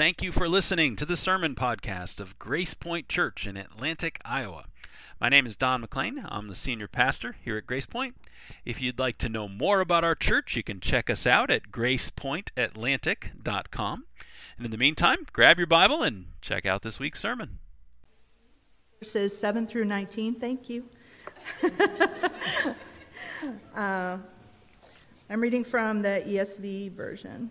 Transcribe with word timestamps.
Thank 0.00 0.22
you 0.22 0.32
for 0.32 0.48
listening 0.48 0.96
to 0.96 1.04
the 1.04 1.14
sermon 1.14 1.54
podcast 1.54 2.20
of 2.20 2.38
GracePoint 2.38 3.06
Church 3.06 3.46
in 3.46 3.58
Atlantic, 3.58 4.18
Iowa. 4.24 4.64
My 5.20 5.28
name 5.28 5.44
is 5.44 5.58
Don 5.58 5.82
McLean. 5.82 6.24
I'm 6.26 6.48
the 6.48 6.54
senior 6.54 6.88
pastor 6.88 7.36
here 7.44 7.58
at 7.58 7.66
GracePoint. 7.66 8.14
If 8.64 8.80
you'd 8.80 8.98
like 8.98 9.18
to 9.18 9.28
know 9.28 9.46
more 9.46 9.80
about 9.80 10.02
our 10.02 10.14
church, 10.14 10.56
you 10.56 10.62
can 10.62 10.80
check 10.80 11.10
us 11.10 11.26
out 11.26 11.50
at 11.50 11.70
gracepointatlantic.com. 11.70 14.04
And 14.56 14.64
in 14.64 14.70
the 14.70 14.78
meantime, 14.78 15.26
grab 15.34 15.58
your 15.58 15.66
Bible 15.66 16.02
and 16.02 16.28
check 16.40 16.64
out 16.64 16.80
this 16.80 16.98
week's 16.98 17.20
sermon. 17.20 17.58
Verses 19.00 19.36
7 19.36 19.66
through 19.66 19.84
19. 19.84 20.36
Thank 20.36 20.70
you. 20.70 20.86
uh, 23.76 24.16
I'm 25.28 25.40
reading 25.42 25.62
from 25.62 26.00
the 26.00 26.24
ESV 26.26 26.92
version. 26.92 27.50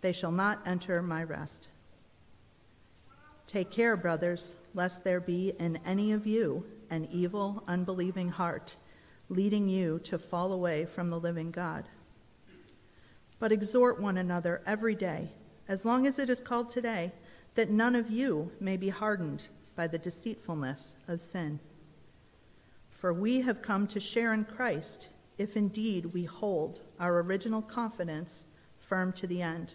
they 0.00 0.12
shall 0.12 0.32
not 0.32 0.66
enter 0.66 1.02
my 1.02 1.22
rest. 1.22 1.68
Take 3.46 3.70
care, 3.70 3.96
brothers, 3.96 4.56
lest 4.74 5.04
there 5.04 5.20
be 5.20 5.52
in 5.58 5.78
any 5.84 6.12
of 6.12 6.26
you 6.26 6.66
an 6.90 7.08
evil, 7.10 7.62
unbelieving 7.66 8.28
heart, 8.28 8.76
leading 9.28 9.68
you 9.68 9.98
to 10.00 10.18
fall 10.18 10.52
away 10.52 10.84
from 10.84 11.10
the 11.10 11.20
living 11.20 11.50
God. 11.50 11.88
But 13.38 13.52
exhort 13.52 14.00
one 14.00 14.16
another 14.16 14.62
every 14.66 14.94
day, 14.94 15.32
as 15.66 15.84
long 15.84 16.06
as 16.06 16.18
it 16.18 16.30
is 16.30 16.40
called 16.40 16.70
today, 16.70 17.12
that 17.54 17.70
none 17.70 17.94
of 17.94 18.10
you 18.10 18.52
may 18.60 18.76
be 18.76 18.88
hardened 18.88 19.48
by 19.76 19.86
the 19.86 19.98
deceitfulness 19.98 20.96
of 21.06 21.20
sin. 21.20 21.60
For 22.90 23.12
we 23.12 23.42
have 23.42 23.62
come 23.62 23.86
to 23.88 24.00
share 24.00 24.32
in 24.32 24.44
Christ, 24.44 25.08
if 25.38 25.56
indeed 25.56 26.06
we 26.06 26.24
hold 26.24 26.80
our 26.98 27.20
original 27.20 27.62
confidence 27.62 28.46
firm 28.76 29.12
to 29.12 29.26
the 29.26 29.40
end. 29.40 29.74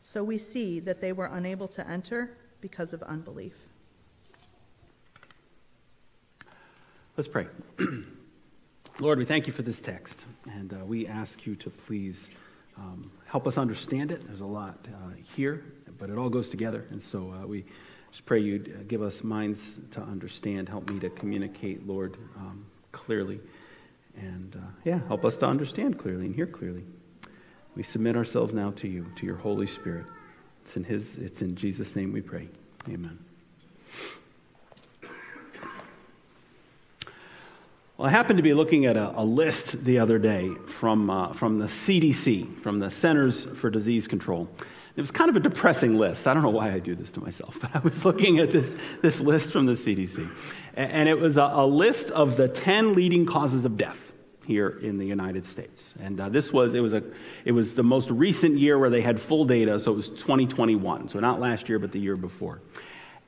So 0.00 0.24
we 0.24 0.38
see 0.38 0.80
that 0.80 1.00
they 1.00 1.12
were 1.12 1.26
unable 1.26 1.68
to 1.68 1.88
enter 1.88 2.36
because 2.60 2.92
of 2.92 3.02
unbelief. 3.02 3.66
Let's 7.16 7.28
pray. 7.28 7.48
Lord, 8.98 9.18
we 9.18 9.24
thank 9.24 9.46
you 9.46 9.52
for 9.52 9.62
this 9.62 9.80
text, 9.80 10.24
and 10.50 10.72
uh, 10.72 10.84
we 10.84 11.06
ask 11.06 11.46
you 11.46 11.54
to 11.56 11.70
please 11.70 12.30
um, 12.78 13.10
help 13.26 13.46
us 13.46 13.58
understand 13.58 14.10
it. 14.10 14.26
There's 14.26 14.40
a 14.40 14.46
lot 14.46 14.78
uh, 14.88 15.10
here, 15.36 15.64
but 15.98 16.10
it 16.10 16.16
all 16.16 16.30
goes 16.30 16.48
together, 16.48 16.86
and 16.90 17.02
so 17.02 17.32
uh, 17.32 17.46
we 17.46 17.64
just 18.10 18.24
pray 18.26 18.40
you'd 18.40 18.68
uh, 18.68 18.82
give 18.88 19.02
us 19.02 19.22
minds 19.22 19.78
to 19.90 20.00
understand. 20.00 20.68
Help 20.68 20.88
me 20.90 20.98
to 21.00 21.10
communicate, 21.10 21.86
Lord, 21.86 22.16
um, 22.36 22.64
clearly, 22.92 23.40
and 24.16 24.56
uh, 24.56 24.70
yeah, 24.84 25.00
help 25.06 25.24
us 25.24 25.36
to 25.38 25.46
understand 25.46 25.98
clearly 25.98 26.26
and 26.26 26.34
hear 26.34 26.46
clearly. 26.46 26.84
We 27.76 27.82
submit 27.82 28.16
ourselves 28.16 28.52
now 28.52 28.72
to 28.72 28.88
you, 28.88 29.06
to 29.16 29.26
your 29.26 29.36
Holy 29.36 29.66
Spirit. 29.66 30.06
It's 30.62 30.76
in 30.76 30.84
His, 30.84 31.16
it's 31.16 31.40
in 31.40 31.56
Jesus' 31.56 31.94
name 31.96 32.12
we 32.12 32.20
pray. 32.20 32.48
Amen. 32.88 33.18
Well, 37.96 38.08
I 38.08 38.10
happened 38.10 38.38
to 38.38 38.42
be 38.42 38.54
looking 38.54 38.86
at 38.86 38.96
a, 38.96 39.12
a 39.20 39.22
list 39.22 39.84
the 39.84 39.98
other 39.98 40.18
day 40.18 40.50
from, 40.66 41.10
uh, 41.10 41.34
from 41.34 41.58
the 41.58 41.66
CDC, 41.66 42.62
from 42.62 42.78
the 42.78 42.90
Centers 42.90 43.44
for 43.44 43.68
Disease 43.68 44.08
Control. 44.08 44.48
It 44.96 45.00
was 45.00 45.10
kind 45.10 45.28
of 45.28 45.36
a 45.36 45.40
depressing 45.40 45.96
list. 45.98 46.26
I 46.26 46.34
don't 46.34 46.42
know 46.42 46.50
why 46.50 46.72
I 46.72 46.78
do 46.78 46.94
this 46.94 47.12
to 47.12 47.20
myself, 47.20 47.58
but 47.60 47.70
I 47.74 47.78
was 47.80 48.04
looking 48.04 48.38
at 48.38 48.50
this, 48.50 48.74
this 49.02 49.20
list 49.20 49.52
from 49.52 49.66
the 49.66 49.72
CDC. 49.72 50.30
And 50.74 51.08
it 51.08 51.18
was 51.18 51.36
a, 51.36 51.50
a 51.52 51.66
list 51.66 52.10
of 52.10 52.36
the 52.36 52.48
10 52.48 52.94
leading 52.94 53.26
causes 53.26 53.64
of 53.64 53.76
death 53.76 54.09
here 54.50 54.80
in 54.82 54.98
the 54.98 55.06
United 55.06 55.44
States. 55.44 55.94
And 56.00 56.20
uh, 56.20 56.28
this 56.28 56.52
was 56.52 56.74
it 56.74 56.80
was 56.80 56.92
a 56.92 57.04
it 57.44 57.52
was 57.52 57.74
the 57.74 57.84
most 57.84 58.10
recent 58.10 58.58
year 58.58 58.78
where 58.80 58.90
they 58.90 59.00
had 59.00 59.20
full 59.20 59.44
data, 59.44 59.78
so 59.78 59.92
it 59.92 59.96
was 59.96 60.08
2021. 60.08 61.08
So 61.08 61.20
not 61.20 61.38
last 61.38 61.68
year, 61.68 61.78
but 61.78 61.92
the 61.92 62.00
year 62.00 62.16
before. 62.16 62.60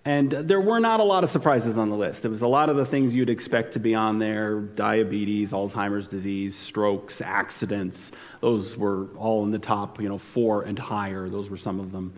And 0.04 0.32
there 0.32 0.60
were 0.60 0.80
not 0.80 0.98
a 0.98 1.04
lot 1.04 1.22
of 1.22 1.30
surprises 1.30 1.76
on 1.76 1.88
the 1.88 1.94
list. 1.94 2.24
It 2.24 2.28
was 2.28 2.42
a 2.42 2.48
lot 2.48 2.68
of 2.68 2.74
the 2.74 2.84
things 2.84 3.14
you'd 3.14 3.30
expect 3.30 3.72
to 3.74 3.78
be 3.78 3.94
on 3.94 4.18
there 4.18 4.58
diabetes, 4.58 5.52
Alzheimer's 5.52 6.08
disease, 6.08 6.58
strokes, 6.58 7.20
accidents. 7.20 8.10
Those 8.40 8.76
were 8.76 9.06
all 9.16 9.44
in 9.44 9.52
the 9.52 9.60
top, 9.60 10.00
you 10.00 10.08
know, 10.08 10.18
four 10.18 10.62
and 10.62 10.76
higher. 10.76 11.28
Those 11.28 11.48
were 11.48 11.56
some 11.56 11.78
of 11.78 11.92
them. 11.92 12.12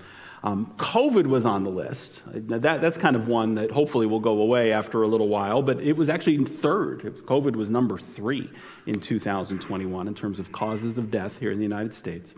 Um, 0.45 0.75
COVID 0.77 1.27
was 1.27 1.47
on 1.47 1.65
the 1.65 1.71
list. 1.71 2.21
That, 2.27 2.81
that's 2.81 2.99
kind 2.99 3.17
of 3.17 3.29
one 3.29 3.55
that 3.55 3.71
hopefully 3.71 4.07
will 4.07 4.21
go 4.21 4.41
away 4.41 4.73
after 4.73 5.03
a 5.03 5.09
little 5.09 5.29
while, 5.29 5.63
but 5.63 5.81
it 5.81 5.97
was 5.97 6.11
actually 6.11 6.43
third. 6.45 7.03
COVID 7.27 7.57
was 7.57 7.71
number 7.71 7.97
three 7.97 8.51
in 8.87 9.00
2021 9.00 10.09
in 10.09 10.15
terms 10.15 10.39
of 10.39 10.53
causes 10.53 10.99
of 10.99 11.11
death 11.11 11.39
here 11.39 11.50
in 11.50 11.59
the 11.59 11.65
United 11.65 11.95
States. 11.95 12.34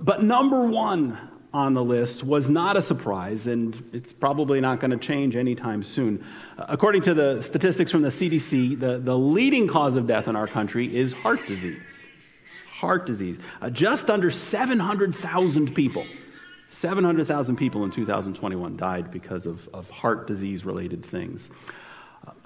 But 0.00 0.22
number 0.22 0.66
one 0.66 1.18
on 1.52 1.74
the 1.74 1.82
list 1.82 2.22
was 2.22 2.48
not 2.48 2.76
a 2.76 2.82
surprise, 2.82 3.46
and 3.46 3.82
it's 3.92 4.12
probably 4.12 4.60
not 4.60 4.78
going 4.78 4.92
to 4.92 4.96
change 4.96 5.34
anytime 5.34 5.82
soon. 5.82 6.24
According 6.58 7.02
to 7.02 7.14
the 7.14 7.40
statistics 7.40 7.90
from 7.90 8.02
the 8.02 8.08
CDC, 8.08 8.78
the, 8.78 8.98
the 8.98 9.16
leading 9.16 9.66
cause 9.66 9.96
of 9.96 10.06
death 10.06 10.28
in 10.28 10.36
our 10.36 10.46
country 10.46 10.94
is 10.96 11.12
heart 11.12 11.44
disease. 11.46 11.98
Heart 12.70 13.06
disease. 13.06 13.38
Uh, 13.60 13.68
just 13.70 14.10
under 14.10 14.30
700,000 14.30 15.74
people 15.74 16.04
700,000 16.70 17.56
people 17.56 17.82
in 17.82 17.90
2021 17.90 18.76
died 18.76 19.10
because 19.10 19.44
of, 19.44 19.68
of 19.74 19.90
heart 19.90 20.28
disease 20.28 20.64
related 20.64 21.04
things. 21.04 21.50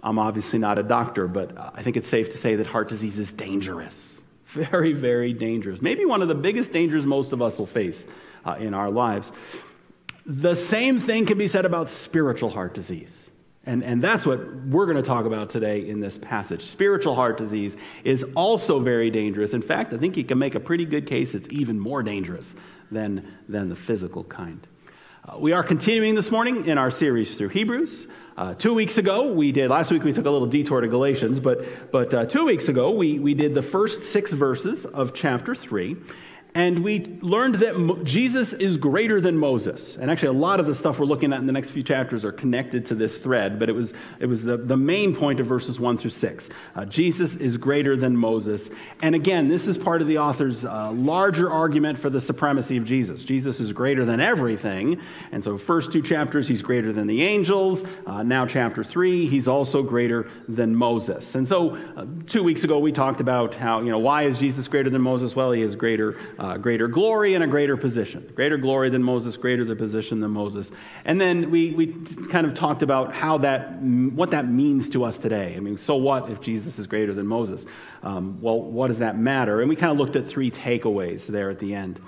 I'm 0.05 0.19
obviously 0.19 0.59
not 0.59 0.79
a 0.79 0.83
doctor, 0.83 1.27
but 1.27 1.57
I 1.75 1.83
think 1.83 1.97
it's 1.97 2.09
safe 2.09 2.31
to 2.33 2.39
say 2.39 2.57
that 2.57 2.67
heart 2.67 2.89
disease 2.91 3.19
is 3.19 3.33
dangerous. 3.33 3.99
Very, 4.49 4.93
very 4.93 5.33
dangerous. 5.33 5.83
Maybe 5.83 6.05
one 6.05 6.23
of 6.23 6.29
the 6.29 6.35
biggest 6.35 6.73
dangers 6.73 7.07
most 7.07 7.33
of 7.33 7.43
us 7.43 7.59
will 7.59 7.67
face 7.67 8.05
uh, 8.45 8.57
in 8.61 8.75
our 8.75 8.91
lives. 8.91 9.33
The 10.27 10.55
same 10.55 11.01
thing 11.01 11.27
can 11.27 11.39
be 11.39 11.49
said 11.49 11.65
about 11.65 11.89
spiritual 11.89 12.51
heart 12.51 12.75
disease. 12.75 13.19
And, 13.67 13.83
and 13.83 14.03
that's 14.03 14.27
what 14.27 14.39
we're 14.67 14.85
going 14.85 14.99
to 14.99 15.03
talk 15.03 15.25
about 15.25 15.49
today 15.49 15.89
in 15.89 15.99
this 15.99 16.19
passage. 16.19 16.67
Spiritual 16.67 17.15
heart 17.15 17.39
disease 17.39 17.77
is 18.05 18.25
also 18.37 18.79
very 18.79 19.11
dangerous. 19.11 19.55
In 19.55 19.63
fact, 19.63 19.95
I 19.95 19.97
think 19.97 20.19
you 20.19 20.25
can 20.25 20.39
make 20.39 20.55
a 20.55 20.61
pretty 20.61 20.85
good 20.85 21.07
case 21.07 21.35
it's 21.35 21.49
even 21.51 21.81
more 21.81 22.03
dangerous 22.03 22.55
than, 22.91 23.27
than 23.49 23.71
the 23.71 23.77
physical 23.77 24.23
kind. 24.25 24.67
Uh, 25.27 25.39
we 25.39 25.53
are 25.53 25.63
continuing 25.63 26.15
this 26.15 26.31
morning 26.31 26.67
in 26.67 26.77
our 26.77 26.91
series 26.91 27.35
through 27.35 27.49
Hebrews. 27.49 28.09
Uh, 28.37 28.53
two 28.53 28.75
weeks 28.75 28.99
ago, 28.99 29.33
we 29.33 29.53
did, 29.53 29.71
last 29.71 29.91
week 29.91 30.05
we 30.05 30.13
took 30.13 30.27
a 30.27 30.31
little 30.31 30.47
detour 30.47 30.83
to 30.83 30.89
Galatians, 30.89 31.41
but, 31.41 31.65
but 31.91 32.13
uh, 32.13 32.27
two 32.27 32.45
weeks 32.45 32.69
ago, 32.69 32.91
we, 32.91 33.19
we 33.19 33.33
did 33.33 33.55
the 33.55 33.63
first 33.63 34.03
six 34.03 34.35
verses 34.35 34.85
of 34.85 35.15
chapter 35.15 35.55
3 35.55 35.97
and 36.57 36.85
we 36.85 37.01
learned 37.21 37.57
that 37.57 37.81
Mo- 37.81 37.97
Jesus 38.05 38.53
is 38.53 38.77
greater 38.77 39.21
than 39.21 39.37
Moses. 39.37 39.97
And 39.97 40.09
actually, 40.09 40.29
a 40.29 40.41
lot 40.41 40.61
of 40.61 40.67
the 40.67 40.75
stuff 40.75 41.01
we're 41.01 41.07
looking 41.07 41.33
at 41.33 41.41
in 41.41 41.47
the 41.47 41.53
next 41.53 41.71
few 41.71 41.83
chapters 41.83 42.25
are 42.25 42.31
connected 42.31 42.87
to 42.87 42.95
this 42.95 43.19
thread, 43.19 43.59
but 43.59 43.69
it 43.69 43.73
was, 43.73 43.93
it 44.21 44.27
was 44.27 44.45
the, 44.45 44.57
the 44.57 44.77
main 44.77 45.17
point 45.17 45.41
of 45.41 45.47
verses 45.47 45.81
1 45.81 45.99
through 45.99 46.11
6. 46.11 46.49
Uh, 46.77 46.85
Jesus 46.85 47.35
is 47.35 47.57
greater 47.57 47.97
than 47.97 48.17
Moses. 48.17 48.71
And 49.03 49.17
again, 49.17 49.49
this 49.49 49.67
is 49.67 49.77
part 49.77 50.01
of 50.01 50.07
the 50.07 50.19
author's 50.19 50.65
uh, 50.65 50.93
larger 50.93 51.51
argument 51.51 51.99
for 51.99 52.09
the 52.09 52.21
supremacy 52.21 52.77
of 52.77 52.85
Jesus. 52.85 53.25
Jesus 53.25 53.59
is 53.59 53.73
greater 53.73 54.05
than 54.05 54.21
everything. 54.21 55.01
And 55.33 55.43
so, 55.43 55.59
first 55.59 55.91
two 55.91 56.03
chapters, 56.03 56.47
he's 56.47 56.63
greater 56.63 56.93
than 56.93 57.09
the 57.09 57.23
angels. 57.23 57.83
Uh, 58.07 58.23
now, 58.23 58.47
chapter 58.47 58.85
3, 58.85 59.27
he's 59.27 59.49
also 59.49 59.83
greater 59.83 60.31
than 60.49 60.73
Moses. 60.77 61.35
And 61.35 61.49
so, 61.49 61.75
uh, 61.97 62.07
two 62.27 62.45
weeks 62.45 62.63
ago, 62.63 62.79
we 62.79 62.93
talked 62.93 63.21
about 63.21 63.57
how, 63.57 63.81
you 63.81 63.91
know, 63.91 63.99
why 63.99 64.23
is 64.23 64.39
Jesus 64.39 64.69
greater 64.69 64.89
than 64.89 65.03
Moses? 65.03 65.35
Well, 65.35 65.51
he 65.51 65.61
is 65.61 65.75
greater 65.75 66.17
uh, 66.45 66.59
greater 66.59 66.89
glory 66.89 67.35
and 67.35 67.43
a 67.43 67.47
greater 67.47 67.77
position. 67.77 68.31
Greater 68.35 68.59
glory 68.59 68.91
than 68.91 69.03
Moses, 69.03 69.37
greater 69.37 69.65
the 69.65 69.75
position 69.75 70.21
than 70.21 70.31
Moses. 70.31 70.71
And 71.07 71.19
then 71.19 71.51
we, 71.51 71.71
we 71.71 71.87
kind 72.29 72.47
of 72.47 72.55
talked 72.55 72.83
about 72.83 73.15
how 73.15 73.39
that, 73.39 73.81
what 73.81 74.31
that 74.33 74.51
means 74.51 74.91
to 74.91 75.05
us 75.05 75.19
today. 75.19 75.55
I 75.57 75.61
mean, 75.61 75.79
so 75.79 75.97
what 75.97 76.29
if 76.31 76.43
Jesus 76.43 76.79
is 76.79 76.87
greater 76.87 77.15
than 77.15 77.27
Moses? 77.27 77.65
Um, 78.03 78.39
well, 78.43 78.61
what 78.61 78.89
does 78.89 78.99
that 78.99 79.17
matter? 79.17 79.61
And 79.61 79.71
we 79.71 79.77
kind 79.77 79.91
of 79.91 79.97
looked 79.97 80.17
at 80.17 80.27
three 80.27 80.51
takeaways 80.51 81.27
there 81.27 81.49
at 81.49 81.59
the 81.61 81.75
end. 81.75 81.99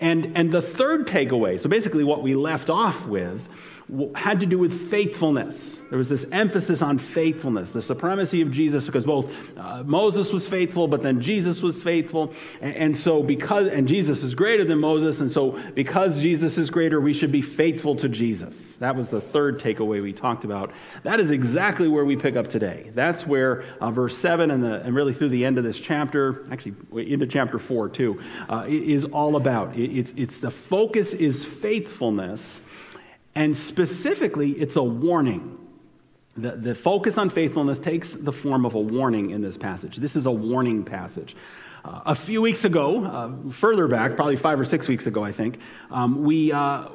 And, 0.00 0.36
and 0.36 0.50
the 0.50 0.62
third 0.62 1.06
takeaway, 1.06 1.60
so 1.60 1.68
basically 1.68 2.02
what 2.02 2.22
we 2.22 2.34
left 2.34 2.68
off 2.68 3.06
with, 3.06 3.48
had 4.16 4.40
to 4.40 4.46
do 4.46 4.58
with 4.58 4.90
faithfulness. 4.90 5.80
There 5.90 5.98
was 5.98 6.08
this 6.08 6.26
emphasis 6.32 6.82
on 6.82 6.98
faithfulness, 6.98 7.70
the 7.70 7.80
supremacy 7.80 8.42
of 8.42 8.50
Jesus, 8.50 8.84
because 8.84 9.06
both 9.06 9.32
uh, 9.56 9.84
Moses 9.84 10.32
was 10.32 10.46
faithful, 10.46 10.88
but 10.88 11.02
then 11.02 11.20
Jesus 11.20 11.62
was 11.62 11.80
faithful. 11.80 12.32
And, 12.60 12.74
and, 12.74 12.96
so, 12.96 13.22
because, 13.22 13.68
and 13.68 13.86
Jesus 13.86 14.24
is 14.24 14.34
greater 14.34 14.64
than 14.64 14.80
Moses, 14.80 15.20
and 15.20 15.30
so 15.30 15.52
because 15.74 16.20
Jesus 16.20 16.58
is 16.58 16.68
greater, 16.68 17.00
we 17.00 17.14
should 17.14 17.30
be 17.30 17.40
faithful 17.42 17.94
to 17.96 18.08
Jesus. 18.08 18.72
That 18.80 18.96
was 18.96 19.08
the 19.08 19.20
third 19.20 19.60
takeaway 19.60 20.02
we 20.02 20.12
talked 20.12 20.42
about. 20.42 20.72
That 21.04 21.20
is 21.20 21.30
exactly 21.30 21.86
where 21.86 22.04
we 22.04 22.16
pick 22.16 22.34
up 22.34 22.48
today. 22.48 22.90
That's 22.92 23.24
where 23.24 23.62
uh, 23.80 23.92
verse 23.92 24.18
7 24.18 24.50
and, 24.50 24.64
the, 24.64 24.80
and 24.82 24.96
really 24.96 25.14
through 25.14 25.28
the 25.28 25.44
end 25.44 25.58
of 25.58 25.64
this 25.64 25.78
chapter, 25.78 26.44
actually 26.50 26.74
into 27.12 27.28
chapter 27.28 27.60
4 27.60 27.88
too, 27.90 28.20
uh, 28.48 28.64
is 28.66 29.04
all 29.04 29.36
about. 29.36 29.76
It, 29.76 29.96
it's, 29.96 30.12
it's 30.16 30.40
the 30.40 30.50
focus 30.50 31.14
is 31.14 31.44
faithfulness 31.44 32.60
and 33.36 33.54
specifically, 33.54 34.52
it's 34.52 34.76
a 34.76 34.82
warning. 34.82 35.58
The, 36.38 36.52
the 36.52 36.74
focus 36.74 37.18
on 37.18 37.28
faithfulness 37.28 37.78
takes 37.78 38.12
the 38.12 38.32
form 38.32 38.64
of 38.64 38.74
a 38.74 38.80
warning 38.80 39.30
in 39.30 39.42
this 39.42 39.58
passage. 39.58 39.96
This 39.96 40.16
is 40.16 40.24
a 40.24 40.30
warning 40.30 40.82
passage. 40.82 41.36
Uh, 41.84 42.00
a 42.06 42.14
few 42.14 42.40
weeks 42.40 42.64
ago, 42.64 43.04
uh, 43.04 43.50
further 43.50 43.88
back, 43.88 44.16
probably 44.16 44.36
five 44.36 44.58
or 44.58 44.64
six 44.64 44.88
weeks 44.88 45.06
ago, 45.06 45.22
I 45.22 45.32
think, 45.32 45.58
um, 45.90 46.24
we, 46.24 46.50
uh, 46.50 46.88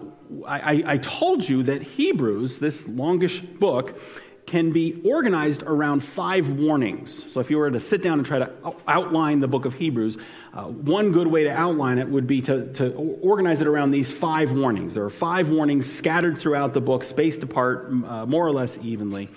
I, 0.48 0.84
I 0.86 0.98
told 0.98 1.48
you 1.48 1.62
that 1.64 1.84
Hebrews, 1.84 2.58
this 2.58 2.88
longish 2.88 3.42
book, 3.42 4.02
can 4.52 4.70
be 4.70 5.02
organized 5.06 5.64
around 5.64 6.02
five 6.02 6.50
warnings. 6.50 7.26
So, 7.32 7.40
if 7.40 7.50
you 7.50 7.58
were 7.58 7.72
to 7.72 7.80
sit 7.80 8.04
down 8.04 8.20
and 8.20 8.28
try 8.28 8.38
to 8.38 8.52
outline 8.86 9.40
the 9.40 9.48
book 9.48 9.64
of 9.64 9.74
Hebrews, 9.74 10.18
uh, 10.54 10.66
one 10.66 11.14
good 11.14 11.28
way 11.28 11.44
to 11.44 11.50
outline 11.50 11.98
it 11.98 12.08
would 12.08 12.28
be 12.28 12.42
to, 12.42 12.72
to 12.74 12.92
organize 13.22 13.62
it 13.62 13.68
around 13.68 13.92
these 13.92 14.12
five 14.12 14.52
warnings. 14.52 14.94
There 14.94 15.06
are 15.06 15.10
five 15.10 15.48
warnings 15.48 15.90
scattered 15.90 16.38
throughout 16.38 16.74
the 16.74 16.82
book, 16.82 17.06
spaced 17.06 17.44
apart 17.44 17.88
uh, 17.88 18.26
more 18.26 18.46
or 18.46 18.52
less 18.52 18.78
evenly. 18.80 19.30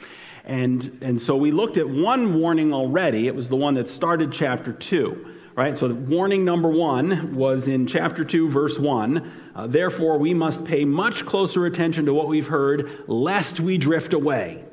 And, 0.47 0.99
and 1.01 1.23
so 1.23 1.37
we 1.37 1.53
looked 1.53 1.79
at 1.79 1.89
one 1.89 2.41
warning 2.41 2.75
already. 2.75 3.29
It 3.29 3.35
was 3.37 3.49
the 3.49 3.57
one 3.57 3.75
that 3.75 3.89
started 3.89 4.33
chapter 4.33 4.73
2 4.73 5.31
right? 5.57 5.77
So, 5.77 5.87
warning 5.95 6.45
number 6.45 6.69
one 6.69 7.33
was 7.37 7.69
in 7.69 7.87
chapter 7.87 8.25
2, 8.25 8.49
verse 8.49 8.77
1. 8.77 9.33
Uh, 9.55 9.69
Therefore, 9.69 10.19
we 10.19 10.35
must 10.35 10.65
pay 10.65 10.85
much 10.85 11.25
closer 11.25 11.67
attention 11.67 12.07
to 12.07 12.13
what 12.13 12.27
we've 12.27 12.49
heard, 12.49 13.05
lest 13.07 13.61
we 13.61 13.79
drift 13.79 14.15
away. 14.15 14.64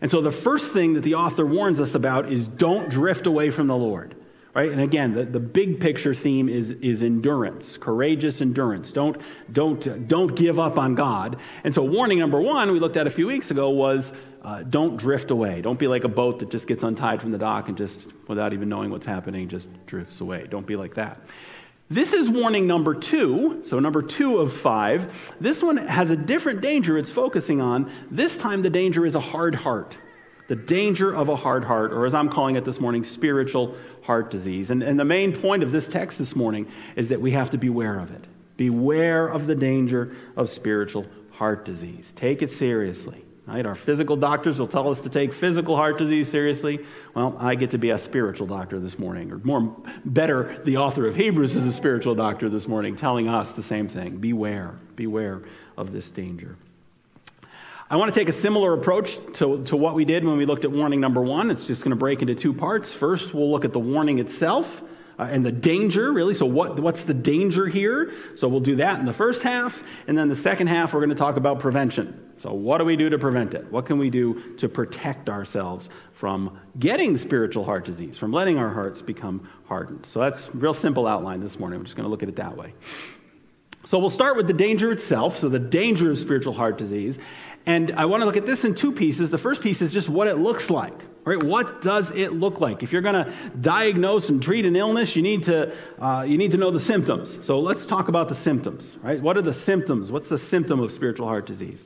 And 0.00 0.10
so, 0.10 0.20
the 0.20 0.32
first 0.32 0.72
thing 0.72 0.94
that 0.94 1.02
the 1.02 1.14
author 1.14 1.46
warns 1.46 1.80
us 1.80 1.94
about 1.94 2.30
is 2.30 2.46
don't 2.46 2.88
drift 2.90 3.26
away 3.26 3.50
from 3.50 3.66
the 3.66 3.76
Lord 3.76 4.14
right? 4.56 4.72
And 4.72 4.80
again 4.80 5.12
the, 5.12 5.24
the 5.24 5.38
big 5.38 5.78
picture 5.80 6.14
theme 6.14 6.48
is, 6.48 6.70
is 6.70 7.02
endurance 7.02 7.76
courageous 7.76 8.40
endurance. 8.40 8.90
Don't 8.90 9.20
don't 9.52 10.08
don't 10.08 10.34
give 10.34 10.58
up 10.58 10.78
on 10.78 10.94
god. 10.94 11.36
And 11.62 11.74
so 11.74 11.84
warning 11.84 12.18
number 12.18 12.40
one 12.40 12.72
we 12.72 12.80
looked 12.80 12.96
at 12.96 13.06
a 13.06 13.10
few 13.10 13.26
weeks 13.26 13.50
ago 13.50 13.68
was 13.70 14.12
uh, 14.42 14.62
don't 14.62 14.96
drift 14.96 15.30
away. 15.30 15.60
Don't 15.60 15.78
be 15.78 15.88
like 15.88 16.04
a 16.04 16.08
boat 16.08 16.38
that 16.38 16.50
just 16.50 16.66
gets 16.66 16.84
untied 16.84 17.20
from 17.20 17.32
the 17.32 17.38
dock 17.38 17.68
and 17.68 17.76
just 17.76 18.06
without 18.28 18.52
even 18.54 18.68
knowing 18.68 18.90
what's 18.90 19.06
happening 19.06 19.48
just 19.48 19.68
drifts 19.86 20.20
away. 20.20 20.46
Don't 20.48 20.66
be 20.66 20.76
like 20.76 20.94
that 20.94 21.20
this 21.88 22.12
is 22.12 22.28
warning 22.28 22.66
number 22.66 22.94
two, 22.94 23.62
so 23.64 23.78
number 23.78 24.02
two 24.02 24.38
of 24.38 24.52
five. 24.52 25.14
This 25.40 25.62
one 25.62 25.76
has 25.76 26.10
a 26.10 26.16
different 26.16 26.60
danger 26.60 26.98
it's 26.98 27.10
focusing 27.10 27.60
on. 27.60 27.90
This 28.10 28.36
time, 28.36 28.62
the 28.62 28.70
danger 28.70 29.06
is 29.06 29.14
a 29.14 29.20
hard 29.20 29.54
heart. 29.54 29.96
The 30.48 30.56
danger 30.56 31.14
of 31.14 31.28
a 31.28 31.36
hard 31.36 31.64
heart, 31.64 31.92
or 31.92 32.06
as 32.06 32.14
I'm 32.14 32.28
calling 32.28 32.56
it 32.56 32.64
this 32.64 32.80
morning, 32.80 33.04
spiritual 33.04 33.76
heart 34.02 34.30
disease. 34.30 34.70
And, 34.70 34.82
and 34.82 34.98
the 34.98 35.04
main 35.04 35.32
point 35.32 35.62
of 35.62 35.72
this 35.72 35.88
text 35.88 36.18
this 36.18 36.34
morning 36.34 36.70
is 36.96 37.08
that 37.08 37.20
we 37.20 37.32
have 37.32 37.50
to 37.50 37.58
beware 37.58 37.98
of 37.98 38.12
it. 38.12 38.24
Beware 38.56 39.28
of 39.28 39.46
the 39.46 39.54
danger 39.54 40.16
of 40.36 40.48
spiritual 40.48 41.06
heart 41.32 41.64
disease. 41.64 42.12
Take 42.16 42.42
it 42.42 42.50
seriously. 42.50 43.25
Right? 43.46 43.64
Our 43.64 43.76
physical 43.76 44.16
doctors 44.16 44.58
will 44.58 44.66
tell 44.66 44.90
us 44.90 45.00
to 45.02 45.08
take 45.08 45.32
physical 45.32 45.76
heart 45.76 45.98
disease 45.98 46.28
seriously. 46.28 46.84
Well, 47.14 47.36
I 47.38 47.54
get 47.54 47.70
to 47.70 47.78
be 47.78 47.90
a 47.90 47.98
spiritual 47.98 48.48
doctor 48.48 48.80
this 48.80 48.98
morning, 48.98 49.30
or 49.30 49.38
more 49.38 49.76
better, 50.04 50.60
the 50.64 50.78
author 50.78 51.06
of 51.06 51.14
Hebrews 51.14 51.54
is 51.54 51.64
a 51.64 51.72
spiritual 51.72 52.16
doctor 52.16 52.48
this 52.48 52.66
morning, 52.66 52.96
telling 52.96 53.28
us 53.28 53.52
the 53.52 53.62
same 53.62 53.86
thing. 53.86 54.16
Beware, 54.16 54.74
beware 54.96 55.42
of 55.76 55.92
this 55.92 56.08
danger. 56.08 56.56
I 57.88 57.94
want 57.94 58.12
to 58.12 58.18
take 58.18 58.28
a 58.28 58.32
similar 58.32 58.72
approach 58.74 59.16
to, 59.34 59.62
to 59.66 59.76
what 59.76 59.94
we 59.94 60.04
did 60.04 60.24
when 60.24 60.36
we 60.36 60.44
looked 60.44 60.64
at 60.64 60.72
warning 60.72 61.00
number 61.00 61.22
one. 61.22 61.52
It's 61.52 61.62
just 61.62 61.84
going 61.84 61.90
to 61.90 61.96
break 61.96 62.22
into 62.22 62.34
two 62.34 62.52
parts. 62.52 62.92
First, 62.92 63.32
we'll 63.32 63.48
look 63.48 63.64
at 63.64 63.72
the 63.72 63.78
warning 63.78 64.18
itself 64.18 64.82
uh, 65.20 65.28
and 65.30 65.46
the 65.46 65.52
danger, 65.52 66.12
really. 66.12 66.34
So, 66.34 66.46
what, 66.46 66.80
what's 66.80 67.04
the 67.04 67.14
danger 67.14 67.68
here? 67.68 68.12
So, 68.34 68.48
we'll 68.48 68.58
do 68.58 68.74
that 68.76 68.98
in 68.98 69.06
the 69.06 69.12
first 69.12 69.44
half. 69.44 69.84
And 70.08 70.18
then 70.18 70.28
the 70.28 70.34
second 70.34 70.66
half, 70.66 70.94
we're 70.94 71.00
going 71.00 71.10
to 71.10 71.14
talk 71.14 71.36
about 71.36 71.60
prevention. 71.60 72.25
So, 72.42 72.52
what 72.52 72.78
do 72.78 72.84
we 72.84 72.96
do 72.96 73.08
to 73.08 73.18
prevent 73.18 73.54
it? 73.54 73.70
What 73.72 73.86
can 73.86 73.98
we 73.98 74.10
do 74.10 74.56
to 74.56 74.68
protect 74.68 75.28
ourselves 75.28 75.88
from 76.12 76.58
getting 76.78 77.16
spiritual 77.16 77.64
heart 77.64 77.84
disease, 77.84 78.18
from 78.18 78.32
letting 78.32 78.58
our 78.58 78.72
hearts 78.72 79.00
become 79.00 79.48
hardened? 79.66 80.04
So, 80.06 80.20
that's 80.20 80.54
real 80.54 80.74
simple 80.74 81.06
outline 81.06 81.40
this 81.40 81.58
morning. 81.58 81.78
We're 81.78 81.84
just 81.84 81.96
going 81.96 82.04
to 82.04 82.10
look 82.10 82.22
at 82.22 82.28
it 82.28 82.36
that 82.36 82.56
way. 82.56 82.74
So, 83.84 83.98
we'll 83.98 84.10
start 84.10 84.36
with 84.36 84.46
the 84.46 84.52
danger 84.52 84.92
itself. 84.92 85.38
So, 85.38 85.48
the 85.48 85.58
danger 85.58 86.10
of 86.10 86.18
spiritual 86.18 86.52
heart 86.52 86.76
disease. 86.76 87.18
And 87.64 87.92
I 87.92 88.04
want 88.04 88.20
to 88.20 88.26
look 88.26 88.36
at 88.36 88.46
this 88.46 88.64
in 88.64 88.74
two 88.74 88.92
pieces. 88.92 89.30
The 89.30 89.38
first 89.38 89.60
piece 89.60 89.82
is 89.82 89.90
just 89.90 90.08
what 90.08 90.28
it 90.28 90.36
looks 90.36 90.70
like. 90.70 90.94
Right? 91.24 91.42
What 91.42 91.82
does 91.82 92.12
it 92.12 92.34
look 92.34 92.60
like? 92.60 92.84
If 92.84 92.92
you're 92.92 93.02
going 93.02 93.24
to 93.24 93.32
diagnose 93.60 94.28
and 94.28 94.40
treat 94.40 94.64
an 94.64 94.76
illness, 94.76 95.16
you 95.16 95.22
need 95.22 95.42
to 95.44 95.74
uh, 96.00 96.22
you 96.22 96.38
need 96.38 96.52
to 96.52 96.56
know 96.56 96.70
the 96.70 96.78
symptoms. 96.78 97.36
So 97.44 97.58
let's 97.58 97.84
talk 97.84 98.06
about 98.06 98.28
the 98.28 98.36
symptoms. 98.36 98.96
Right? 99.02 99.20
What 99.20 99.36
are 99.36 99.42
the 99.42 99.52
symptoms? 99.52 100.12
What's 100.12 100.28
the 100.28 100.38
symptom 100.38 100.78
of 100.78 100.92
spiritual 100.92 101.26
heart 101.26 101.44
disease? 101.44 101.84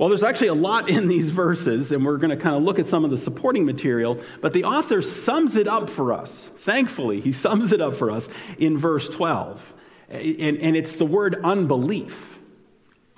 Well, 0.00 0.08
there's 0.08 0.22
actually 0.22 0.46
a 0.46 0.54
lot 0.54 0.88
in 0.88 1.08
these 1.08 1.28
verses, 1.28 1.92
and 1.92 2.06
we're 2.06 2.16
going 2.16 2.30
to 2.30 2.42
kind 2.42 2.56
of 2.56 2.62
look 2.62 2.78
at 2.78 2.86
some 2.86 3.04
of 3.04 3.10
the 3.10 3.18
supporting 3.18 3.66
material, 3.66 4.18
but 4.40 4.54
the 4.54 4.64
author 4.64 5.02
sums 5.02 5.56
it 5.56 5.68
up 5.68 5.90
for 5.90 6.14
us. 6.14 6.48
Thankfully, 6.60 7.20
he 7.20 7.32
sums 7.32 7.70
it 7.70 7.82
up 7.82 7.96
for 7.96 8.10
us 8.10 8.26
in 8.56 8.78
verse 8.78 9.10
12. 9.10 9.74
And, 10.08 10.56
and 10.56 10.74
it's 10.74 10.96
the 10.96 11.04
word 11.04 11.38
unbelief 11.44 12.38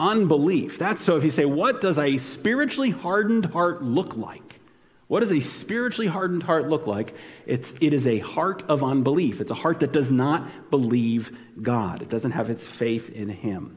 unbelief. 0.00 0.78
That's 0.78 1.00
so 1.00 1.14
if 1.14 1.22
you 1.22 1.30
say, 1.30 1.44
what 1.44 1.80
does 1.80 1.96
a 1.96 2.18
spiritually 2.18 2.90
hardened 2.90 3.46
heart 3.46 3.84
look 3.84 4.16
like? 4.16 4.58
What 5.06 5.20
does 5.20 5.30
a 5.30 5.38
spiritually 5.38 6.08
hardened 6.08 6.42
heart 6.42 6.68
look 6.68 6.88
like? 6.88 7.14
It's, 7.46 7.72
it 7.80 7.94
is 7.94 8.08
a 8.08 8.18
heart 8.18 8.64
of 8.68 8.82
unbelief. 8.82 9.40
It's 9.40 9.52
a 9.52 9.54
heart 9.54 9.78
that 9.80 9.92
does 9.92 10.10
not 10.10 10.70
believe 10.72 11.30
God, 11.60 12.02
it 12.02 12.08
doesn't 12.08 12.32
have 12.32 12.50
its 12.50 12.66
faith 12.66 13.10
in 13.10 13.28
Him. 13.28 13.76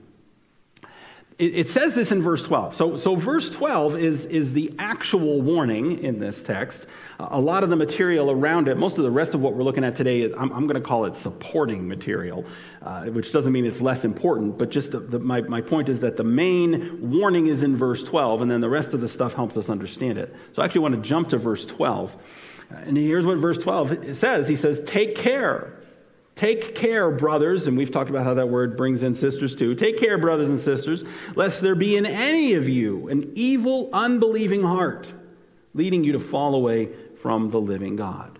It, 1.38 1.54
it 1.56 1.70
says 1.70 1.94
this 1.94 2.13
in 2.13 2.22
verse 2.22 2.42
12. 2.44 2.75
So, 2.75 2.96
so 2.96 3.15
verse 3.15 3.50
12 3.50 3.98
is, 3.98 4.25
is 4.25 4.54
the 4.54 4.74
actual 4.80 5.42
warning 5.42 6.01
in 6.01 6.18
this 6.18 6.42
text. 6.42 6.88
A 7.20 7.39
lot 7.39 7.63
of 7.63 7.70
the 7.70 7.75
material 7.75 8.32
around 8.32 8.70
it, 8.70 8.77
most 8.77 8.98
of 8.98 9.04
the 9.04 9.12
rest 9.12 9.34
of 9.34 9.42
what 9.42 9.54
we're 9.54 9.63
looking 9.63 9.84
at 9.84 9.98
today, 9.98 10.32
I'm, 10.32 10.51
I'm 10.54 10.65
going 10.65 10.82
to 10.82 10.88
call 10.88 11.04
it 11.06 11.15
supporting 11.15 11.86
material, 11.88 12.46
uh, 12.82 13.06
which 13.06 13.34
doesn't 13.34 13.51
mean 13.51 13.65
it's 13.65 13.82
less 13.82 14.06
important, 14.06 14.58
but 14.58 14.70
just 14.70 14.92
the, 14.92 15.00
the, 15.00 15.20
my, 15.20 15.42
my 15.42 15.60
point 15.60 15.89
is 15.89 16.00
that 16.00 16.15
the 16.15 16.24
main 16.24 17.12
warning 17.12 17.48
is 17.48 17.63
in 17.63 17.75
verse 17.75 18.04
12, 18.04 18.42
and 18.42 18.50
then 18.50 18.62
the 18.62 18.70
rest 18.70 18.94
of 18.94 19.01
the 19.01 19.08
stuff 19.08 19.34
helps 19.34 19.58
us 19.58 19.70
understand 19.70 20.18
it. 20.18 20.34
So 20.54 20.62
I 20.62 20.65
actually 20.65 20.82
want 20.82 20.96
to 20.96 21.01
jump 21.01 21.30
to 21.30 21.38
verse 21.38 21.65
12. 21.65 22.15
And 22.70 22.96
here's 22.96 23.25
what 23.25 23.38
verse 23.39 23.58
12 23.58 24.15
says 24.15 24.48
He 24.48 24.56
says, 24.56 24.84
Take 24.84 25.15
care 25.15 25.74
Take 26.36 26.75
care, 26.75 27.12
brothers, 27.12 27.68
and 27.68 27.77
we've 27.77 27.92
talked 27.92 28.10
about 28.10 28.25
how 28.25 28.34
that 28.34 28.50
word 28.50 28.75
brings 28.75 29.04
in 29.04 29.15
sisters 29.15 29.56
too. 29.56 29.74
Take 29.74 29.98
care, 29.98 30.18
brothers 30.18 30.50
and 30.50 30.60
sisters, 30.60 31.06
lest 31.36 31.62
there 31.62 31.75
be 31.75 31.96
in 31.96 32.06
any 32.06 32.56
of 32.56 32.68
you 32.68 33.08
an 33.08 33.32
evil, 33.36 33.89
unbelieving 33.94 34.62
heart, 34.62 35.08
leading 35.74 36.04
you 36.04 36.12
to 36.12 36.20
fall 36.20 36.56
away 36.56 36.89
from 37.22 37.51
the 37.51 37.60
living 37.60 37.96
God. 37.96 38.38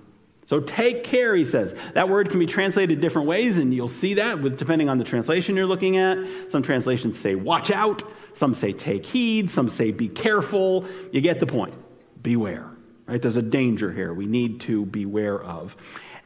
So 0.48 0.60
take 0.60 1.04
care, 1.04 1.36
he 1.36 1.46
says. 1.46 1.74
That 1.94 2.10
word 2.10 2.30
can 2.30 2.38
be 2.38 2.46
translated 2.46 3.02
different 3.02 3.28
ways, 3.28 3.58
and 3.58 3.74
you'll 3.74 3.88
see 3.88 4.16
that 4.16 4.42
with, 4.42 4.60
depending 4.60 4.90
on 4.90 4.98
the 4.98 5.04
translation 5.04 5.56
you're 5.56 5.66
looking 5.66 5.98
at. 5.98 6.18
Some 6.52 6.62
translations 6.62 7.18
say 7.18 7.34
watch 7.34 7.72
out, 7.72 8.04
some 8.34 8.54
say 8.54 8.74
take 8.74 9.06
heed, 9.06 9.50
some 9.50 9.70
say 9.70 9.92
be 9.92 10.10
careful. 10.10 10.86
You 11.12 11.22
get 11.22 11.40
the 11.40 11.48
point. 11.48 11.74
Beware. 12.22 12.70
Right? 13.08 13.22
There's 13.22 13.38
a 13.38 13.42
danger 13.42 13.92
here 13.92 14.14
we 14.14 14.26
need 14.26 14.62
to 14.62 14.86
beware 14.86 15.42
of. 15.42 15.76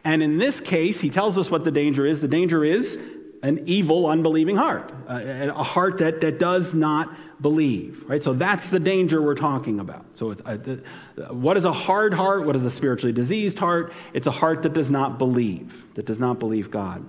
And 0.03 0.23
in 0.23 0.37
this 0.37 0.61
case, 0.61 0.99
he 0.99 1.09
tells 1.09 1.37
us 1.37 1.51
what 1.51 1.63
the 1.63 1.71
danger 1.71 2.05
is. 2.05 2.19
The 2.21 2.27
danger 2.27 2.63
is 2.63 2.97
an 3.41 3.63
evil, 3.65 4.07
unbelieving 4.07 4.57
heart, 4.57 4.93
a 5.07 5.63
heart 5.63 5.97
that, 5.99 6.19
that 6.21 6.39
does 6.39 6.73
not 6.75 7.15
believe, 7.41 8.03
right? 8.07 8.21
So 8.21 8.33
that's 8.33 8.69
the 8.69 8.79
danger 8.79 9.21
we're 9.21 9.35
talking 9.35 9.79
about. 9.79 10.05
So 10.15 10.31
it's, 10.31 10.41
uh, 10.45 10.57
the, 10.57 10.83
what 11.33 11.55
is 11.55 11.63
a 11.63 11.71
hard 11.71 12.13
heart? 12.13 12.45
What 12.45 12.55
is 12.55 12.65
a 12.65 12.71
spiritually 12.71 13.13
diseased 13.13 13.57
heart? 13.57 13.93
It's 14.13 14.27
a 14.27 14.31
heart 14.31 14.63
that 14.63 14.73
does 14.73 14.91
not 14.91 15.17
believe, 15.17 15.85
that 15.95 16.05
does 16.05 16.19
not 16.19 16.39
believe 16.39 16.69
God. 16.69 17.05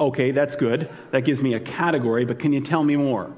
Okay, 0.00 0.32
that's 0.32 0.56
good. 0.56 0.90
That 1.12 1.20
gives 1.20 1.40
me 1.40 1.54
a 1.54 1.60
category, 1.60 2.24
but 2.24 2.40
can 2.40 2.52
you 2.52 2.60
tell 2.60 2.82
me 2.82 2.96
more? 2.96 3.32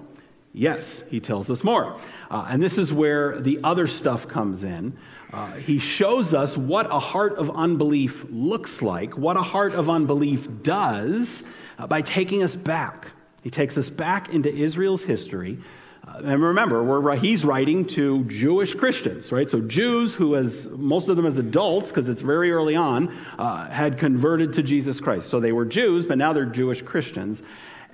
Yes, 0.56 1.02
he 1.10 1.18
tells 1.18 1.50
us 1.50 1.64
more. 1.64 1.98
Uh, 2.30 2.46
and 2.48 2.62
this 2.62 2.78
is 2.78 2.92
where 2.92 3.40
the 3.40 3.58
other 3.64 3.88
stuff 3.88 4.28
comes 4.28 4.62
in. 4.62 4.96
Uh, 5.32 5.54
he 5.54 5.80
shows 5.80 6.32
us 6.32 6.56
what 6.56 6.86
a 6.92 6.98
heart 7.00 7.34
of 7.38 7.50
unbelief 7.50 8.24
looks 8.30 8.80
like, 8.80 9.18
what 9.18 9.36
a 9.36 9.42
heart 9.42 9.74
of 9.74 9.90
unbelief 9.90 10.48
does 10.62 11.42
uh, 11.76 11.88
by 11.88 12.00
taking 12.02 12.44
us 12.44 12.54
back. 12.54 13.08
He 13.42 13.50
takes 13.50 13.76
us 13.76 13.90
back 13.90 14.32
into 14.32 14.54
Israel's 14.54 15.02
history. 15.02 15.58
Uh, 16.06 16.20
and 16.24 16.40
remember, 16.40 16.84
we're, 16.84 17.16
he's 17.16 17.44
writing 17.44 17.84
to 17.86 18.22
Jewish 18.26 18.74
Christians, 18.74 19.32
right? 19.32 19.50
So 19.50 19.60
Jews 19.60 20.14
who, 20.14 20.36
as 20.36 20.68
most 20.68 21.08
of 21.08 21.16
them 21.16 21.26
as 21.26 21.36
adults, 21.36 21.88
because 21.88 22.08
it's 22.08 22.20
very 22.20 22.52
early 22.52 22.76
on, 22.76 23.08
uh, 23.40 23.68
had 23.70 23.98
converted 23.98 24.52
to 24.52 24.62
Jesus 24.62 25.00
Christ. 25.00 25.28
So 25.30 25.40
they 25.40 25.52
were 25.52 25.64
Jews, 25.64 26.06
but 26.06 26.16
now 26.16 26.32
they're 26.32 26.46
Jewish 26.46 26.82
Christians. 26.82 27.42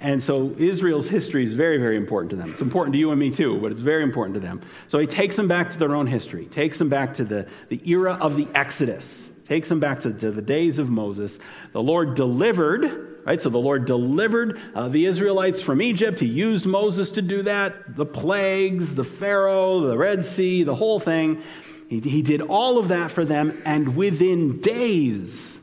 And 0.01 0.23
so 0.23 0.55
Israel's 0.59 1.07
history 1.07 1.45
is 1.45 1.53
very, 1.53 1.77
very 1.77 1.97
important 1.97 2.31
to 2.31 2.37
them. 2.37 2.51
It's 2.51 2.63
important 2.63 2.95
to 2.95 2.99
you 2.99 3.11
and 3.11 3.21
me 3.21 3.31
too, 3.31 3.59
but 3.61 3.71
it's 3.71 3.81
very 3.81 4.03
important 4.03 4.35
to 4.35 4.41
them. 4.41 4.63
So 4.89 4.99
he 4.99 5.07
takes 5.07 5.37
them 5.37 5.47
back 5.47 5.71
to 5.73 5.79
their 5.79 5.95
own 5.95 6.07
history, 6.07 6.47
takes 6.47 6.79
them 6.79 6.89
back 6.89 7.13
to 7.15 7.25
the, 7.25 7.47
the 7.69 7.83
era 7.85 8.15
of 8.15 8.37
the 8.37 8.49
Exodus, 8.55 9.29
takes 9.47 9.69
them 9.69 9.79
back 9.79 10.01
to, 10.01 10.13
to 10.13 10.31
the 10.31 10.41
days 10.41 10.79
of 10.79 10.89
Moses. 10.89 11.39
The 11.73 11.83
Lord 11.83 12.15
delivered, 12.15 13.21
right? 13.27 13.41
So 13.43 13.51
the 13.51 13.59
Lord 13.59 13.85
delivered 13.85 14.59
uh, 14.75 14.89
the 14.89 15.05
Israelites 15.05 15.61
from 15.61 15.83
Egypt. 15.83 16.19
He 16.19 16.27
used 16.27 16.65
Moses 16.65 17.11
to 17.13 17.23
do 17.23 17.43
that. 17.43 17.95
The 17.95 18.07
plagues, 18.07 18.95
the 18.95 19.05
Pharaoh, 19.05 19.81
the 19.81 19.99
Red 19.99 20.25
Sea, 20.25 20.63
the 20.63 20.75
whole 20.75 20.99
thing. 20.99 21.43
He, 21.89 22.01
he 22.01 22.23
did 22.23 22.41
all 22.41 22.79
of 22.79 22.89
that 22.89 23.11
for 23.11 23.27
them, 23.27 23.61
and 23.67 23.97
within 23.97 24.61
days, 24.61 25.59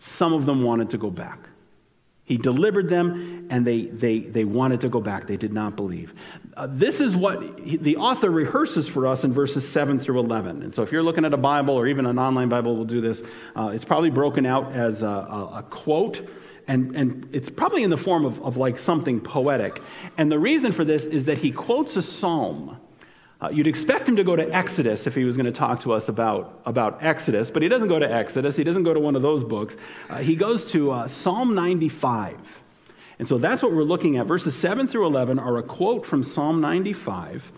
some 0.00 0.32
of 0.32 0.46
them 0.46 0.64
wanted 0.64 0.90
to 0.90 0.98
go 0.98 1.10
back. 1.10 1.47
He 2.28 2.36
delivered 2.36 2.90
them, 2.90 3.46
and 3.48 3.66
they, 3.66 3.86
they, 3.86 4.18
they 4.18 4.44
wanted 4.44 4.82
to 4.82 4.90
go 4.90 5.00
back. 5.00 5.26
They 5.26 5.38
did 5.38 5.54
not 5.54 5.76
believe. 5.76 6.12
Uh, 6.58 6.68
this 6.70 7.00
is 7.00 7.16
what 7.16 7.58
he, 7.58 7.78
the 7.78 7.96
author 7.96 8.30
rehearses 8.30 8.86
for 8.86 9.06
us 9.06 9.24
in 9.24 9.32
verses 9.32 9.66
7 9.66 9.98
through 9.98 10.18
11. 10.18 10.62
And 10.62 10.74
so, 10.74 10.82
if 10.82 10.92
you're 10.92 11.02
looking 11.02 11.24
at 11.24 11.32
a 11.32 11.38
Bible 11.38 11.74
or 11.74 11.86
even 11.86 12.04
an 12.04 12.18
online 12.18 12.50
Bible, 12.50 12.76
we'll 12.76 12.84
do 12.84 13.00
this. 13.00 13.22
Uh, 13.56 13.68
it's 13.68 13.86
probably 13.86 14.10
broken 14.10 14.44
out 14.44 14.70
as 14.72 15.02
a, 15.02 15.06
a, 15.06 15.58
a 15.60 15.62
quote 15.70 16.28
and, 16.66 16.94
and 16.94 17.26
it's 17.32 17.48
probably 17.48 17.82
in 17.82 17.88
the 17.88 17.96
form 17.96 18.26
of, 18.26 18.42
of 18.42 18.58
like 18.58 18.78
something 18.78 19.22
poetic. 19.22 19.80
And 20.18 20.30
the 20.30 20.38
reason 20.38 20.70
for 20.70 20.84
this 20.84 21.06
is 21.06 21.24
that 21.24 21.38
he 21.38 21.50
quotes 21.50 21.96
a 21.96 22.02
psalm 22.02 22.78
uh, 23.40 23.48
you'd 23.50 23.68
expect 23.68 24.08
him 24.08 24.16
to 24.16 24.24
go 24.24 24.34
to 24.34 24.52
Exodus 24.54 25.06
if 25.06 25.14
he 25.14 25.24
was 25.24 25.36
going 25.36 25.46
to 25.46 25.52
talk 25.52 25.80
to 25.82 25.92
us 25.92 26.08
about, 26.08 26.60
about 26.66 27.02
Exodus, 27.02 27.50
but 27.50 27.62
he 27.62 27.68
doesn't 27.68 27.88
go 27.88 27.98
to 27.98 28.12
Exodus. 28.12 28.56
He 28.56 28.64
doesn't 28.64 28.82
go 28.82 28.92
to 28.92 28.98
one 28.98 29.14
of 29.14 29.22
those 29.22 29.44
books. 29.44 29.76
Uh, 30.10 30.18
he 30.18 30.34
goes 30.34 30.70
to 30.72 30.90
uh, 30.90 31.08
Psalm 31.08 31.54
95. 31.54 32.36
And 33.20 33.28
so 33.28 33.38
that's 33.38 33.62
what 33.62 33.72
we're 33.72 33.82
looking 33.84 34.16
at. 34.16 34.26
Verses 34.26 34.56
7 34.56 34.88
through 34.88 35.06
11 35.06 35.38
are 35.38 35.58
a 35.58 35.62
quote 35.62 36.04
from 36.04 36.24
Psalm 36.24 36.60
95. 36.60 37.52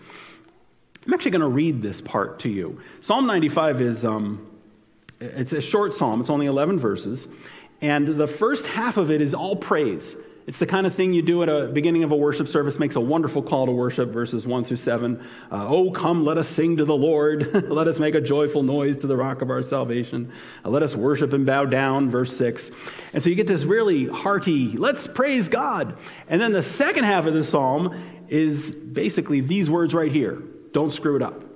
I'm 1.05 1.13
actually 1.13 1.31
going 1.31 1.41
to 1.41 1.47
read 1.47 1.81
this 1.81 1.99
part 1.99 2.39
to 2.39 2.49
you. 2.49 2.79
Psalm 3.01 3.25
95 3.25 3.81
is 3.81 4.05
um, 4.05 4.47
it's 5.19 5.53
a 5.53 5.61
short 5.61 5.93
psalm. 5.93 6.21
It's 6.21 6.29
only 6.29 6.45
11 6.45 6.79
verses. 6.79 7.27
And 7.81 8.07
the 8.07 8.27
first 8.27 8.67
half 8.67 8.97
of 8.97 9.09
it 9.09 9.21
is 9.21 9.33
all 9.33 9.55
praise. 9.55 10.15
It's 10.47 10.57
the 10.57 10.65
kind 10.65 10.87
of 10.87 10.95
thing 10.95 11.13
you 11.13 11.21
do 11.21 11.43
at 11.43 11.49
a 11.49 11.67
beginning 11.67 12.03
of 12.03 12.11
a 12.11 12.15
worship 12.15 12.47
service, 12.47 12.79
makes 12.79 12.95
a 12.95 12.99
wonderful 12.99 13.43
call 13.43 13.67
to 13.67 13.71
worship, 13.71 14.09
verses 14.09 14.47
1 14.47 14.65
through 14.65 14.77
7. 14.77 15.23
Uh, 15.51 15.67
oh, 15.67 15.91
come, 15.91 16.25
let 16.25 16.37
us 16.37 16.47
sing 16.47 16.77
to 16.77 16.85
the 16.85 16.95
Lord. 16.95 17.69
let 17.69 17.87
us 17.87 17.99
make 17.99 18.15
a 18.15 18.21
joyful 18.21 18.63
noise 18.63 18.97
to 18.99 19.07
the 19.07 19.15
rock 19.15 19.41
of 19.43 19.51
our 19.51 19.61
salvation. 19.61 20.31
Uh, 20.65 20.69
let 20.69 20.81
us 20.81 20.95
worship 20.95 21.33
and 21.33 21.45
bow 21.45 21.65
down, 21.65 22.09
verse 22.09 22.35
6. 22.35 22.71
And 23.13 23.21
so 23.21 23.29
you 23.29 23.35
get 23.35 23.45
this 23.45 23.63
really 23.65 24.07
hearty, 24.07 24.69
let's 24.77 25.05
praise 25.05 25.47
God. 25.47 25.97
And 26.27 26.41
then 26.41 26.53
the 26.53 26.63
second 26.63 27.03
half 27.03 27.27
of 27.27 27.35
the 27.35 27.43
psalm 27.43 27.95
is 28.27 28.71
basically 28.71 29.41
these 29.41 29.69
words 29.69 29.93
right 29.93 30.11
here 30.11 30.41
don't 30.71 30.91
screw 30.91 31.17
it 31.17 31.21
up. 31.21 31.50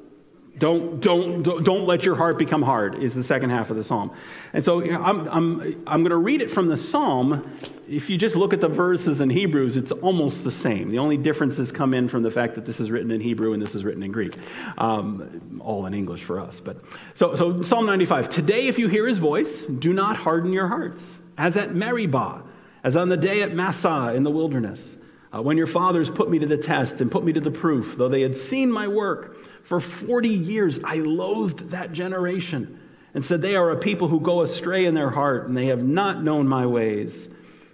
Don't, 0.58 1.02
don't, 1.02 1.44
don't 1.44 1.86
let 1.86 2.06
your 2.06 2.16
heart 2.16 2.38
become 2.38 2.62
hard, 2.62 2.96
is 3.04 3.14
the 3.14 3.24
second 3.24 3.50
half 3.50 3.70
of 3.72 3.76
the 3.76 3.84
psalm. 3.84 4.12
And 4.54 4.64
so 4.64 4.82
I'm, 4.82 5.28
I'm, 5.28 5.84
I'm 5.86 6.02
going 6.02 6.12
to 6.12 6.18
read 6.18 6.42
it 6.42 6.50
from 6.50 6.68
the 6.68 6.78
psalm. 6.78 7.60
If 7.90 8.10
you 8.10 8.18
just 8.18 8.38
look 8.38 8.54
at 8.54 8.62
the 8.62 8.70
verses 8.70 9.20
in 9.20 9.30
Hebrews, 9.30 9.76
it's 9.76 9.92
almost 9.92 10.46
the 10.46 10.52
same. 10.52 10.90
The 10.92 11.00
only 11.00 11.18
differences 11.18 11.74
come 11.74 11.94
in 11.94 12.08
from 12.08 12.24
the 12.24 12.32
fact 12.32 12.56
that 12.56 12.66
this 12.66 12.80
is 12.80 12.90
written 12.90 13.12
in 13.12 13.20
Hebrew 13.20 13.52
and 13.52 13.62
this 13.62 13.76
is 13.76 13.84
written 13.84 14.02
in 14.02 14.14
Greek, 14.14 14.38
um, 14.78 15.62
all 15.62 15.86
in 15.88 15.94
English 15.94 16.24
for 16.24 16.40
us. 16.40 16.62
But 16.62 16.78
so, 17.16 17.36
so 17.36 17.62
Psalm 17.62 17.86
95 17.86 18.30
Today, 18.30 18.68
if 18.68 18.80
you 18.80 18.88
hear 18.88 19.06
his 19.06 19.18
voice, 19.18 19.66
do 19.66 19.92
not 19.92 20.16
harden 20.16 20.54
your 20.54 20.70
hearts, 20.70 21.06
as 21.38 21.58
at 21.58 21.76
Meribah, 21.76 22.44
as 22.86 22.96
on 22.96 23.10
the 23.10 23.18
day 23.18 23.42
at 23.42 23.54
Massah 23.54 24.14
in 24.16 24.24
the 24.24 24.32
wilderness, 24.32 24.96
uh, 25.36 25.42
when 25.42 25.58
your 25.58 25.68
fathers 25.68 26.10
put 26.10 26.30
me 26.30 26.40
to 26.40 26.46
the 26.46 26.58
test 26.58 27.02
and 27.02 27.12
put 27.12 27.26
me 27.26 27.34
to 27.34 27.42
the 27.42 27.52
proof, 27.52 27.96
though 27.98 28.08
they 28.08 28.22
had 28.22 28.38
seen 28.38 28.72
my 28.72 28.88
work. 28.88 29.36
For 29.66 29.80
40 29.80 30.30
years, 30.30 30.80
I 30.84 30.98
loathed 30.98 31.72
that 31.72 31.92
generation 31.92 32.80
and 33.16 33.26
said, 33.26 33.42
They 33.42 33.56
are 33.56 33.72
a 33.72 33.78
people 33.78 34.08
who 34.08 34.20
go 34.20 34.44
astray 34.44 34.86
in 34.86 34.94
their 34.94 35.10
heart, 35.10 35.48
and 35.48 35.58
they 35.58 35.68
have 35.68 35.84
not 35.84 36.24
known 36.24 36.48
my 36.48 36.68
ways. 36.68 37.28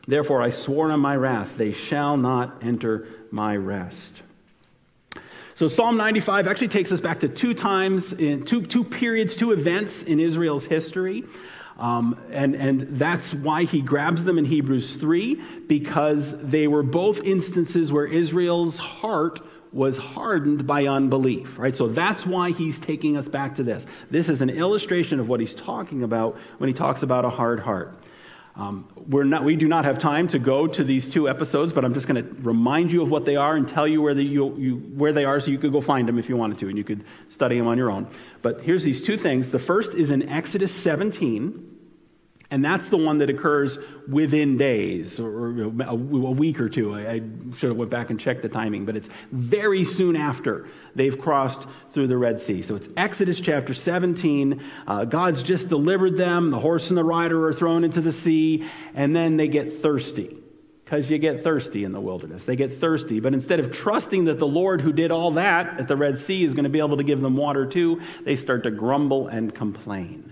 Therefore, 0.07 0.41
I 0.41 0.50
swore 0.50 0.89
on 0.89 1.01
my 1.01 1.17
wrath, 1.17 1.51
they 1.57 1.74
shall 1.74 2.15
not 2.15 2.63
enter 2.63 3.07
my 3.29 3.57
rest. 3.57 4.21
So, 5.55 5.67
Psalm 5.67 5.98
95 5.98 6.48
actually 6.48 6.69
takes 6.69 6.93
us 6.93 7.01
back 7.01 7.19
to 7.19 7.27
two 7.27 7.53
times, 7.53 8.13
in 8.13 8.45
two, 8.45 8.65
two 8.65 8.86
periods, 8.86 9.36
two 9.36 9.51
events 9.51 10.01
in 10.01 10.21
Israel's 10.21 10.65
history. 10.65 11.25
Um, 11.77 12.17
and, 12.31 12.55
and 12.55 12.98
that's 12.98 13.33
why 13.33 13.65
he 13.65 13.81
grabs 13.81 14.24
them 14.24 14.38
in 14.38 14.45
Hebrews 14.45 14.95
3, 14.95 15.41
because 15.67 16.39
they 16.41 16.67
were 16.67 16.83
both 16.83 17.21
instances 17.24 17.91
where 17.91 18.05
Israel's 18.05 18.77
heart 18.77 19.41
was 19.73 19.97
hardened 19.97 20.67
by 20.67 20.87
unbelief, 20.87 21.57
right? 21.57 21.73
So 21.73 21.87
that's 21.87 22.25
why 22.25 22.51
he's 22.51 22.79
taking 22.79 23.15
us 23.15 23.27
back 23.27 23.55
to 23.55 23.63
this. 23.63 23.85
This 24.09 24.27
is 24.27 24.41
an 24.41 24.49
illustration 24.49 25.19
of 25.19 25.29
what 25.29 25.39
he's 25.39 25.53
talking 25.53 26.03
about 26.03 26.37
when 26.57 26.67
he 26.67 26.73
talks 26.73 27.03
about 27.03 27.23
a 27.23 27.29
hard 27.29 27.59
heart. 27.59 27.95
Um, 28.55 28.89
we're 29.07 29.23
not, 29.23 29.45
we 29.45 29.55
do 29.55 29.69
not 29.69 29.85
have 29.85 29.97
time 29.97 30.27
to 30.27 30.39
go 30.39 30.67
to 30.67 30.83
these 30.83 31.07
two 31.07 31.29
episodes, 31.29 31.71
but 31.71 31.85
I'm 31.85 31.93
just 31.93 32.05
going 32.05 32.21
to 32.21 32.41
remind 32.41 32.91
you 32.91 33.01
of 33.01 33.09
what 33.09 33.23
they 33.23 33.37
are 33.37 33.55
and 33.55 33.65
tell 33.65 33.87
you 33.87 34.01
where, 34.01 34.13
the, 34.13 34.23
you, 34.23 34.55
you, 34.57 34.75
where 34.75 35.13
they 35.13 35.23
are 35.23 35.39
so 35.39 35.51
you 35.51 35.57
could 35.57 35.71
go 35.71 35.79
find 35.79 36.05
them 36.05 36.19
if 36.19 36.27
you 36.27 36.35
wanted 36.35 36.59
to, 36.59 36.67
and 36.67 36.77
you 36.77 36.83
could 36.83 37.05
study 37.29 37.57
them 37.57 37.67
on 37.67 37.77
your 37.77 37.89
own. 37.89 38.07
But 38.41 38.59
here's 38.61 38.83
these 38.83 39.01
two 39.01 39.15
things. 39.15 39.51
The 39.51 39.59
first 39.59 39.93
is 39.93 40.11
in 40.11 40.27
Exodus 40.27 40.73
17. 40.73 41.70
And 42.51 42.63
that's 42.63 42.89
the 42.89 42.98
one 42.98 43.17
that 43.20 43.29
occurs 43.29 43.79
within 44.10 44.58
days 44.58 45.22
or 45.22 45.72
a 45.86 45.96
week 45.96 46.60
or 46.60 46.67
two. 46.67 46.93
I 46.93 47.22
should 47.55 47.70
have 47.70 47.77
went 47.77 47.89
back 47.89 48.10
and 48.10 48.20
checked 48.20 48.41
the 48.41 48.50
timing, 48.50 48.84
but 48.84 48.98
it's 48.98 49.10
very 49.31 49.86
soon 49.86 50.17
after 50.17 50.67
they've 50.93 51.17
crossed 51.17 51.65
through 51.91 52.08
the 52.08 52.17
Red 52.17 52.38
Sea. 52.39 52.62
So 52.62 52.75
it's 52.75 52.89
Exodus 52.98 53.39
chapter 53.39 53.74
17. 53.74 54.62
Uh, 54.86 55.05
God's 55.05 55.43
just 55.43 55.70
delivered 55.70 56.17
them. 56.17 56.51
The 56.51 56.60
horse 56.60 56.89
and 56.89 56.98
the 56.98 57.05
rider 57.05 57.48
are 57.48 57.53
thrown 57.53 57.86
into 57.86 58.01
the 58.01 58.12
sea, 58.12 58.67
and 58.96 59.15
then 59.15 59.38
they 59.38 59.48
get 59.48 59.81
thirsty 59.81 60.36
because 60.84 61.10
you 61.10 61.17
get 61.20 61.41
thirsty 61.41 61.86
in 61.86 61.93
the 61.93 62.01
wilderness. 62.01 62.43
They 62.43 62.58
get 62.58 62.77
thirsty, 62.77 63.22
but 63.22 63.34
instead 63.34 63.62
of 63.62 63.72
trusting 63.72 64.25
that 64.25 64.39
the 64.39 64.48
Lord 64.48 64.81
who 64.81 64.91
did 64.91 65.10
all 65.10 65.31
that 65.31 65.79
at 65.79 65.88
the 65.88 65.96
Red 65.96 66.17
Sea 66.17 66.43
is 66.43 66.53
going 66.53 66.65
to 66.65 66.70
be 66.70 66.79
able 66.79 66.98
to 66.98 67.03
give 67.03 67.22
them 67.22 67.38
water 67.38 67.65
too, 67.65 68.01
they 68.25 68.36
start 68.36 68.63
to 68.63 68.72
grumble 68.72 69.29
and 69.29 69.55
complain. 69.55 70.30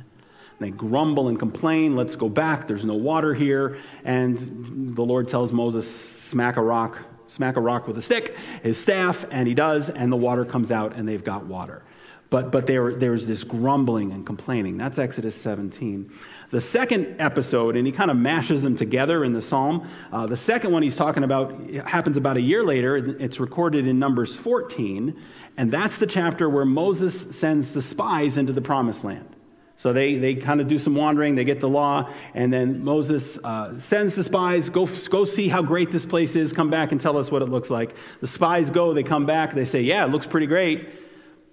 They 0.59 0.71
grumble 0.71 1.29
and 1.29 1.39
complain, 1.39 1.95
let's 1.95 2.15
go 2.15 2.27
back, 2.27 2.67
there's 2.67 2.85
no 2.85 2.95
water 2.95 3.33
here. 3.33 3.77
And 4.03 4.95
the 4.95 5.03
Lord 5.03 5.27
tells 5.29 5.51
Moses, 5.53 5.89
smack 5.89 6.57
a 6.57 6.61
rock, 6.61 6.99
smack 7.27 7.55
a 7.55 7.61
rock 7.61 7.87
with 7.87 7.97
a 7.97 8.01
stick, 8.01 8.35
his 8.61 8.77
staff, 8.77 9.25
and 9.31 9.47
he 9.47 9.53
does, 9.53 9.89
and 9.89 10.11
the 10.11 10.17
water 10.17 10.43
comes 10.43 10.71
out, 10.71 10.95
and 10.95 11.07
they've 11.07 11.23
got 11.23 11.45
water. 11.45 11.83
But, 12.29 12.51
but 12.51 12.67
there, 12.67 12.93
there's 12.93 13.25
this 13.25 13.43
grumbling 13.43 14.11
and 14.11 14.25
complaining. 14.25 14.77
That's 14.77 14.99
Exodus 14.99 15.35
17. 15.35 16.11
The 16.51 16.61
second 16.61 17.15
episode, 17.19 17.75
and 17.75 17.87
he 17.87 17.93
kind 17.93 18.11
of 18.11 18.17
mashes 18.17 18.61
them 18.61 18.75
together 18.75 19.23
in 19.23 19.33
the 19.33 19.41
psalm. 19.41 19.87
Uh, 20.11 20.27
the 20.27 20.37
second 20.37 20.71
one 20.71 20.83
he's 20.83 20.97
talking 20.97 21.23
about 21.23 21.59
happens 21.87 22.17
about 22.17 22.37
a 22.37 22.41
year 22.41 22.63
later. 22.63 22.97
It's 22.97 23.39
recorded 23.39 23.87
in 23.87 23.97
Numbers 23.97 24.35
14, 24.35 25.19
and 25.57 25.71
that's 25.71 25.97
the 25.97 26.07
chapter 26.07 26.49
where 26.49 26.65
Moses 26.65 27.25
sends 27.31 27.71
the 27.71 27.81
spies 27.81 28.37
into 28.37 28.53
the 28.53 28.61
promised 28.61 29.03
land. 29.03 29.35
So 29.79 29.93
they, 29.93 30.15
they 30.17 30.35
kind 30.35 30.59
of 30.59 30.67
do 30.67 30.77
some 30.77 30.93
wandering, 30.93 31.35
they 31.35 31.45
get 31.45 31.61
the 31.61 31.69
law, 31.69 32.11
and 32.33 32.51
then 32.51 32.83
Moses 32.83 33.37
uh, 33.45 33.77
sends 33.77 34.13
the 34.13 34.25
spies, 34.25 34.69
go, 34.69 34.85
go 35.09 35.23
see 35.23 35.47
how 35.47 35.61
great 35.61 35.89
this 35.89 36.05
place 36.05 36.35
is, 36.35 36.51
come 36.51 36.69
back 36.69 36.91
and 36.91 36.99
tell 36.99 37.17
us 37.17 37.31
what 37.31 37.41
it 37.41 37.45
looks 37.45 37.69
like. 37.69 37.95
The 38.19 38.27
spies 38.27 38.69
go, 38.69 38.93
they 38.93 39.03
come 39.03 39.25
back, 39.25 39.53
they 39.53 39.63
say, 39.63 39.79
Yeah, 39.79 40.03
it 40.03 40.11
looks 40.11 40.25
pretty 40.25 40.47
great, 40.47 40.89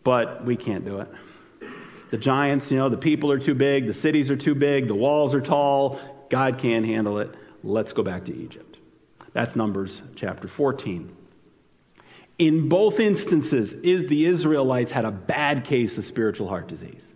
but 0.03 0.45
we 0.45 0.57
can't 0.57 0.85
do 0.85 0.99
it. 0.99 1.09
The 2.11 2.17
giants, 2.17 2.69
you 2.69 2.79
know, 2.79 2.89
the 2.89 2.97
people 2.97 3.31
are 3.31 3.39
too 3.39 3.55
big, 3.55 3.87
the 3.87 3.93
cities 3.93 4.29
are 4.29 4.37
too 4.37 4.57
big, 4.57 4.89
the 4.89 4.95
walls 4.97 5.33
are 5.33 5.41
tall, 5.41 6.01
God 6.29 6.59
can't 6.59 6.85
handle 6.85 7.19
it. 7.19 7.33
Let's 7.63 7.93
go 7.93 8.03
back 8.03 8.25
to 8.25 8.37
Egypt. 8.37 8.79
That's 9.35 9.55
Numbers 9.55 10.03
chapter 10.17 10.49
14. 10.49 11.15
In 12.41 12.69
both 12.69 12.99
instances, 12.99 13.73
is 13.73 14.09
the 14.09 14.25
Israelites 14.25 14.91
had 14.91 15.05
a 15.05 15.13
bad 15.13 15.65
case 15.65 15.97
of 15.97 16.05
spiritual 16.05 16.49
heart 16.49 16.67
disease. 16.67 17.13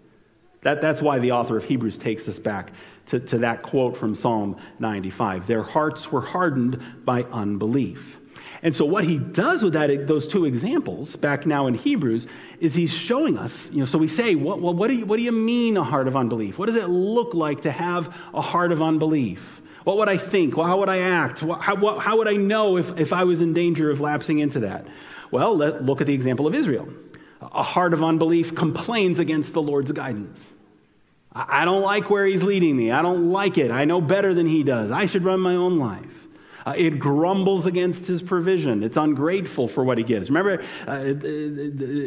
That, 0.63 0.81
that's 0.81 1.01
why 1.01 1.19
the 1.19 1.33
author 1.33 1.57
of 1.57 1.65
Hebrews 1.65 1.97
takes 1.97 2.29
us 2.29 2.39
back 2.39 2.73
to, 3.07 3.19
to 3.21 3.39
that 3.39 3.63
quote 3.63 3.97
from 3.97 4.15
Psalm 4.15 4.57
95. 4.79 5.47
Their 5.47 5.63
hearts 5.63 6.13
were 6.13 6.21
hardened 6.21 6.83
by 7.05 7.23
unbelief. 7.25 8.19
And 8.63 8.75
so, 8.75 8.85
what 8.85 9.05
he 9.05 9.19
does 9.19 9.63
with 9.63 9.73
that, 9.73 10.07
those 10.07 10.29
two 10.29 10.45
examples, 10.45 11.17
back 11.17 11.47
now 11.47 11.67
in 11.67 11.75
Hebrews, 11.75 12.27
is 12.61 12.75
he's 12.75 12.93
showing 12.93 13.39
us, 13.39 13.71
you 13.71 13.79
know, 13.79 13.87
so 13.87 13.97
we 13.97 14.07
say, 14.07 14.35
what, 14.35 14.61
well, 14.61 14.75
what, 14.75 14.89
do 14.89 14.95
you, 14.95 15.07
what 15.07 15.17
do 15.17 15.23
you 15.23 15.33
mean 15.33 15.79
a 15.79 15.83
heart 15.83 16.07
of 16.07 16.15
unbelief? 16.15 16.59
What 16.59 16.67
does 16.67 16.77
it 16.77 16.89
look 16.89 17.33
like 17.33 17.63
to 17.63 17.71
have 17.71 18.15
a 18.35 18.43
heart 18.43 18.71
of 18.71 18.83
unbelief? 18.83 19.63
What 19.85 19.97
would 19.97 20.11
I 20.11 20.19
think? 20.19 20.59
Well, 20.59 20.67
how 20.67 20.79
would 20.79 20.91
I 20.91 20.99
act? 20.99 21.41
How, 21.41 21.75
what, 21.75 22.01
how 22.01 22.19
would 22.19 22.29
I 22.29 22.35
know 22.35 22.77
if, 22.77 22.99
if 22.99 23.15
I 23.15 23.25
was 23.25 23.41
in 23.41 23.55
danger 23.55 23.91
of 23.91 24.01
lapsing 24.01 24.41
into 24.41 24.61
that? 24.61 24.87
Well, 25.31 25.57
let, 25.57 25.83
look 25.83 26.03
at 26.03 26.07
the 26.07 26.15
example 26.15 26.47
of 26.47 26.55
Israel. 26.55 26.87
A 27.41 27.63
heart 27.63 27.95
of 27.95 28.03
unbelief 28.03 28.55
complains 28.55 29.19
against 29.19 29.53
the 29.53 29.63
Lord's 29.63 29.93
guidance. 29.93 30.45
I 31.33 31.65
don't 31.65 31.83
like 31.83 32.11
where 32.11 32.27
he's 32.27 32.43
leading 32.43 32.77
me. 32.77 32.91
I 32.91 33.03
don't 33.03 33.31
like 33.31 33.57
it. 33.57 33.71
I 33.71 33.85
know 33.85 34.01
better 34.01 34.35
than 34.35 34.47
he 34.47 34.65
does. 34.65 34.91
I 34.91 35.07
should 35.07 35.25
run 35.25 35.41
my 35.41 35.55
own 35.55 35.79
life. 35.79 36.21
Uh, 36.67 36.75
it 36.77 36.99
grumbles 36.99 37.67
against 37.67 38.07
his 38.07 38.21
provision. 38.21 38.83
It's 38.83 38.97
ungrateful 38.97 39.69
for 39.69 39.83
what 39.85 39.97
he 39.97 40.05
gives. 40.05 40.29
Remember 40.29 40.63
uh, 40.87 41.05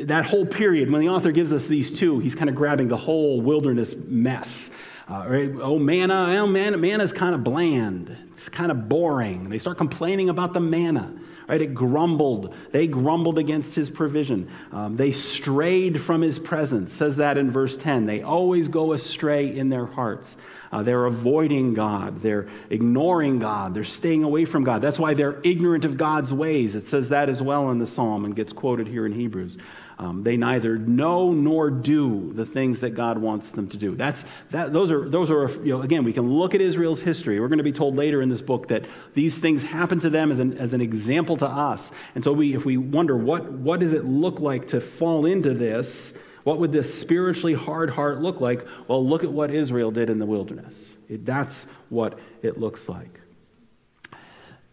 that 0.08 0.26
whole 0.28 0.46
period 0.46 0.92
when 0.92 1.02
the 1.02 1.10
author 1.10 1.32
gives 1.32 1.54
us 1.54 1.68
these 1.68 1.92
two, 1.92 2.20
he's 2.20 2.36
kind 2.36 2.50
of 2.50 2.56
grabbing 2.56 2.90
the 2.90 2.98
whole 2.98 3.42
wilderness 3.42 3.96
mess. 3.96 4.70
Uh, 5.10 5.26
right? 5.28 5.52
Oh, 5.60 5.80
manna, 5.80 6.38
oh, 6.38 6.48
manna, 6.48 6.78
manna's 6.78 7.12
kind 7.12 7.34
of 7.34 7.44
bland. 7.44 8.16
It's 8.34 8.50
kind 8.50 8.72
of 8.72 8.88
boring. 8.88 9.50
They 9.50 9.60
start 9.60 9.78
complaining 9.78 10.30
about 10.30 10.54
the 10.54 10.60
manna. 10.60 11.14
Right? 11.48 11.62
It 11.62 11.74
grumbled. 11.74 12.54
They 12.72 12.88
grumbled 12.88 13.38
against 13.38 13.76
his 13.76 13.90
provision. 13.90 14.50
Um, 14.72 14.96
they 14.96 15.12
strayed 15.12 16.02
from 16.02 16.22
his 16.22 16.40
presence. 16.40 16.94
Says 16.94 17.18
that 17.18 17.38
in 17.38 17.52
verse 17.52 17.78
10. 17.78 18.06
They 18.06 18.22
always 18.22 18.68
go 18.68 18.94
astray 18.94 19.56
in 19.56 19.70
their 19.70 19.86
hearts. 19.86 20.36
Uh, 20.72 20.82
they're 20.82 21.06
avoiding 21.06 21.74
God. 21.74 22.22
They're 22.22 22.48
ignoring 22.70 23.40
God. 23.40 23.74
They're 23.74 23.84
staying 23.84 24.24
away 24.24 24.46
from 24.46 24.64
God. 24.64 24.82
That's 24.82 25.00
why 25.00 25.14
they're 25.14 25.40
ignorant 25.44 25.86
of 25.86 25.98
God's 25.98 26.34
ways. 26.34 26.76
It 26.76 26.88
says 26.88 27.10
that 27.10 27.30
as 27.30 27.42
well 27.42 27.70
in 27.70 27.78
the 27.78 27.86
psalm 27.86 28.26
and 28.26 28.36
gets 28.36 28.54
quoted 28.54 28.88
here 28.88 29.06
in 29.06 29.14
Hebrews. 29.14 29.58
Um, 30.00 30.24
they 30.24 30.38
neither 30.38 30.78
know 30.78 31.32
nor 31.32 31.70
do 31.70 32.34
the 32.34 32.46
things 32.46 32.80
that 32.80 32.92
God 32.92 33.18
wants 33.18 33.52
them 33.52 33.68
to 33.70 33.78
do. 33.78 33.96
That's, 33.96 34.24
that, 34.52 34.74
those 34.74 34.92
are, 34.92 35.08
those 35.08 35.30
are 35.30 35.50
you 35.64 35.74
know, 35.74 35.82
again, 35.82 36.04
we 36.04 36.14
can 36.14 36.30
look 36.30 36.56
at 36.56 36.62
Israel's 36.62 37.00
history. 37.00 37.40
We're 37.40 37.48
going 37.48 37.58
to 37.60 37.64
be 37.64 37.72
told 37.72 37.96
later 37.96 38.22
in 38.22 38.30
this 38.30 38.42
book 38.42 38.68
that 38.70 38.86
these 39.14 39.38
things 39.38 39.64
happen 39.64 40.00
to 40.00 40.10
them 40.10 40.32
as 40.32 40.40
an, 40.40 40.58
as 40.58 40.74
an 40.74 40.82
example 40.82 41.38
to 41.38 41.48
us. 41.48 41.92
And 42.16 42.24
so 42.24 42.34
we, 42.34 42.56
if 42.56 42.66
we 42.66 42.78
wonder 42.78 43.16
what, 43.16 43.52
what 43.52 43.80
does 43.80 43.94
it 43.94 44.06
look 44.06 44.40
like 44.40 44.68
to 44.70 44.82
fall 44.82 45.26
into 45.26 45.54
this, 45.54 46.14
what 46.44 46.60
would 46.60 46.72
this 46.72 46.94
spiritually 46.94 47.54
hard 47.54 47.90
heart 47.90 48.22
look 48.22 48.42
like? 48.42 48.66
Well, 48.88 49.08
look 49.08 49.24
at 49.24 49.32
what 49.32 49.52
Israel 49.52 49.92
did 49.92 50.10
in 50.10 50.20
the 50.20 50.26
wilderness. 50.26 50.78
It, 51.08 51.26
that's 51.26 51.66
what 51.90 52.20
it 52.42 52.60
looks 52.60 52.90
like. 52.90 53.20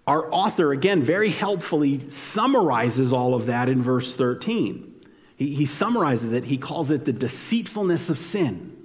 Our 0.06 0.32
author, 0.32 0.72
again, 0.72 1.02
very 1.02 1.30
helpfully 1.30 2.08
summarizes 2.10 3.12
all 3.12 3.34
of 3.34 3.46
that 3.46 3.68
in 3.68 3.82
verse 3.82 4.14
13. 4.14 4.89
He, 5.40 5.54
he 5.54 5.64
summarizes 5.66 6.32
it, 6.32 6.44
he 6.44 6.58
calls 6.58 6.90
it 6.90 7.06
the 7.06 7.14
deceitfulness 7.14 8.10
of 8.10 8.18
sin. 8.18 8.76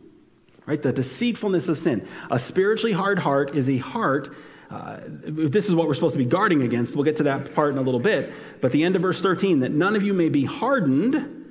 Right? 0.65 0.81
The 0.81 0.93
deceitfulness 0.93 1.67
of 1.67 1.77
sin. 1.77 2.07
A 2.31 2.39
spiritually 2.39 2.93
hard 2.93 3.19
heart 3.19 3.55
is 3.55 3.69
a 3.69 3.77
heart 3.77 4.35
uh, 4.71 4.99
this 5.05 5.69
is 5.69 5.75
what 5.75 5.87
we're 5.87 5.93
supposed 5.93 6.13
to 6.13 6.17
be 6.17 6.25
guarding 6.25 6.63
against. 6.63 6.95
We'll 6.95 7.03
get 7.03 7.17
to 7.17 7.23
that 7.23 7.53
part 7.53 7.71
in 7.71 7.77
a 7.77 7.81
little 7.81 7.99
bit. 7.99 8.33
But 8.61 8.71
the 8.71 8.83
end 8.83 8.95
of 8.95 9.03
verse 9.03 9.21
13, 9.21 9.59
that 9.59 9.71
none 9.71 9.95
of 9.95 10.01
you 10.01 10.11
may 10.11 10.29
be 10.29 10.43
hardened 10.43 11.43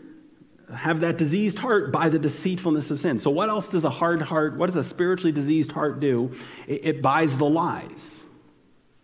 have 0.75 1.01
that 1.01 1.17
diseased 1.17 1.59
heart 1.59 1.93
by 1.93 2.09
the 2.09 2.19
deceitfulness 2.19 2.91
of 2.91 2.99
sin. 2.99 3.21
So, 3.21 3.31
what 3.31 3.49
else 3.49 3.69
does 3.69 3.85
a 3.85 3.91
hard 3.91 4.21
heart, 4.21 4.57
what 4.57 4.67
does 4.67 4.75
a 4.75 4.83
spiritually 4.83 5.31
diseased 5.31 5.71
heart 5.71 6.01
do? 6.01 6.35
It, 6.67 6.85
it 6.85 7.03
buys 7.03 7.39
the 7.39 7.45
lies. 7.45 8.23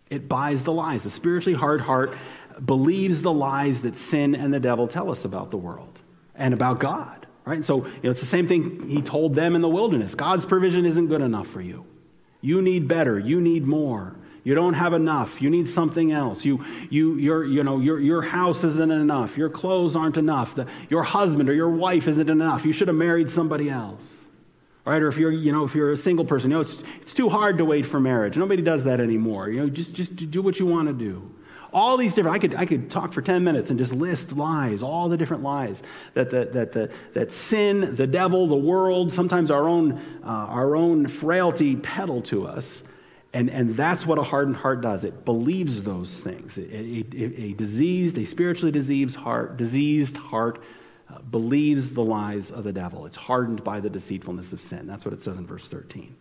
It 0.09 0.27
buys 0.27 0.63
the 0.63 0.73
lies. 0.73 1.05
A 1.05 1.09
spiritually 1.09 1.57
hard 1.57 1.79
heart 1.79 2.17
believes 2.65 3.21
the 3.21 3.31
lies 3.31 3.81
that 3.81 3.95
sin 3.95 4.35
and 4.35 4.53
the 4.53 4.59
devil 4.59 4.89
tell 4.89 5.09
us 5.09 5.23
about 5.23 5.51
the 5.51 5.57
world 5.57 5.90
and 6.41 6.53
about 6.53 6.79
God. 6.79 7.27
Right? 7.45 7.63
So, 7.63 7.85
you 7.85 8.03
know, 8.03 8.11
it's 8.11 8.19
the 8.19 8.25
same 8.25 8.47
thing 8.47 8.87
he 8.89 9.01
told 9.01 9.35
them 9.35 9.55
in 9.55 9.61
the 9.61 9.69
wilderness 9.69 10.15
God's 10.15 10.45
provision 10.45 10.85
isn't 10.85 11.07
good 11.07 11.21
enough 11.21 11.47
for 11.47 11.61
you. 11.61 11.85
You 12.41 12.61
need 12.61 12.87
better, 12.87 13.17
you 13.17 13.39
need 13.39 13.65
more. 13.65 14.15
You 14.43 14.55
don't 14.55 14.73
have 14.73 14.93
enough. 14.93 15.39
You 15.39 15.51
need 15.51 15.69
something 15.69 16.11
else. 16.11 16.43
You, 16.43 16.65
you, 16.89 17.13
your, 17.17 17.45
you 17.45 17.63
know, 17.63 17.79
your, 17.79 17.99
your 17.99 18.23
house 18.23 18.63
isn't 18.63 18.91
enough. 18.91 19.37
Your 19.37 19.51
clothes 19.51 19.95
aren't 19.95 20.17
enough. 20.17 20.55
The, 20.55 20.65
your 20.89 21.03
husband 21.03 21.47
or 21.47 21.53
your 21.53 21.69
wife 21.69 22.07
isn't 22.07 22.27
enough. 22.27 22.65
You 22.65 22.73
should 22.73 22.87
have 22.87 22.97
married 22.97 23.29
somebody 23.29 23.69
else. 23.69 24.03
Right? 24.83 24.99
Or 24.99 25.09
if 25.09 25.17
you're, 25.17 25.31
you 25.31 25.51
know, 25.51 25.63
if 25.63 25.75
you're 25.75 25.91
a 25.91 25.97
single 25.97 26.25
person, 26.25 26.49
you 26.49 26.57
know, 26.57 26.61
it's, 26.61 26.81
it's 27.03 27.13
too 27.13 27.29
hard 27.29 27.59
to 27.59 27.65
wait 27.65 27.85
for 27.85 27.99
marriage. 27.99 28.35
Nobody 28.35 28.63
does 28.63 28.83
that 28.85 28.99
anymore. 28.99 29.47
You 29.49 29.59
know, 29.59 29.69
just, 29.69 29.93
just 29.93 30.15
do 30.15 30.41
what 30.41 30.57
you 30.57 30.65
want 30.65 30.87
to 30.87 30.93
do. 30.93 31.31
All 31.73 31.95
these 31.97 32.13
different, 32.13 32.35
I 32.35 32.39
could, 32.39 32.55
I 32.55 32.65
could 32.65 32.91
talk 32.91 33.13
for 33.13 33.21
10 33.21 33.43
minutes 33.43 33.69
and 33.69 33.79
just 33.79 33.93
list 33.93 34.33
lies, 34.33 34.83
all 34.83 35.07
the 35.07 35.17
different 35.17 35.43
lies 35.43 35.81
that, 36.13 36.29
that, 36.31 36.53
that, 36.53 36.73
that, 36.73 36.91
that 37.13 37.31
sin, 37.31 37.95
the 37.95 38.07
devil, 38.07 38.47
the 38.47 38.55
world, 38.55 39.13
sometimes 39.13 39.49
our 39.49 39.67
own, 39.67 39.93
uh, 40.23 40.27
our 40.27 40.75
own 40.75 41.07
frailty 41.07 41.77
peddle 41.77 42.21
to 42.23 42.45
us 42.45 42.83
and, 43.33 43.49
and 43.49 43.75
that's 43.77 44.05
what 44.05 44.17
a 44.17 44.23
hardened 44.23 44.57
heart 44.57 44.81
does. 44.81 45.03
It 45.03 45.23
believes 45.23 45.83
those 45.83 46.19
things. 46.19 46.57
A 46.57 47.53
diseased, 47.53 48.17
a 48.17 48.25
spiritually 48.25 48.71
diseased 48.71 49.15
heart, 49.15 49.55
diseased 49.55 50.17
heart 50.17 50.61
uh, 51.09 51.19
believes 51.19 51.91
the 51.91 52.03
lies 52.03 52.51
of 52.51 52.65
the 52.65 52.73
devil. 52.73 53.05
It's 53.05 53.15
hardened 53.15 53.63
by 53.63 53.79
the 53.79 53.89
deceitfulness 53.89 54.51
of 54.51 54.61
sin. 54.61 54.85
That's 54.85 55.05
what 55.05 55.13
it 55.13 55.21
says 55.21 55.37
in 55.37 55.47
verse 55.47 55.69
13. 55.69 56.15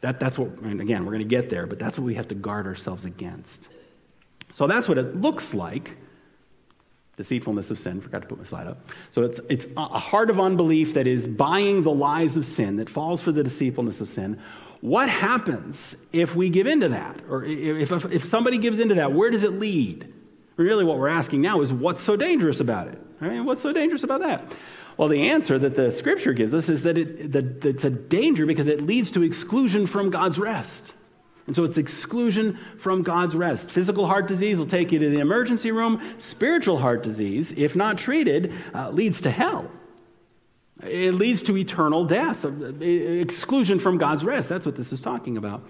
That, 0.00 0.18
that's 0.18 0.36
what, 0.36 0.48
and 0.58 0.80
again, 0.80 1.04
we're 1.04 1.12
going 1.12 1.20
to 1.20 1.28
get 1.28 1.50
there, 1.50 1.66
but 1.66 1.78
that's 1.78 1.98
what 1.98 2.04
we 2.04 2.14
have 2.14 2.28
to 2.28 2.34
guard 2.34 2.66
ourselves 2.66 3.04
against. 3.04 3.68
So 4.54 4.68
that's 4.68 4.88
what 4.88 4.98
it 4.98 5.20
looks 5.20 5.52
like. 5.52 5.96
Deceitfulness 7.16 7.72
of 7.72 7.80
sin. 7.80 8.00
Forgot 8.00 8.22
to 8.22 8.28
put 8.28 8.38
my 8.38 8.44
slide 8.44 8.68
up. 8.68 8.86
So 9.10 9.22
it's, 9.22 9.40
it's 9.48 9.66
a 9.76 9.98
heart 9.98 10.30
of 10.30 10.38
unbelief 10.38 10.94
that 10.94 11.08
is 11.08 11.26
buying 11.26 11.82
the 11.82 11.90
lies 11.90 12.36
of 12.36 12.46
sin, 12.46 12.76
that 12.76 12.88
falls 12.88 13.20
for 13.20 13.32
the 13.32 13.42
deceitfulness 13.42 14.00
of 14.00 14.08
sin, 14.08 14.40
what 14.80 15.08
happens 15.08 15.96
if 16.12 16.36
we 16.36 16.50
give 16.50 16.68
into 16.68 16.88
that? 16.90 17.18
Or 17.28 17.42
if, 17.42 17.90
if, 17.90 18.04
if 18.12 18.24
somebody 18.26 18.58
gives 18.58 18.78
into 18.78 18.94
that, 18.94 19.12
where 19.12 19.28
does 19.28 19.42
it 19.42 19.58
lead? 19.58 20.12
Really, 20.56 20.84
what 20.84 20.98
we're 20.98 21.08
asking 21.08 21.40
now 21.40 21.60
is 21.60 21.72
what's 21.72 22.00
so 22.00 22.14
dangerous 22.14 22.60
about 22.60 22.86
it? 22.86 23.00
I 23.20 23.30
mean, 23.30 23.44
What's 23.44 23.62
so 23.62 23.72
dangerous 23.72 24.04
about 24.04 24.20
that? 24.20 24.52
Well, 24.96 25.08
the 25.08 25.30
answer 25.30 25.58
that 25.58 25.74
the 25.74 25.90
scripture 25.90 26.32
gives 26.32 26.54
us 26.54 26.68
is 26.68 26.84
that, 26.84 26.96
it, 26.96 27.32
that 27.32 27.64
it's 27.64 27.82
a 27.82 27.90
danger 27.90 28.46
because 28.46 28.68
it 28.68 28.82
leads 28.82 29.10
to 29.12 29.24
exclusion 29.24 29.86
from 29.88 30.10
God's 30.10 30.38
rest. 30.38 30.92
And 31.46 31.54
so 31.54 31.64
it's 31.64 31.76
exclusion 31.76 32.58
from 32.78 33.02
God's 33.02 33.36
rest. 33.36 33.70
Physical 33.70 34.06
heart 34.06 34.26
disease 34.26 34.58
will 34.58 34.66
take 34.66 34.92
you 34.92 34.98
to 34.98 35.10
the 35.10 35.18
emergency 35.18 35.72
room. 35.72 36.00
Spiritual 36.18 36.78
heart 36.78 37.02
disease, 37.02 37.52
if 37.56 37.76
not 37.76 37.98
treated, 37.98 38.52
uh, 38.74 38.90
leads 38.90 39.20
to 39.22 39.30
hell. 39.30 39.70
It 40.82 41.12
leads 41.12 41.42
to 41.42 41.56
eternal 41.56 42.04
death, 42.04 42.44
exclusion 42.80 43.78
from 43.78 43.98
God's 43.98 44.24
rest. 44.24 44.48
That's 44.48 44.66
what 44.66 44.74
this 44.74 44.92
is 44.92 45.00
talking 45.00 45.36
about. 45.36 45.62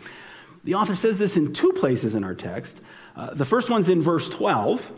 The 0.64 0.74
author 0.74 0.96
says 0.96 1.18
this 1.18 1.36
in 1.36 1.52
two 1.52 1.72
places 1.72 2.14
in 2.14 2.24
our 2.24 2.34
text. 2.34 2.80
Uh, 3.16 3.34
the 3.34 3.44
first 3.44 3.68
one's 3.68 3.90
in 3.90 4.00
verse 4.00 4.28
12. 4.30 4.90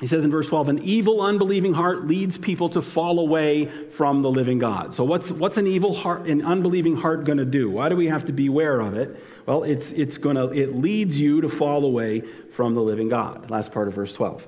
He 0.00 0.08
says 0.08 0.24
in 0.24 0.30
verse 0.30 0.48
12, 0.48 0.68
an 0.68 0.78
evil, 0.80 1.22
unbelieving 1.22 1.72
heart 1.72 2.06
leads 2.06 2.36
people 2.36 2.68
to 2.70 2.82
fall 2.82 3.20
away 3.20 3.66
from 3.90 4.22
the 4.22 4.30
living 4.30 4.58
God. 4.58 4.92
So, 4.92 5.04
what's, 5.04 5.30
what's 5.30 5.56
an 5.56 5.66
evil 5.66 5.94
heart, 5.94 6.26
an 6.26 6.44
unbelieving 6.44 6.96
heart 6.96 7.24
going 7.24 7.38
to 7.38 7.44
do? 7.44 7.70
Why 7.70 7.88
do 7.88 7.96
we 7.96 8.08
have 8.08 8.26
to 8.26 8.32
beware 8.32 8.80
of 8.80 8.94
it? 8.94 9.16
Well, 9.46 9.64
it's, 9.64 9.92
it's 9.92 10.16
gonna, 10.16 10.46
it 10.48 10.74
leads 10.74 11.18
you 11.18 11.40
to 11.42 11.48
fall 11.48 11.84
away 11.84 12.22
from 12.52 12.74
the 12.74 12.80
living 12.80 13.08
God. 13.08 13.50
Last 13.50 13.72
part 13.72 13.88
of 13.88 13.94
verse 13.94 14.12
12. 14.12 14.46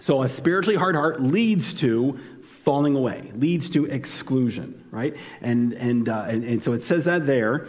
So, 0.00 0.22
a 0.22 0.28
spiritually 0.28 0.76
hard 0.76 0.94
heart 0.94 1.20
leads 1.20 1.74
to 1.74 2.18
falling 2.62 2.96
away, 2.96 3.30
leads 3.34 3.70
to 3.70 3.86
exclusion, 3.86 4.86
right? 4.90 5.16
And, 5.40 5.72
and, 5.72 6.08
uh, 6.08 6.26
and, 6.28 6.44
and 6.44 6.62
so 6.62 6.72
it 6.72 6.84
says 6.84 7.04
that 7.04 7.26
there. 7.26 7.66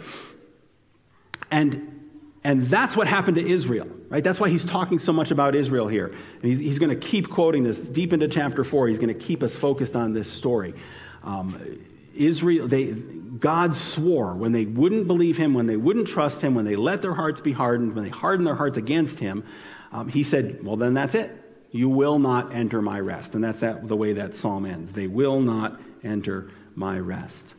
And, 1.50 2.10
and 2.44 2.66
that's 2.68 2.96
what 2.96 3.06
happened 3.06 3.36
to 3.36 3.46
Israel, 3.46 3.88
right? 4.08 4.22
That's 4.22 4.38
why 4.38 4.48
he's 4.48 4.64
talking 4.64 4.98
so 4.98 5.12
much 5.12 5.30
about 5.30 5.54
Israel 5.54 5.88
here. 5.88 6.06
And 6.06 6.42
he's, 6.42 6.58
he's 6.58 6.78
going 6.78 6.90
to 6.90 7.06
keep 7.08 7.28
quoting 7.28 7.62
this 7.62 7.78
deep 7.78 8.12
into 8.12 8.28
chapter 8.28 8.62
4. 8.62 8.88
He's 8.88 8.98
going 8.98 9.08
to 9.08 9.14
keep 9.14 9.42
us 9.42 9.56
focused 9.56 9.96
on 9.96 10.12
this 10.12 10.30
story. 10.30 10.74
Um, 11.22 11.80
Israel, 12.20 12.68
they, 12.68 12.92
God 12.92 13.74
swore 13.74 14.34
when 14.34 14.52
they 14.52 14.66
wouldn't 14.66 15.06
believe 15.06 15.36
him, 15.36 15.54
when 15.54 15.66
they 15.66 15.76
wouldn't 15.76 16.06
trust 16.06 16.42
him, 16.42 16.54
when 16.54 16.66
they 16.66 16.76
let 16.76 17.00
their 17.00 17.14
hearts 17.14 17.40
be 17.40 17.52
hardened, 17.52 17.94
when 17.94 18.04
they 18.04 18.10
hardened 18.10 18.46
their 18.46 18.54
hearts 18.54 18.76
against 18.76 19.18
him, 19.18 19.44
um, 19.90 20.08
he 20.08 20.22
said, 20.22 20.62
Well, 20.62 20.76
then 20.76 20.94
that's 20.94 21.14
it. 21.14 21.32
You 21.70 21.88
will 21.88 22.18
not 22.18 22.52
enter 22.52 22.82
my 22.82 23.00
rest. 23.00 23.34
And 23.34 23.42
that's 23.42 23.60
that, 23.60 23.88
the 23.88 23.96
way 23.96 24.12
that 24.14 24.34
psalm 24.34 24.66
ends. 24.66 24.92
They 24.92 25.06
will 25.06 25.40
not 25.40 25.80
enter 26.04 26.50
my 26.74 26.98
rest. 26.98 27.54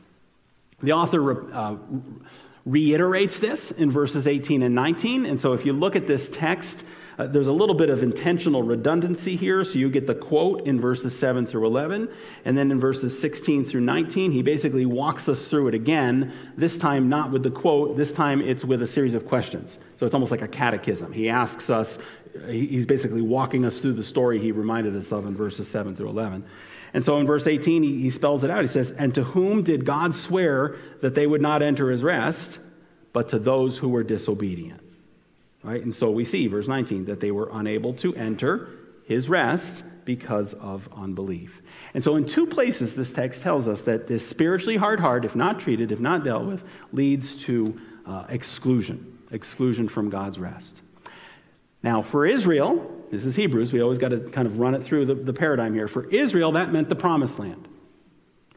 The 0.84 0.91
author 0.91 1.54
uh, 1.54 1.78
reiterates 2.65 3.39
this 3.39 3.71
in 3.71 3.89
verses 3.89 4.28
18 4.28 4.63
and 4.63 4.76
19. 4.76 5.26
And 5.26 5.39
so 5.39 5.54
if 5.54 5.65
you 5.65 5.74
look 5.74 5.95
at 5.95 6.08
this 6.08 6.30
text, 6.30 6.84
uh, 7.17 7.28
there's 7.28 7.47
a 7.47 7.52
little 7.52 7.76
bit 7.76 7.89
of 7.89 8.04
intentional 8.04 8.63
redundancy 8.63 9.36
here. 9.36 9.63
So 9.63 9.74
you 9.74 9.89
get 9.89 10.08
the 10.08 10.15
quote 10.15 10.65
in 10.65 10.80
verses 10.80 11.17
7 11.17 11.45
through 11.45 11.65
11. 11.65 12.10
And 12.45 12.58
then 12.58 12.71
in 12.71 12.80
verses 12.80 13.17
16 13.19 13.65
through 13.65 13.82
19, 13.82 14.32
he 14.32 14.41
basically 14.41 14.86
walks 14.86 15.28
us 15.30 15.47
through 15.47 15.67
it 15.69 15.74
again. 15.74 16.34
This 16.58 16.78
time, 16.78 17.10
not 17.10 17.32
with 17.32 17.43
the 17.43 17.52
quote, 17.52 17.97
this 17.97 18.13
time 18.13 18.41
it's 18.41 18.63
with 18.63 18.82
a 18.82 18.88
series 18.88 19.13
of 19.13 19.28
questions. 19.28 19.80
So 19.97 20.06
it's 20.06 20.15
almost 20.15 20.32
like 20.32 20.41
a 20.41 20.47
catechism. 20.47 21.12
He 21.12 21.30
asks 21.30 21.69
us, 21.69 21.97
he's 22.47 22.86
basically 22.86 23.21
walking 23.21 23.65
us 23.65 23.80
through 23.80 23.93
the 23.93 24.04
story 24.04 24.39
he 24.39 24.52
reminded 24.52 24.95
us 24.95 25.12
of 25.12 25.26
in 25.26 25.36
verses 25.36 25.67
7 25.67 25.95
through 25.95 26.10
11. 26.10 26.43
And 26.93 27.04
so 27.04 27.17
in 27.19 27.26
verse 27.26 27.47
18, 27.47 27.84
he, 27.84 28.02
he 28.02 28.10
spells 28.10 28.43
it 28.43 28.52
out. 28.52 28.62
He 28.62 28.67
says, 28.67 28.91
And 28.91 29.13
to 29.15 29.24
whom 29.24 29.63
did 29.63 29.86
God 29.86 30.13
swear 30.13 30.78
that 31.02 31.15
they 31.15 31.28
would 31.28 31.41
not 31.41 31.62
enter 31.62 31.89
his 31.89 32.04
rest, 32.04 32.60
but 33.13 33.30
to 33.30 33.39
those 33.39 33.78
who 33.78 33.89
were 33.89 34.04
disobedient? 34.04 34.82
Right? 35.63 35.84
And 35.84 35.93
so 35.93 36.10
we 36.10 36.24
see, 36.24 36.47
verse 36.47 36.67
19, 36.67 37.06
that 37.06 37.19
they 37.19 37.32
were 37.32 37.50
unable 37.54 37.93
to 37.95 38.15
enter 38.15 38.69
his 39.04 39.30
rest 39.30 39.84
because 40.06 40.54
of 40.56 40.89
unbelief. 40.95 41.62
And 41.93 42.04
so, 42.04 42.15
in 42.15 42.26
two 42.26 42.47
places, 42.47 42.95
this 42.95 43.12
text 43.12 43.41
tells 43.41 43.67
us 43.67 43.82
that 43.84 44.08
this 44.08 44.28
spiritually 44.28 44.78
hard 44.78 45.00
heart, 45.00 45.26
if 45.26 45.36
not 45.36 45.60
treated, 45.60 45.91
if 45.91 46.00
not 46.00 46.24
dealt 46.24 46.45
with, 46.45 46.63
leads 46.91 47.36
to 47.36 47.80
uh, 48.06 48.26
exclusion, 48.30 49.19
exclusion 49.32 49.88
from 49.88 50.10
God's 50.10 50.39
rest. 50.39 50.82
Now, 51.84 52.02
for 52.02 52.26
Israel, 52.26 53.04
this 53.12 53.26
is 53.26 53.36
Hebrews, 53.36 53.74
we 53.74 53.82
always 53.82 53.97
got 53.97 54.10
to 54.10 54.19
kind 54.19 54.47
of 54.47 54.60
run 54.60 54.74
it 54.76 54.84
through 54.84 55.06
the, 55.06 55.15
the 55.15 55.34
paradigm 55.34 55.74
here. 55.74 55.88
For 55.88 56.10
Israel, 56.10 56.54
that 56.54 56.71
meant 56.71 56.89
the 56.89 56.95
promised 56.95 57.39
land. 57.39 57.67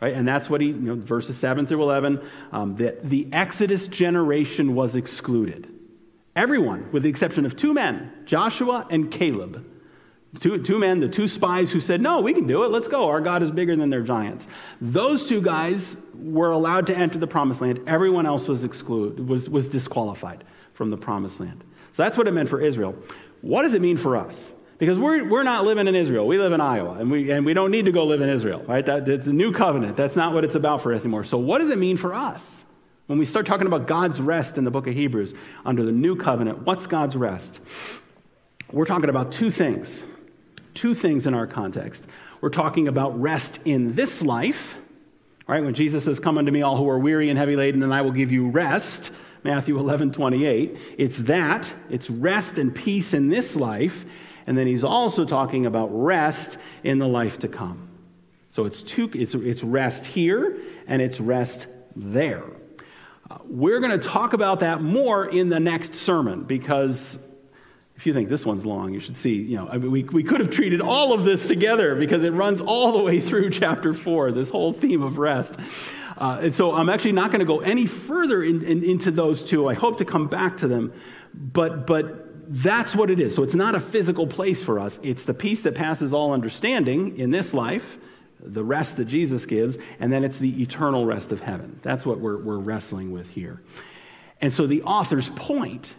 Right? 0.00 0.14
And 0.14 0.28
that's 0.28 0.50
what 0.50 0.60
he, 0.60 0.68
you 0.68 0.74
know, 0.74 0.94
verses 0.96 1.38
7 1.38 1.66
through 1.66 1.82
11, 1.82 2.20
um, 2.52 2.76
that 2.76 3.08
the 3.08 3.26
Exodus 3.32 3.88
generation 3.88 4.74
was 4.74 4.96
excluded. 4.96 5.73
Everyone, 6.36 6.90
with 6.90 7.04
the 7.04 7.08
exception 7.08 7.46
of 7.46 7.56
two 7.56 7.72
men, 7.72 8.12
Joshua 8.24 8.86
and 8.90 9.10
Caleb. 9.10 9.64
Two, 10.40 10.60
two 10.60 10.80
men, 10.80 10.98
the 10.98 11.08
two 11.08 11.28
spies 11.28 11.70
who 11.70 11.78
said, 11.78 12.00
No, 12.00 12.20
we 12.20 12.32
can 12.32 12.48
do 12.48 12.64
it. 12.64 12.72
Let's 12.72 12.88
go. 12.88 13.08
Our 13.08 13.20
God 13.20 13.42
is 13.42 13.52
bigger 13.52 13.76
than 13.76 13.88
their 13.88 14.02
giants. 14.02 14.48
Those 14.80 15.26
two 15.26 15.40
guys 15.40 15.96
were 16.12 16.50
allowed 16.50 16.88
to 16.88 16.96
enter 16.96 17.18
the 17.18 17.26
promised 17.28 17.60
land. 17.60 17.80
Everyone 17.86 18.26
else 18.26 18.48
was 18.48 18.64
excluded, 18.64 19.28
was, 19.28 19.48
was 19.48 19.68
disqualified 19.68 20.42
from 20.72 20.90
the 20.90 20.96
promised 20.96 21.38
land. 21.38 21.62
So 21.92 22.02
that's 22.02 22.18
what 22.18 22.26
it 22.26 22.32
meant 22.32 22.48
for 22.48 22.60
Israel. 22.60 22.96
What 23.42 23.62
does 23.62 23.74
it 23.74 23.80
mean 23.80 23.96
for 23.96 24.16
us? 24.16 24.44
Because 24.78 24.98
we're, 24.98 25.28
we're 25.28 25.44
not 25.44 25.64
living 25.64 25.86
in 25.86 25.94
Israel. 25.94 26.26
We 26.26 26.38
live 26.38 26.52
in 26.52 26.60
Iowa, 26.60 26.94
and 26.94 27.12
we, 27.12 27.30
and 27.30 27.46
we 27.46 27.54
don't 27.54 27.70
need 27.70 27.84
to 27.84 27.92
go 27.92 28.04
live 28.04 28.20
in 28.20 28.28
Israel, 28.28 28.64
right? 28.66 28.84
That, 28.84 29.08
it's 29.08 29.28
a 29.28 29.32
new 29.32 29.52
covenant. 29.52 29.96
That's 29.96 30.16
not 30.16 30.34
what 30.34 30.44
it's 30.44 30.56
about 30.56 30.82
for 30.82 30.92
us 30.92 31.02
anymore. 31.02 31.22
So, 31.22 31.38
what 31.38 31.60
does 31.60 31.70
it 31.70 31.78
mean 31.78 31.96
for 31.96 32.12
us? 32.12 32.63
When 33.06 33.18
we 33.18 33.26
start 33.26 33.44
talking 33.44 33.66
about 33.66 33.86
God's 33.86 34.20
rest 34.20 34.56
in 34.56 34.64
the 34.64 34.70
book 34.70 34.86
of 34.86 34.94
Hebrews 34.94 35.34
under 35.66 35.84
the 35.84 35.92
new 35.92 36.16
covenant, 36.16 36.62
what's 36.62 36.86
God's 36.86 37.16
rest? 37.16 37.60
We're 38.72 38.86
talking 38.86 39.10
about 39.10 39.30
two 39.30 39.50
things. 39.50 40.02
Two 40.72 40.94
things 40.94 41.26
in 41.26 41.34
our 41.34 41.46
context. 41.46 42.06
We're 42.40 42.48
talking 42.48 42.88
about 42.88 43.20
rest 43.20 43.58
in 43.64 43.94
this 43.94 44.22
life, 44.22 44.74
right? 45.46 45.62
When 45.62 45.74
Jesus 45.74 46.04
says, 46.04 46.18
Come 46.18 46.38
unto 46.38 46.50
me, 46.50 46.62
all 46.62 46.76
who 46.76 46.88
are 46.88 46.98
weary 46.98 47.28
and 47.28 47.38
heavy 47.38 47.56
laden, 47.56 47.82
and 47.82 47.92
I 47.92 48.00
will 48.00 48.10
give 48.10 48.32
you 48.32 48.48
rest. 48.48 49.10
Matthew 49.44 49.78
11, 49.78 50.12
28. 50.12 50.78
It's 50.96 51.18
that, 51.18 51.70
it's 51.90 52.08
rest 52.08 52.56
and 52.56 52.74
peace 52.74 53.12
in 53.12 53.28
this 53.28 53.54
life. 53.54 54.06
And 54.46 54.56
then 54.56 54.66
he's 54.66 54.84
also 54.84 55.26
talking 55.26 55.66
about 55.66 55.88
rest 55.88 56.56
in 56.82 56.98
the 56.98 57.06
life 57.06 57.38
to 57.40 57.48
come. 57.48 57.88
So 58.50 58.64
it's, 58.64 58.82
two, 58.82 59.10
it's, 59.12 59.34
it's 59.34 59.62
rest 59.62 60.06
here 60.06 60.58
and 60.86 61.02
it's 61.02 61.20
rest 61.20 61.66
there. 61.94 62.44
We're 63.44 63.80
going 63.80 63.98
to 63.98 64.08
talk 64.08 64.32
about 64.32 64.60
that 64.60 64.82
more 64.82 65.26
in 65.26 65.48
the 65.48 65.60
next 65.60 65.94
sermon 65.96 66.44
because 66.44 67.18
if 67.96 68.06
you 68.06 68.12
think 68.12 68.28
this 68.28 68.44
one's 68.44 68.66
long, 68.66 68.92
you 68.92 69.00
should 69.00 69.16
see, 69.16 69.34
you 69.34 69.56
know, 69.56 69.68
I 69.68 69.78
mean, 69.78 69.90
we, 69.90 70.02
we 70.04 70.24
could 70.24 70.40
have 70.40 70.50
treated 70.50 70.80
all 70.80 71.12
of 71.12 71.24
this 71.24 71.46
together 71.46 71.94
because 71.94 72.24
it 72.24 72.32
runs 72.32 72.60
all 72.60 72.92
the 72.92 73.02
way 73.02 73.20
through 73.20 73.50
chapter 73.50 73.94
four, 73.94 74.32
this 74.32 74.50
whole 74.50 74.72
theme 74.72 75.02
of 75.02 75.18
rest. 75.18 75.56
Uh, 76.16 76.40
and 76.42 76.54
so 76.54 76.74
I'm 76.74 76.88
actually 76.88 77.12
not 77.12 77.30
going 77.30 77.40
to 77.40 77.46
go 77.46 77.60
any 77.60 77.86
further 77.86 78.42
in, 78.42 78.62
in, 78.62 78.84
into 78.84 79.10
those 79.10 79.44
two. 79.44 79.68
I 79.68 79.74
hope 79.74 79.98
to 79.98 80.04
come 80.04 80.26
back 80.26 80.58
to 80.58 80.68
them. 80.68 80.92
But, 81.34 81.86
but 81.86 82.52
that's 82.62 82.94
what 82.94 83.10
it 83.10 83.20
is. 83.20 83.34
So 83.34 83.42
it's 83.42 83.54
not 83.54 83.74
a 83.74 83.80
physical 83.80 84.26
place 84.26 84.62
for 84.62 84.78
us. 84.78 84.98
It's 85.02 85.24
the 85.24 85.34
peace 85.34 85.62
that 85.62 85.74
passes 85.74 86.12
all 86.12 86.32
understanding 86.32 87.18
in 87.18 87.30
this 87.30 87.54
life, 87.54 87.98
the 88.44 88.62
rest 88.62 88.96
that 88.96 89.06
Jesus 89.06 89.46
gives, 89.46 89.78
and 89.98 90.12
then 90.12 90.24
it's 90.24 90.38
the 90.38 90.62
eternal 90.62 91.06
rest 91.06 91.32
of 91.32 91.40
heaven. 91.40 91.80
That's 91.82 92.04
what 92.04 92.20
we're, 92.20 92.38
we're 92.38 92.58
wrestling 92.58 93.10
with 93.10 93.28
here. 93.28 93.62
And 94.40 94.52
so 94.52 94.66
the 94.66 94.82
author's 94.82 95.30
point, 95.30 95.94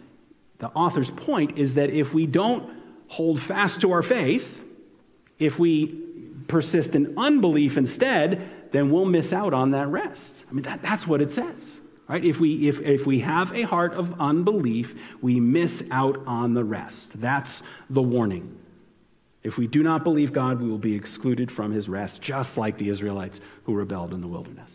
the 0.58 0.68
author's 0.68 1.10
point 1.10 1.58
is 1.58 1.74
that 1.74 1.90
if 1.90 2.14
we 2.14 2.26
don't 2.26 2.72
hold 3.08 3.40
fast 3.40 3.80
to 3.80 3.92
our 3.92 4.02
faith, 4.02 4.62
if 5.38 5.58
we 5.58 6.02
persist 6.46 6.94
in 6.94 7.18
unbelief 7.18 7.76
instead, 7.76 8.48
then 8.72 8.90
we'll 8.90 9.06
miss 9.06 9.32
out 9.32 9.52
on 9.52 9.72
that 9.72 9.88
rest. 9.88 10.44
I 10.48 10.52
mean, 10.52 10.62
that, 10.62 10.82
that's 10.82 11.06
what 11.06 11.20
it 11.20 11.30
says. 11.30 11.80
Right? 12.08 12.24
If 12.24 12.38
we, 12.38 12.68
if, 12.68 12.80
if 12.80 13.04
we 13.04 13.18
have 13.20 13.52
a 13.52 13.62
heart 13.62 13.94
of 13.94 14.20
unbelief, 14.20 14.94
we 15.20 15.40
miss 15.40 15.82
out 15.90 16.22
on 16.26 16.54
the 16.54 16.62
rest. 16.62 17.20
That's 17.20 17.64
the 17.90 18.02
warning. 18.02 18.56
If 19.46 19.58
we 19.58 19.68
do 19.68 19.84
not 19.84 20.02
believe 20.02 20.32
God, 20.32 20.60
we 20.60 20.68
will 20.68 20.76
be 20.76 20.96
excluded 20.96 21.52
from 21.52 21.70
his 21.70 21.88
rest, 21.88 22.20
just 22.20 22.56
like 22.56 22.78
the 22.78 22.88
Israelites 22.88 23.38
who 23.62 23.74
rebelled 23.74 24.12
in 24.12 24.20
the 24.20 24.26
wilderness. 24.26 24.70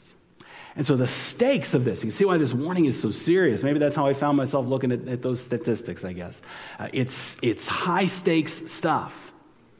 And 0.77 0.87
so 0.87 0.95
the 0.95 1.07
stakes 1.07 1.73
of 1.73 1.83
this, 1.83 1.99
you 1.99 2.09
can 2.09 2.17
see 2.17 2.23
why 2.23 2.37
this 2.37 2.53
warning 2.53 2.85
is 2.85 2.97
so 2.97 3.11
serious. 3.11 3.63
Maybe 3.63 3.79
that's 3.79 3.97
how 3.97 4.07
I 4.07 4.13
found 4.13 4.37
myself 4.37 4.65
looking 4.65 4.93
at, 4.93 5.05
at 5.09 5.21
those 5.21 5.41
statistics, 5.41 6.05
I 6.05 6.13
guess. 6.13 6.41
Uh, 6.79 6.87
it's, 6.93 7.35
it's 7.41 7.67
high 7.67 8.07
stakes 8.07 8.71
stuff. 8.71 9.33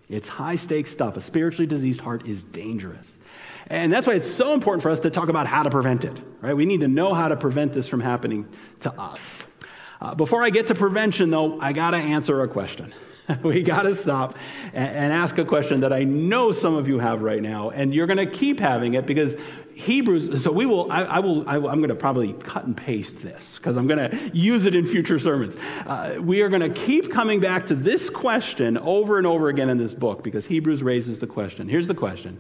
It's 0.10 0.28
high 0.28 0.58
stakes 0.58 0.92
stuff. 0.92 1.16
A 1.16 1.22
spiritually 1.22 1.68
diseased 1.68 2.02
heart 2.02 2.28
is 2.28 2.44
dangerous. 2.44 3.18
And 3.68 3.94
that's 3.94 4.06
why 4.06 4.16
it's 4.16 4.30
so 4.30 4.54
important 4.54 4.84
for 4.84 4.90
us 4.90 5.00
to 5.00 5.10
talk 5.10 5.30
about 5.30 5.48
how 5.48 5.64
to 5.64 5.70
prevent 5.70 6.04
it, 6.04 6.18
right? 6.42 6.54
We 6.54 6.66
need 6.66 6.82
to 6.82 6.90
know 6.90 7.14
how 7.14 7.30
to 7.30 7.38
prevent 7.38 7.72
this 7.72 7.88
from 7.88 8.02
happening 8.02 8.46
to 8.82 8.92
us. 9.00 9.46
Uh, 10.02 10.16
before 10.16 10.44
I 10.44 10.50
get 10.50 10.68
to 10.68 10.76
prevention, 10.76 11.30
though, 11.30 11.62
I 11.62 11.72
got 11.72 11.92
to 11.92 11.98
answer 11.98 12.42
a 12.42 12.50
question. 12.50 12.94
we 13.44 13.62
got 13.62 13.84
to 13.84 13.96
stop 13.96 14.38
and, 14.74 15.14
ask 15.14 15.38
a 15.38 15.46
question 15.46 15.82
that 15.82 15.94
I 15.94 16.04
know 16.04 16.52
some 16.52 16.76
of 16.76 16.88
you 16.88 17.00
have 17.00 17.22
right 17.22 17.42
now, 17.42 17.70
and 17.70 17.94
you're 17.94 18.08
going 18.08 18.18
to 18.18 18.26
keep 18.26 18.60
having 18.60 18.94
it 18.96 19.06
because 19.06 19.36
Hebrews. 19.74 20.44
So 20.44 20.52
we 20.52 20.66
will. 20.66 20.92
I, 20.92 21.04
I 21.04 21.20
will. 21.20 21.48
I, 21.48 21.56
am 21.56 21.62
going 21.62 21.90
to 21.90 21.96
probably 21.96 22.34
cut 22.34 22.66
and 22.66 22.76
paste 22.76 23.22
this 23.22 23.58
because 23.58 23.78
I'm 23.78 23.88
going 23.88 24.10
to 24.10 24.32
use 24.38 24.66
it 24.66 24.76
in 24.76 24.86
future 24.86 25.18
sermons. 25.18 25.56
Uh, 25.86 26.18
we 26.20 26.42
are 26.42 26.50
going 26.50 26.62
to 26.62 26.70
keep 26.70 27.12
coming 27.12 27.40
back 27.40 27.66
to 27.68 27.76
this 27.76 28.10
question 28.10 28.78
over 28.78 29.18
and 29.18 29.26
over 29.26 29.50
again 29.50 29.70
in 29.70 29.78
this 29.78 29.94
book 29.94 30.24
because 30.24 30.46
Hebrews 30.46 30.84
raises 30.84 31.20
the 31.20 31.28
question. 31.28 31.68
Here's 31.68 31.88
the 31.88 31.96
question: 31.96 32.40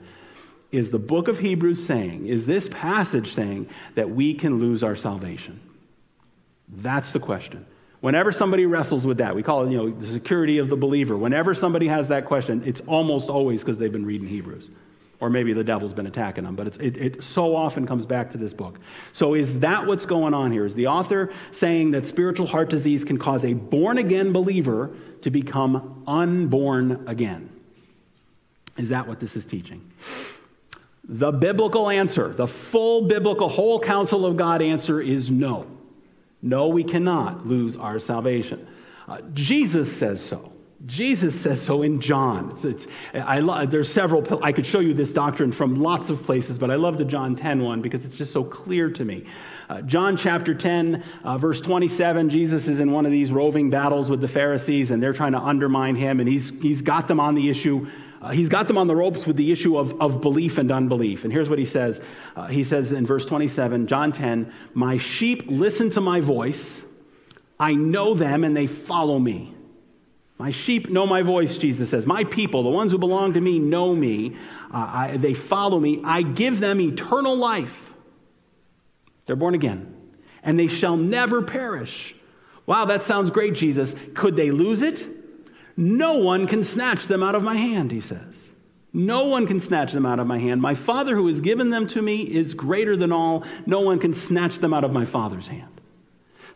is 0.71 0.89
the 0.89 0.99
book 0.99 1.27
of 1.27 1.37
Hebrews 1.37 1.83
saying, 1.83 2.27
is 2.27 2.45
this 2.45 2.69
passage 2.69 3.33
saying 3.33 3.69
that 3.95 4.09
we 4.09 4.33
can 4.33 4.57
lose 4.59 4.83
our 4.83 4.95
salvation? 4.95 5.59
That's 6.69 7.11
the 7.11 7.19
question. 7.19 7.65
Whenever 8.01 8.31
somebody 8.31 8.65
wrestles 8.65 9.05
with 9.05 9.19
that, 9.19 9.35
we 9.35 9.43
call 9.43 9.65
it, 9.65 9.71
you 9.71 9.77
know, 9.77 9.89
the 9.89 10.07
security 10.07 10.57
of 10.57 10.69
the 10.69 10.75
believer. 10.75 11.15
Whenever 11.15 11.53
somebody 11.53 11.87
has 11.87 12.07
that 12.07 12.25
question, 12.25 12.61
it's 12.65 12.81
almost 12.87 13.29
always 13.29 13.61
because 13.61 13.77
they've 13.77 13.91
been 13.91 14.05
reading 14.05 14.27
Hebrews. 14.27 14.71
Or 15.19 15.29
maybe 15.29 15.53
the 15.53 15.63
devil's 15.63 15.93
been 15.93 16.07
attacking 16.07 16.45
them, 16.45 16.55
but 16.55 16.79
it, 16.79 16.97
it 16.97 17.23
so 17.23 17.55
often 17.55 17.85
comes 17.85 18.07
back 18.07 18.31
to 18.31 18.39
this 18.39 18.53
book. 18.53 18.79
So, 19.13 19.35
is 19.35 19.59
that 19.59 19.85
what's 19.85 20.07
going 20.07 20.33
on 20.33 20.51
here? 20.51 20.65
Is 20.65 20.73
the 20.73 20.87
author 20.87 21.31
saying 21.51 21.91
that 21.91 22.07
spiritual 22.07 22.47
heart 22.47 22.71
disease 22.71 23.03
can 23.03 23.19
cause 23.19 23.45
a 23.45 23.53
born 23.53 23.99
again 23.99 24.33
believer 24.33 24.89
to 25.21 25.29
become 25.29 26.03
unborn 26.07 27.07
again? 27.07 27.51
Is 28.77 28.89
that 28.89 29.07
what 29.07 29.19
this 29.19 29.35
is 29.35 29.45
teaching? 29.45 29.91
The 31.03 31.31
biblical 31.31 31.87
answer, 31.87 32.29
the 32.29 32.47
full 32.47 33.03
biblical, 33.03 33.47
whole 33.47 33.79
counsel 33.79 34.25
of 34.25 34.37
God 34.37 34.63
answer 34.63 35.01
is 35.01 35.29
no. 35.29 35.67
No, 36.41 36.67
we 36.67 36.83
cannot 36.83 37.45
lose 37.45 37.75
our 37.75 37.99
salvation. 37.99 38.67
Uh, 39.07 39.21
Jesus 39.33 39.91
says 39.95 40.23
so. 40.23 40.51
Jesus 40.87 41.39
says 41.39 41.61
so 41.61 41.83
in 41.83 42.01
John. 42.01 42.57
It's, 42.63 42.87
I, 43.13 43.65
there's 43.65 43.91
several, 43.91 44.43
I 44.43 44.51
could 44.51 44.65
show 44.65 44.79
you 44.79 44.95
this 44.95 45.11
doctrine 45.11 45.51
from 45.51 45.79
lots 45.79 46.09
of 46.09 46.23
places, 46.23 46.57
but 46.57 46.71
I 46.71 46.75
love 46.75 46.97
the 46.97 47.05
John 47.05 47.35
10 47.35 47.61
one 47.61 47.81
because 47.83 48.03
it's 48.03 48.15
just 48.15 48.33
so 48.33 48.43
clear 48.43 48.89
to 48.89 49.05
me. 49.05 49.25
Uh, 49.69 49.81
John 49.83 50.17
chapter 50.17 50.55
10, 50.55 51.03
uh, 51.23 51.37
verse 51.37 51.61
27, 51.61 52.31
Jesus 52.31 52.67
is 52.67 52.79
in 52.79 52.91
one 52.91 53.05
of 53.05 53.11
these 53.11 53.31
roving 53.31 53.69
battles 53.69 54.09
with 54.09 54.21
the 54.21 54.27
Pharisees, 54.27 54.89
and 54.89 55.01
they're 55.01 55.13
trying 55.13 55.33
to 55.33 55.39
undermine 55.39 55.95
him, 55.95 56.19
and 56.19 56.27
he's, 56.27 56.51
he's 56.61 56.81
got 56.81 57.07
them 57.07 57.19
on 57.19 57.35
the 57.35 57.47
issue 57.47 57.87
uh, 58.21 58.31
he's 58.31 58.49
got 58.49 58.67
them 58.67 58.77
on 58.77 58.87
the 58.87 58.95
ropes 58.95 59.25
with 59.25 59.35
the 59.35 59.51
issue 59.51 59.77
of, 59.77 59.99
of 59.99 60.21
belief 60.21 60.57
and 60.57 60.71
unbelief. 60.71 61.23
And 61.23 61.33
here's 61.33 61.49
what 61.49 61.59
he 61.59 61.65
says 61.65 61.99
uh, 62.35 62.47
He 62.47 62.63
says 62.63 62.91
in 62.91 63.05
verse 63.05 63.25
27, 63.25 63.87
John 63.87 64.11
10, 64.11 64.51
My 64.73 64.97
sheep 64.97 65.43
listen 65.47 65.89
to 65.91 66.01
my 66.01 66.19
voice. 66.19 66.81
I 67.59 67.73
know 67.73 68.13
them 68.13 68.43
and 68.43 68.55
they 68.55 68.67
follow 68.67 69.19
me. 69.19 69.53
My 70.37 70.51
sheep 70.51 70.89
know 70.89 71.05
my 71.05 71.21
voice, 71.21 71.57
Jesus 71.57 71.91
says. 71.91 72.05
My 72.05 72.23
people, 72.23 72.63
the 72.63 72.69
ones 72.69 72.91
who 72.91 72.97
belong 72.97 73.33
to 73.33 73.41
me, 73.41 73.59
know 73.59 73.95
me. 73.95 74.35
Uh, 74.73 74.89
I, 74.91 75.17
they 75.17 75.35
follow 75.35 75.79
me. 75.79 76.01
I 76.03 76.23
give 76.23 76.59
them 76.59 76.81
eternal 76.81 77.35
life. 77.35 77.93
They're 79.25 79.35
born 79.35 79.53
again 79.53 80.01
and 80.43 80.59
they 80.59 80.67
shall 80.67 80.97
never 80.97 81.41
perish. 81.41 82.15
Wow, 82.65 82.85
that 82.85 83.03
sounds 83.03 83.31
great, 83.31 83.53
Jesus. 83.53 83.95
Could 84.13 84.35
they 84.35 84.51
lose 84.51 84.81
it? 84.81 85.07
No 85.77 86.17
one 86.17 86.47
can 86.47 86.63
snatch 86.63 87.07
them 87.07 87.23
out 87.23 87.35
of 87.35 87.43
my 87.43 87.55
hand, 87.55 87.91
he 87.91 88.01
says. 88.01 88.35
No 88.93 89.27
one 89.27 89.47
can 89.47 89.59
snatch 89.59 89.93
them 89.93 90.05
out 90.05 90.19
of 90.19 90.27
my 90.27 90.37
hand. 90.37 90.61
My 90.61 90.75
Father 90.75 91.15
who 91.15 91.27
has 91.27 91.39
given 91.39 91.69
them 91.69 91.87
to 91.87 92.01
me 92.01 92.21
is 92.21 92.53
greater 92.53 92.97
than 92.97 93.11
all. 93.11 93.45
No 93.65 93.79
one 93.79 93.99
can 93.99 94.13
snatch 94.13 94.57
them 94.59 94.73
out 94.73 94.83
of 94.83 94.91
my 94.91 95.05
Father's 95.05 95.47
hand. 95.47 95.81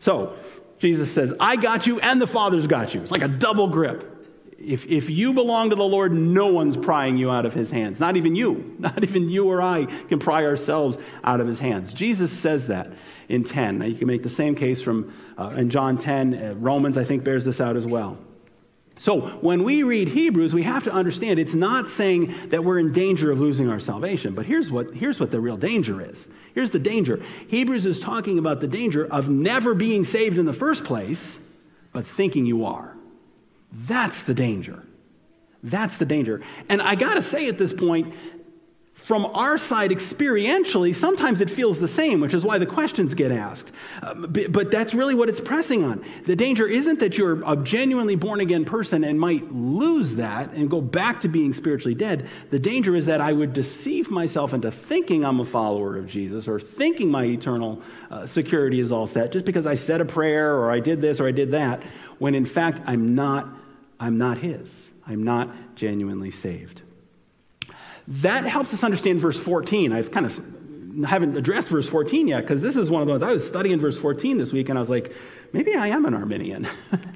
So, 0.00 0.36
Jesus 0.78 1.10
says, 1.10 1.32
I 1.40 1.56
got 1.56 1.86
you 1.86 1.98
and 2.00 2.20
the 2.20 2.26
Father's 2.26 2.66
got 2.66 2.94
you. 2.94 3.00
It's 3.00 3.10
like 3.10 3.22
a 3.22 3.28
double 3.28 3.68
grip. 3.68 4.12
If, 4.58 4.86
if 4.86 5.08
you 5.08 5.32
belong 5.32 5.70
to 5.70 5.76
the 5.76 5.84
Lord, 5.84 6.12
no 6.12 6.46
one's 6.46 6.76
prying 6.76 7.16
you 7.16 7.30
out 7.30 7.46
of 7.46 7.54
his 7.54 7.70
hands. 7.70 8.00
Not 8.00 8.16
even 8.16 8.34
you. 8.34 8.76
Not 8.78 9.02
even 9.02 9.30
you 9.30 9.48
or 9.48 9.62
I 9.62 9.86
can 10.08 10.18
pry 10.18 10.44
ourselves 10.44 10.98
out 11.24 11.40
of 11.40 11.46
his 11.46 11.58
hands. 11.58 11.94
Jesus 11.94 12.30
says 12.30 12.66
that 12.66 12.92
in 13.28 13.44
10. 13.44 13.78
Now, 13.78 13.86
you 13.86 13.94
can 13.94 14.06
make 14.06 14.22
the 14.22 14.28
same 14.28 14.54
case 14.54 14.82
from 14.82 15.14
uh, 15.38 15.54
in 15.56 15.70
John 15.70 15.96
10. 15.96 16.34
Uh, 16.34 16.54
Romans, 16.56 16.98
I 16.98 17.04
think, 17.04 17.24
bears 17.24 17.44
this 17.44 17.60
out 17.60 17.76
as 17.76 17.86
well. 17.86 18.18
So, 18.98 19.20
when 19.20 19.62
we 19.62 19.82
read 19.82 20.08
Hebrews, 20.08 20.54
we 20.54 20.62
have 20.62 20.84
to 20.84 20.92
understand 20.92 21.38
it's 21.38 21.54
not 21.54 21.88
saying 21.88 22.34
that 22.48 22.64
we're 22.64 22.78
in 22.78 22.92
danger 22.92 23.30
of 23.30 23.38
losing 23.38 23.68
our 23.68 23.78
salvation. 23.78 24.34
But 24.34 24.46
here's 24.46 24.70
what, 24.70 24.94
here's 24.94 25.20
what 25.20 25.30
the 25.30 25.38
real 25.38 25.58
danger 25.58 26.00
is. 26.00 26.26
Here's 26.54 26.70
the 26.70 26.78
danger. 26.78 27.22
Hebrews 27.48 27.84
is 27.84 28.00
talking 28.00 28.38
about 28.38 28.60
the 28.60 28.66
danger 28.66 29.06
of 29.06 29.28
never 29.28 29.74
being 29.74 30.04
saved 30.04 30.38
in 30.38 30.46
the 30.46 30.52
first 30.52 30.82
place, 30.82 31.38
but 31.92 32.06
thinking 32.06 32.46
you 32.46 32.64
are. 32.64 32.96
That's 33.70 34.22
the 34.22 34.32
danger. 34.32 34.82
That's 35.62 35.98
the 35.98 36.06
danger. 36.06 36.40
And 36.68 36.80
I 36.80 36.94
got 36.94 37.14
to 37.14 37.22
say 37.22 37.48
at 37.48 37.58
this 37.58 37.74
point, 37.74 38.14
from 38.96 39.26
our 39.26 39.56
side 39.56 39.92
experientially, 39.92 40.92
sometimes 40.92 41.40
it 41.40 41.48
feels 41.48 41.78
the 41.78 41.86
same, 41.86 42.18
which 42.18 42.34
is 42.34 42.44
why 42.44 42.58
the 42.58 42.66
questions 42.66 43.14
get 43.14 43.30
asked. 43.30 43.70
Uh, 44.02 44.14
but, 44.14 44.50
but, 44.50 44.70
that's 44.72 44.94
really 44.94 45.14
what 45.14 45.28
it's 45.28 45.40
pressing 45.40 45.84
on. 45.84 46.04
The 46.24 46.34
danger 46.34 46.66
isn't 46.66 46.98
that 46.98 47.16
you're 47.16 47.48
a 47.48 47.56
genuinely 47.56 48.16
born 48.16 48.40
again 48.40 48.64
person 48.64 49.04
and 49.04 49.20
might 49.20 49.52
lose 49.52 50.16
that 50.16 50.50
and 50.54 50.68
go 50.68 50.80
back 50.80 51.20
to 51.20 51.28
being 51.28 51.52
spiritually 51.52 51.94
dead. 51.94 52.28
The 52.50 52.58
danger 52.58 52.96
is 52.96 53.06
that 53.06 53.20
I 53.20 53.32
would 53.32 53.52
deceive 53.52 54.10
myself 54.10 54.54
into 54.54 54.72
thinking 54.72 55.24
I'm 55.24 55.38
a 55.38 55.44
follower 55.44 55.96
of 55.96 56.08
Jesus 56.08 56.48
or 56.48 56.58
thinking 56.58 57.08
my 57.08 57.24
eternal 57.26 57.82
uh, 58.10 58.26
security 58.26 58.80
is 58.80 58.90
all 58.90 59.06
set 59.06 59.30
just 59.30 59.44
because 59.44 59.68
I 59.68 59.74
said 59.74 60.00
a 60.00 60.04
prayer 60.04 60.56
or 60.56 60.72
I 60.72 60.80
did 60.80 61.00
this 61.00 61.20
or 61.20 61.28
I 61.28 61.32
did 61.32 61.52
that, 61.52 61.82
when 62.18 62.34
in 62.34 62.46
fact 62.46 62.80
I'm 62.86 63.14
not, 63.14 63.46
I'm 64.00 64.18
not 64.18 64.38
His. 64.38 64.88
I'm 65.06 65.22
not 65.22 65.76
genuinely 65.76 66.32
saved. 66.32 66.82
That 68.08 68.44
helps 68.44 68.72
us 68.72 68.84
understand 68.84 69.20
verse 69.20 69.38
14. 69.38 69.92
I've 69.92 70.10
kind 70.10 70.26
of 70.26 70.40
haven't 71.04 71.36
addressed 71.36 71.68
verse 71.68 71.88
14 71.88 72.28
yet 72.28 72.40
because 72.40 72.62
this 72.62 72.76
is 72.76 72.90
one 72.90 73.02
of 73.02 73.08
those. 73.08 73.22
I 73.22 73.32
was 73.32 73.46
studying 73.46 73.80
verse 73.80 73.98
14 73.98 74.38
this 74.38 74.52
week 74.52 74.68
and 74.68 74.78
I 74.78 74.80
was 74.80 74.88
like, 74.88 75.12
maybe 75.52 75.74
I 75.74 75.88
am 75.88 76.06
an 76.06 76.14
Arminian. 76.14 76.66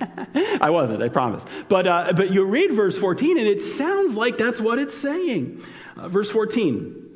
I 0.60 0.70
wasn't, 0.70 1.02
I 1.02 1.08
promise. 1.08 1.44
But, 1.68 1.86
uh, 1.86 2.12
but 2.14 2.32
you 2.32 2.44
read 2.44 2.72
verse 2.72 2.98
14 2.98 3.38
and 3.38 3.46
it 3.46 3.62
sounds 3.62 4.14
like 4.14 4.36
that's 4.36 4.60
what 4.60 4.78
it's 4.78 4.96
saying. 4.96 5.62
Uh, 5.96 6.08
verse 6.08 6.30
14, 6.30 7.10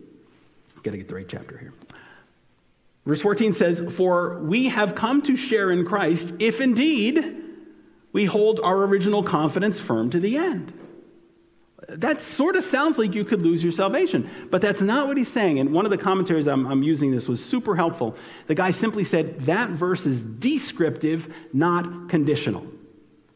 got 0.85 0.93
to 0.93 0.99
get 0.99 1.09
the 1.09 1.15
right 1.15 1.29
chapter 1.29 1.59
here. 1.59 1.73
Verse 3.07 3.21
14 3.21 3.55
says, 3.55 3.83
For 3.91 4.39
we 4.41 4.69
have 4.69 4.95
come 4.95 5.23
to 5.23 5.35
share 5.35 5.71
in 5.73 5.85
Christ 5.85 6.35
if 6.39 6.61
indeed 6.61 7.43
we 8.13 8.27
hold 8.27 8.61
our 8.61 8.85
original 8.85 9.23
confidence 9.23 9.81
firm 9.81 10.11
to 10.11 10.21
the 10.21 10.37
end. 10.37 10.73
That 11.97 12.21
sort 12.21 12.57
of 12.57 12.65
sounds 12.65 12.99
like 12.99 13.15
you 13.15 13.25
could 13.25 13.43
lose 13.43 13.63
your 13.63 13.73
salvation, 13.73 14.29
but 14.51 14.61
that's 14.61 14.81
not 14.81 15.07
what 15.07 15.17
he's 15.17 15.29
saying. 15.29 15.61
And 15.61 15.73
one 15.73 15.85
of 15.85 15.91
the 15.91 15.99
commentaries 15.99 16.49
I'm, 16.49 16.67
I'm, 16.67 16.83
using 16.83 17.11
this 17.11 17.29
was 17.29 17.45
super 17.45 17.77
helpful. 17.77 18.17
The 18.49 18.55
guy 18.55 18.73
simply 18.73 19.05
said 19.05 19.47
that 19.47 19.71
verse 19.71 20.05
is 20.05 20.25
descriptive, 20.25 21.33
not 21.53 22.09
conditional. 22.09 22.67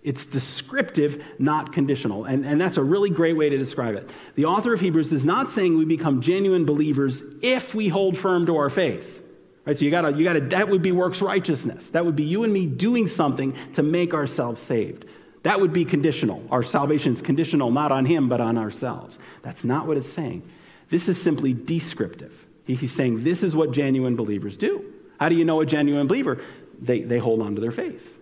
It's 0.02 0.26
descriptive, 0.26 1.22
not 1.38 1.72
conditional. 1.72 2.24
And, 2.24 2.44
and 2.44 2.60
that's 2.60 2.78
a 2.78 2.82
really 2.82 3.10
great 3.10 3.36
way 3.36 3.48
to 3.48 3.58
describe 3.58 3.94
it. 3.94 4.10
The 4.34 4.44
author 4.46 4.72
of 4.72 4.80
Hebrews 4.80 5.12
is 5.12 5.24
not 5.24 5.50
saying 5.50 5.76
we 5.76 5.84
become 5.84 6.20
genuine 6.20 6.64
believers 6.64 7.22
if 7.42 7.74
we 7.74 7.88
hold 7.88 8.18
firm 8.18 8.46
to 8.46 8.56
our 8.56 8.70
faith. 8.70 9.22
Right, 9.66 9.78
so 9.78 9.84
you 9.84 9.90
gotta, 9.90 10.16
you 10.16 10.24
gotta, 10.24 10.40
that 10.40 10.68
would 10.68 10.82
be 10.82 10.92
works 10.92 11.20
righteousness. 11.20 11.90
That 11.90 12.04
would 12.04 12.16
be 12.16 12.24
you 12.24 12.42
and 12.42 12.52
me 12.52 12.66
doing 12.66 13.06
something 13.06 13.54
to 13.74 13.82
make 13.82 14.14
ourselves 14.14 14.62
saved. 14.62 15.04
That 15.42 15.60
would 15.60 15.72
be 15.72 15.84
conditional. 15.84 16.42
Our 16.50 16.62
salvation 16.62 17.14
is 17.14 17.22
conditional 17.22 17.70
not 17.70 17.92
on 17.92 18.04
him, 18.04 18.28
but 18.28 18.40
on 18.40 18.58
ourselves. 18.58 19.18
That's 19.42 19.64
not 19.64 19.86
what 19.86 19.96
it's 19.96 20.08
saying. 20.08 20.48
This 20.90 21.08
is 21.08 21.20
simply 21.20 21.52
descriptive. 21.52 22.34
He's 22.64 22.92
saying 22.92 23.24
this 23.24 23.42
is 23.42 23.56
what 23.56 23.72
genuine 23.72 24.16
believers 24.16 24.56
do. 24.56 24.92
How 25.18 25.28
do 25.28 25.36
you 25.36 25.44
know 25.44 25.60
a 25.60 25.66
genuine 25.66 26.06
believer? 26.06 26.42
They, 26.80 27.02
they 27.02 27.18
hold 27.18 27.40
on 27.40 27.54
to 27.54 27.60
their 27.60 27.72
faith. 27.72 28.14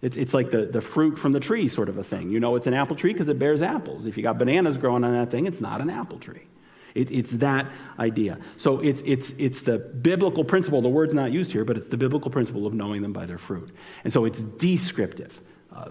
It's, 0.00 0.16
it's 0.16 0.34
like 0.34 0.50
the, 0.50 0.66
the 0.66 0.80
fruit 0.80 1.18
from 1.18 1.32
the 1.32 1.40
tree 1.40 1.68
sort 1.68 1.88
of 1.88 1.98
a 1.98 2.04
thing. 2.04 2.30
You 2.30 2.38
know 2.38 2.56
it's 2.56 2.66
an 2.66 2.74
apple 2.74 2.94
tree 2.94 3.12
because 3.12 3.28
it 3.28 3.38
bears 3.38 3.62
apples. 3.62 4.04
If 4.04 4.16
you 4.16 4.22
got 4.22 4.38
bananas 4.38 4.76
growing 4.76 5.02
on 5.02 5.12
that 5.12 5.30
thing, 5.30 5.46
it's 5.46 5.60
not 5.60 5.80
an 5.80 5.88
apple 5.88 6.18
tree. 6.18 6.46
It, 6.94 7.10
it's 7.10 7.32
that 7.32 7.66
idea. 7.98 8.38
So 8.56 8.80
it's, 8.80 9.02
it's, 9.04 9.34
it's 9.38 9.62
the 9.62 9.78
biblical 9.78 10.44
principle. 10.44 10.80
The 10.82 10.88
word's 10.88 11.14
not 11.14 11.32
used 11.32 11.50
here, 11.50 11.64
but 11.64 11.76
it's 11.76 11.88
the 11.88 11.96
biblical 11.96 12.30
principle 12.30 12.66
of 12.66 12.74
knowing 12.74 13.02
them 13.02 13.12
by 13.12 13.26
their 13.26 13.38
fruit. 13.38 13.70
And 14.04 14.12
so 14.12 14.24
it's 14.24 14.40
descriptive. 14.40 15.40
Uh, 15.74 15.90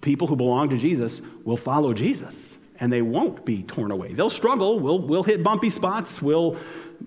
people 0.00 0.26
who 0.26 0.36
belong 0.36 0.68
to 0.70 0.78
Jesus 0.78 1.20
will 1.44 1.56
follow 1.56 1.92
Jesus 1.92 2.56
and 2.80 2.92
they 2.92 3.02
won't 3.02 3.44
be 3.44 3.62
torn 3.62 3.90
away. 3.90 4.12
They'll 4.12 4.30
struggle. 4.30 4.78
We'll, 4.78 5.00
we'll 5.00 5.22
hit 5.22 5.42
bumpy 5.42 5.70
spots. 5.70 6.20
We'll 6.20 6.56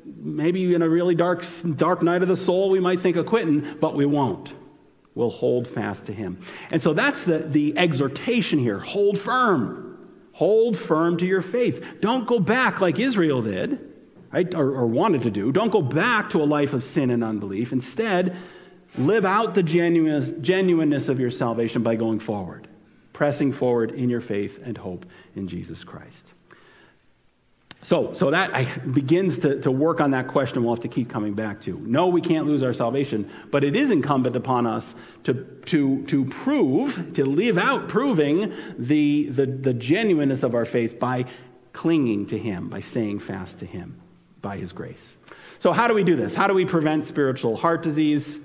maybe 0.06 0.74
in 0.74 0.82
a 0.82 0.90
really 0.90 1.16
dark, 1.16 1.46
dark 1.76 2.02
night 2.02 2.22
of 2.22 2.28
the 2.28 2.36
soul, 2.36 2.70
we 2.70 2.80
might 2.80 3.02
think 3.02 3.16
of 3.16 3.26
quitting, 3.26 3.78
but 3.80 3.96
we 3.96 4.06
won't. 4.06 4.54
We'll 5.16 5.30
hold 5.30 5.68
fast 5.68 6.06
to 6.08 6.14
him. 6.14 6.42
And 6.72 6.82
so 6.82 6.94
that's 6.94 7.24
the, 7.24 7.40
the 7.40 7.78
exhortation 7.78 8.60
here. 8.60 8.80
Hold 8.80 9.18
firm. 9.18 9.84
Hold 10.34 10.78
firm 10.78 11.18
to 11.18 11.26
your 11.26 11.42
faith. 11.42 11.84
Don't 12.02 12.28
go 12.28 12.40
back 12.40 12.82
like 12.82 13.00
Israel 13.00 13.42
did, 13.42 13.80
right? 14.32 14.54
Or, 14.54 14.70
or 14.70 14.86
wanted 14.86 15.24
to 15.24 15.32
do. 15.32 15.52
Don't 15.52 15.72
go 15.72 15.82
back 15.82 16.30
to 16.32 16.44
a 16.44 16.46
life 16.46 16.74
of 16.74 16.84
sin 16.84 17.10
and 17.10 17.24
unbelief. 17.24 17.72
Instead, 17.72 18.38
Live 18.98 19.26
out 19.26 19.54
the 19.54 19.64
genuineness 19.64 21.10
of 21.10 21.20
your 21.20 21.30
salvation 21.30 21.84
by 21.84 21.96
going 21.96 22.20
forward, 22.20 22.68
pressing 23.14 23.52
forward 23.52 23.92
in 23.92 24.10
your 24.10 24.22
faith 24.22 24.60
and 24.64 24.78
hope 24.78 25.06
in 25.36 25.48
Jesus 25.48 25.84
Christ. 25.84 26.34
So, 27.84 28.12
so 28.14 28.32
that 28.32 28.92
begins 28.94 29.40
to, 29.40 29.62
to 29.62 29.70
work 29.70 30.02
on 30.02 30.12
that 30.12 30.28
question 30.28 30.64
we'll 30.64 30.74
have 30.74 30.82
to 30.82 30.88
keep 30.88 31.10
coming 31.10 31.36
back 31.36 31.62
to. 31.62 31.78
No, 31.78 32.08
we 32.08 32.22
can't 32.22 32.48
lose 32.48 32.64
our 32.64 32.74
salvation, 32.74 33.30
but 33.52 33.64
it 33.64 33.76
is 33.76 33.92
incumbent 33.92 34.36
upon 34.36 34.66
us 34.66 34.96
to, 35.26 35.46
to, 35.68 36.04
to 36.06 36.26
prove, 36.26 37.14
to 37.14 37.24
live 37.24 37.60
out 37.60 37.88
proving 37.88 38.52
the, 38.80 39.30
the, 39.30 39.46
the 39.46 39.74
genuineness 39.74 40.42
of 40.42 40.56
our 40.56 40.66
faith 40.66 41.00
by 41.00 41.26
clinging 41.72 42.26
to 42.28 42.38
Him, 42.38 42.68
by 42.68 42.80
staying 42.80 43.20
fast 43.20 43.60
to 43.60 43.66
Him, 43.68 44.02
by 44.42 44.58
His 44.58 44.74
grace. 44.74 45.14
So, 45.60 45.72
how 45.72 45.88
do 45.88 45.94
we 45.94 46.04
do 46.04 46.16
this? 46.16 46.34
How 46.34 46.48
do 46.48 46.56
we 46.56 46.66
prevent 46.66 47.06
spiritual 47.06 47.56
heart 47.56 47.84
disease? 47.84 48.40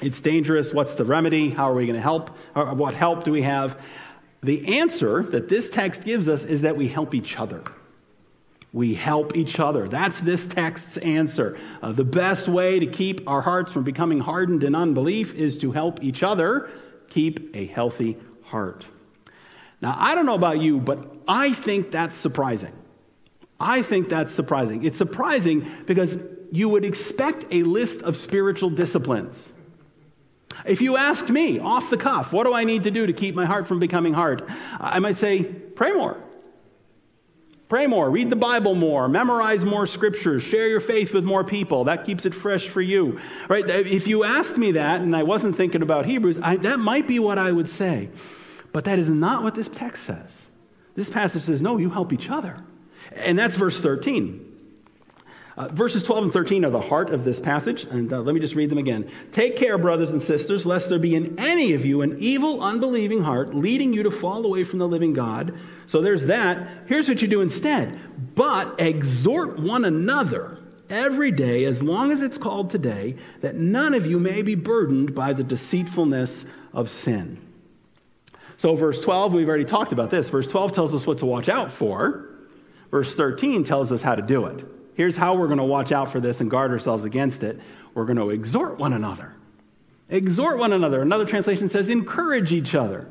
It's 0.00 0.20
dangerous. 0.20 0.72
What's 0.72 0.94
the 0.94 1.04
remedy? 1.04 1.50
How 1.50 1.70
are 1.70 1.74
we 1.74 1.86
going 1.86 1.96
to 1.96 2.02
help? 2.02 2.30
What 2.54 2.94
help 2.94 3.24
do 3.24 3.32
we 3.32 3.42
have? 3.42 3.80
The 4.42 4.78
answer 4.78 5.22
that 5.24 5.48
this 5.48 5.70
text 5.70 6.04
gives 6.04 6.28
us 6.28 6.44
is 6.44 6.62
that 6.62 6.76
we 6.76 6.88
help 6.88 7.14
each 7.14 7.38
other. 7.38 7.62
We 8.72 8.94
help 8.94 9.34
each 9.36 9.58
other. 9.58 9.88
That's 9.88 10.20
this 10.20 10.46
text's 10.46 10.98
answer. 10.98 11.58
Uh, 11.82 11.92
the 11.92 12.04
best 12.04 12.46
way 12.46 12.78
to 12.78 12.86
keep 12.86 13.26
our 13.26 13.40
hearts 13.40 13.72
from 13.72 13.84
becoming 13.84 14.20
hardened 14.20 14.64
in 14.64 14.74
unbelief 14.74 15.34
is 15.34 15.56
to 15.58 15.72
help 15.72 16.02
each 16.02 16.22
other 16.22 16.70
keep 17.08 17.56
a 17.56 17.66
healthy 17.66 18.18
heart. 18.42 18.84
Now, 19.80 19.96
I 19.98 20.14
don't 20.14 20.26
know 20.26 20.34
about 20.34 20.60
you, 20.60 20.78
but 20.78 21.16
I 21.26 21.52
think 21.52 21.90
that's 21.90 22.16
surprising. 22.16 22.72
I 23.58 23.82
think 23.82 24.10
that's 24.10 24.32
surprising. 24.34 24.84
It's 24.84 24.98
surprising 24.98 25.66
because 25.86 26.18
you 26.52 26.68
would 26.68 26.84
expect 26.84 27.46
a 27.50 27.62
list 27.62 28.02
of 28.02 28.16
spiritual 28.16 28.70
disciplines. 28.70 29.52
If 30.66 30.80
you 30.80 30.96
asked 30.96 31.30
me 31.30 31.58
off 31.58 31.90
the 31.90 31.96
cuff, 31.96 32.32
what 32.32 32.44
do 32.44 32.54
I 32.54 32.64
need 32.64 32.84
to 32.84 32.90
do 32.90 33.06
to 33.06 33.12
keep 33.12 33.34
my 33.34 33.46
heart 33.46 33.66
from 33.66 33.78
becoming 33.78 34.12
hard? 34.12 34.44
I 34.80 34.98
might 34.98 35.16
say, 35.16 35.44
pray 35.44 35.92
more. 35.92 36.22
Pray 37.68 37.88
more, 37.88 38.08
read 38.08 38.30
the 38.30 38.36
Bible 38.36 38.76
more, 38.76 39.08
memorize 39.08 39.64
more 39.64 39.88
scriptures, 39.88 40.44
share 40.44 40.68
your 40.68 40.78
faith 40.78 41.12
with 41.12 41.24
more 41.24 41.42
people. 41.42 41.84
That 41.84 42.04
keeps 42.04 42.24
it 42.24 42.32
fresh 42.32 42.68
for 42.68 42.80
you. 42.80 43.18
Right? 43.48 43.68
If 43.68 44.06
you 44.06 44.22
asked 44.22 44.56
me 44.56 44.72
that 44.72 45.00
and 45.00 45.16
I 45.16 45.24
wasn't 45.24 45.56
thinking 45.56 45.82
about 45.82 46.06
Hebrews, 46.06 46.38
I, 46.40 46.56
that 46.58 46.78
might 46.78 47.08
be 47.08 47.18
what 47.18 47.38
I 47.38 47.50
would 47.50 47.68
say. 47.68 48.08
But 48.72 48.84
that 48.84 49.00
is 49.00 49.10
not 49.10 49.42
what 49.42 49.56
this 49.56 49.68
text 49.68 50.04
says. 50.04 50.30
This 50.94 51.10
passage 51.10 51.42
says, 51.42 51.60
no, 51.60 51.76
you 51.76 51.90
help 51.90 52.12
each 52.12 52.30
other. 52.30 52.62
And 53.12 53.36
that's 53.36 53.56
verse 53.56 53.80
13. 53.80 54.45
Uh, 55.56 55.68
verses 55.68 56.02
12 56.02 56.24
and 56.24 56.32
13 56.32 56.66
are 56.66 56.70
the 56.70 56.80
heart 56.80 57.08
of 57.10 57.24
this 57.24 57.40
passage, 57.40 57.84
and 57.84 58.12
uh, 58.12 58.20
let 58.20 58.34
me 58.34 58.40
just 58.40 58.54
read 58.54 58.68
them 58.68 58.76
again. 58.76 59.10
Take 59.32 59.56
care, 59.56 59.78
brothers 59.78 60.10
and 60.10 60.20
sisters, 60.20 60.66
lest 60.66 60.90
there 60.90 60.98
be 60.98 61.14
in 61.14 61.38
any 61.38 61.72
of 61.72 61.82
you 61.82 62.02
an 62.02 62.18
evil, 62.18 62.62
unbelieving 62.62 63.22
heart 63.22 63.54
leading 63.54 63.94
you 63.94 64.02
to 64.02 64.10
fall 64.10 64.44
away 64.44 64.64
from 64.64 64.78
the 64.78 64.86
living 64.86 65.14
God. 65.14 65.58
So 65.86 66.02
there's 66.02 66.26
that. 66.26 66.68
Here's 66.86 67.08
what 67.08 67.22
you 67.22 67.28
do 67.28 67.40
instead. 67.40 67.98
But 68.34 68.78
exhort 68.78 69.58
one 69.58 69.86
another 69.86 70.58
every 70.90 71.30
day, 71.30 71.64
as 71.64 71.82
long 71.82 72.12
as 72.12 72.20
it's 72.20 72.36
called 72.36 72.68
today, 72.68 73.16
that 73.40 73.54
none 73.56 73.94
of 73.94 74.04
you 74.04 74.20
may 74.20 74.42
be 74.42 74.54
burdened 74.54 75.14
by 75.14 75.32
the 75.32 75.42
deceitfulness 75.42 76.44
of 76.74 76.90
sin. 76.90 77.40
So, 78.58 78.74
verse 78.74 79.00
12, 79.00 79.32
we've 79.32 79.48
already 79.48 79.64
talked 79.64 79.92
about 79.92 80.10
this. 80.10 80.28
Verse 80.28 80.46
12 80.46 80.72
tells 80.72 80.94
us 80.94 81.06
what 81.06 81.18
to 81.20 81.26
watch 81.26 81.48
out 81.48 81.70
for, 81.70 82.28
verse 82.90 83.16
13 83.16 83.64
tells 83.64 83.90
us 83.90 84.02
how 84.02 84.14
to 84.14 84.22
do 84.22 84.44
it. 84.44 84.64
Here's 84.96 85.16
how 85.16 85.34
we're 85.34 85.46
going 85.46 85.58
to 85.58 85.64
watch 85.64 85.92
out 85.92 86.10
for 86.10 86.20
this 86.20 86.40
and 86.40 86.50
guard 86.50 86.70
ourselves 86.70 87.04
against 87.04 87.42
it 87.42 87.60
we're 87.94 88.04
going 88.04 88.18
to 88.18 88.28
exhort 88.28 88.78
one 88.78 88.92
another. 88.92 89.32
Exhort 90.10 90.58
one 90.58 90.74
another. 90.74 91.00
Another 91.00 91.24
translation 91.24 91.66
says 91.70 91.88
encourage 91.88 92.52
each 92.52 92.74
other. 92.74 93.08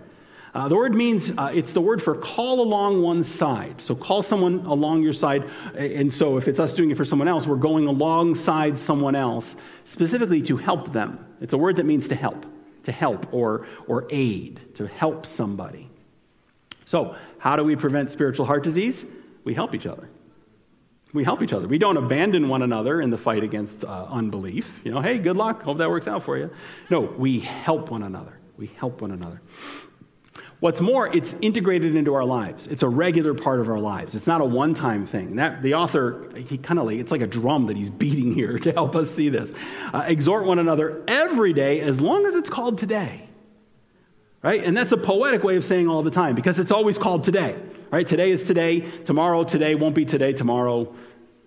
Uh, 0.54 0.68
the 0.68 0.76
word 0.76 0.94
means 0.94 1.32
uh, 1.38 1.52
it's 1.52 1.74
the 1.74 1.82
word 1.82 2.02
for 2.02 2.16
call 2.16 2.62
along 2.62 3.02
one's 3.02 3.28
side. 3.28 3.82
So 3.82 3.96
call 3.96 4.22
someone 4.22 4.66
along 4.68 5.02
your 5.02 5.12
side. 5.12 5.50
And 5.76 6.14
so 6.14 6.38
if 6.38 6.48
it's 6.48 6.60
us 6.60 6.74
doing 6.74 6.92
it 6.92 6.98
for 6.98 7.04
someone 7.04 7.28
else, 7.28 7.48
we're 7.48 7.56
going 7.56 7.88
alongside 7.88 8.78
someone 8.78 9.16
else, 9.16 9.56
specifically 9.86 10.42
to 10.44 10.56
help 10.56 10.94
them. 10.94 11.26
It's 11.42 11.54
a 11.54 11.58
word 11.58 11.76
that 11.78 11.86
means 11.86 12.08
to 12.10 12.16
help, 12.16 12.46
to 12.84 12.92
help 12.92 13.34
or, 13.34 13.68
or 13.88 14.08
aid, 14.12 14.62
to 14.76 14.88
help 14.88 15.26
somebody. 15.26 15.90
So, 16.86 17.16
how 17.40 17.56
do 17.56 17.64
we 17.64 17.76
prevent 17.76 18.12
spiritual 18.12 18.46
heart 18.46 18.64
disease? 18.64 19.04
We 19.44 19.56
help 19.56 19.74
each 19.74 19.88
other. 19.88 20.08
We 21.16 21.24
help 21.24 21.42
each 21.42 21.54
other. 21.54 21.68
We 21.68 21.78
don't 21.78 21.98
abandon 21.98 22.50
one 22.50 22.62
another 22.62 23.02
in 23.02 23.10
the 23.10 23.18
fight 23.18 23.42
against 23.42 23.86
uh, 23.86 24.06
unbelief. 24.10 24.82
You 24.84 24.92
know, 24.92 25.02
hey, 25.02 25.18
good 25.18 25.38
luck. 25.38 25.64
Hope 25.64 25.78
that 25.78 25.90
works 25.90 26.08
out 26.08 26.24
for 26.24 26.38
you. 26.38 26.52
No, 26.90 27.00
we 27.00 27.40
help 27.40 27.90
one 27.90 28.04
another. 28.04 28.38
We 28.58 28.68
help 28.68 29.02
one 29.02 29.12
another. 29.12 29.42
What's 30.60 30.82
more, 30.82 31.14
it's 31.16 31.36
integrated 31.42 31.96
into 31.96 32.14
our 32.16 32.26
lives. 32.26 32.68
It's 32.68 32.84
a 32.84 32.90
regular 32.90 33.34
part 33.34 33.60
of 33.60 33.70
our 33.70 33.80
lives. 33.80 34.16
It's 34.16 34.28
not 34.28 34.42
a 34.42 34.46
one 34.46 34.74
time 34.74 35.06
thing. 35.06 35.38
That, 35.38 35.62
the 35.62 35.76
author, 35.76 36.30
he 36.36 36.58
kind 36.58 36.80
of 36.80 36.86
like, 36.86 36.98
it's 36.98 37.12
like 37.12 37.22
a 37.22 37.28
drum 37.28 37.68
that 37.68 37.78
he's 37.78 37.90
beating 37.90 38.34
here 38.34 38.58
to 38.60 38.72
help 38.72 38.96
us 38.96 39.10
see 39.10 39.30
this. 39.30 39.54
Uh, 39.94 40.04
exhort 40.08 40.46
one 40.46 40.60
another 40.60 41.04
every 41.08 41.54
day 41.54 41.82
as 41.82 42.02
long 42.02 42.26
as 42.26 42.36
it's 42.36 42.50
called 42.50 42.78
today. 42.78 43.30
Right? 44.42 44.64
And 44.64 44.78
that's 44.78 44.92
a 44.92 44.98
poetic 44.98 45.44
way 45.44 45.56
of 45.56 45.66
saying 45.66 45.88
all 45.88 46.04
the 46.04 46.12
time 46.12 46.36
because 46.36 46.60
it's 46.60 46.72
always 46.72 46.98
called 46.98 47.24
today. 47.24 47.58
Right? 47.92 48.08
Today 48.08 48.32
is 48.32 48.46
today. 48.46 48.82
Tomorrow, 49.06 49.44
today 49.44 49.76
won't 49.76 49.96
be 49.96 50.06
today. 50.06 50.34
Tomorrow, 50.34 50.94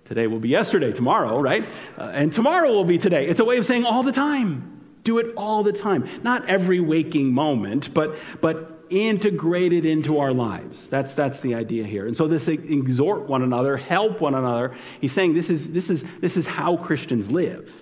today 0.08 0.26
will 0.26 0.40
be 0.40 0.48
yesterday. 0.48 0.92
Tomorrow, 0.92 1.40
right? 1.40 1.68
Uh, 1.96 2.10
and 2.14 2.32
tomorrow 2.32 2.68
will 2.68 2.84
be 2.84 2.98
today. 2.98 3.28
It's 3.28 3.40
a 3.40 3.44
way 3.44 3.58
of 3.58 3.66
saying 3.66 3.84
all 3.84 4.02
the 4.02 4.12
time. 4.12 4.74
Do 5.04 5.18
it 5.18 5.34
all 5.36 5.62
the 5.62 5.72
time. 5.72 6.08
Not 6.22 6.48
every 6.48 6.80
waking 6.80 7.32
moment, 7.32 7.94
but, 7.94 8.16
but 8.40 8.78
integrated 8.90 9.84
into 9.84 10.18
our 10.18 10.32
lives. 10.32 10.88
That's, 10.88 11.14
that's 11.14 11.40
the 11.40 11.54
idea 11.54 11.84
here. 11.84 12.06
And 12.06 12.16
so 12.16 12.26
this 12.26 12.48
exhort 12.48 13.28
one 13.28 13.42
another, 13.42 13.76
help 13.76 14.20
one 14.20 14.34
another. 14.34 14.74
He's 15.00 15.12
saying 15.12 15.34
this 15.34 15.50
is, 15.50 15.70
this 15.70 15.90
is, 15.90 16.04
this 16.20 16.36
is 16.36 16.46
how 16.46 16.76
Christians 16.76 17.30
live. 17.30 17.72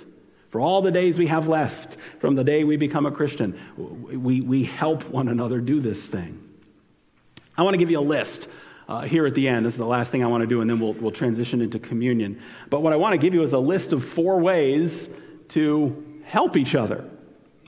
For 0.50 0.60
all 0.60 0.82
the 0.82 0.90
days 0.90 1.18
we 1.18 1.26
have 1.26 1.48
left 1.48 1.96
from 2.20 2.34
the 2.34 2.44
day 2.44 2.64
we 2.64 2.76
become 2.76 3.06
a 3.06 3.10
Christian, 3.10 3.58
we, 3.76 4.40
we 4.40 4.64
help 4.64 5.04
one 5.08 5.28
another 5.28 5.60
do 5.60 5.80
this 5.80 6.06
thing. 6.06 6.42
I 7.58 7.62
want 7.62 7.74
to 7.74 7.78
give 7.78 7.90
you 7.90 7.98
a 7.98 8.00
list 8.00 8.48
uh, 8.88 9.02
here 9.02 9.26
at 9.26 9.34
the 9.34 9.48
end. 9.48 9.66
This 9.66 9.74
is 9.74 9.78
the 9.78 9.86
last 9.86 10.10
thing 10.10 10.22
I 10.22 10.26
want 10.26 10.42
to 10.42 10.46
do, 10.46 10.60
and 10.60 10.70
then 10.70 10.78
we'll, 10.80 10.94
we'll 10.94 11.10
transition 11.10 11.60
into 11.60 11.78
communion. 11.78 12.40
But 12.70 12.82
what 12.82 12.92
I 12.92 12.96
want 12.96 13.12
to 13.12 13.18
give 13.18 13.34
you 13.34 13.42
is 13.42 13.52
a 13.52 13.58
list 13.58 13.92
of 13.92 14.04
four 14.04 14.38
ways 14.38 15.08
to 15.50 16.20
help 16.24 16.56
each 16.56 16.74
other. 16.74 17.08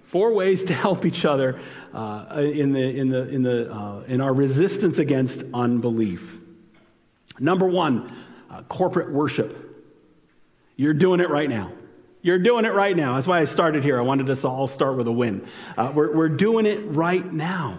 Four 0.05 0.33
ways 0.33 0.65
to 0.65 0.75
help 0.75 1.05
each 1.05 1.25
other 1.25 1.61
uh, 1.93 2.27
in, 2.37 2.73
the, 2.73 2.81
in, 2.81 3.09
the, 3.09 3.29
in, 3.29 3.43
the, 3.43 3.73
uh, 3.73 4.05
in 4.09 4.21
our 4.21 4.33
resistance 4.33 4.99
against 4.99 5.43
unbelief. 5.53 6.35
Number 7.39 7.67
one, 7.67 8.17
uh, 8.51 8.63
corporate 8.63 9.13
worship. 9.13 9.65
You're 10.77 10.95
doing 10.95 11.21
it 11.21 11.29
right 11.29 11.49
now. 11.49 11.73
You're 12.23 12.39
doing 12.39 12.65
it 12.65 12.73
right 12.73 12.97
now. 12.97 13.15
That's 13.15 13.27
why 13.27 13.41
I 13.41 13.45
started 13.45 13.85
here. 13.85 13.99
I 13.99 14.03
wanted 14.03 14.29
us 14.31 14.41
to 14.41 14.49
all 14.49 14.67
start 14.67 14.97
with 14.97 15.07
a 15.07 15.13
win. 15.13 15.47
Uh, 15.77 15.93
we're, 15.95 16.15
we're 16.15 16.29
doing 16.29 16.67
it 16.67 16.79
right 16.87 17.31
now. 17.33 17.79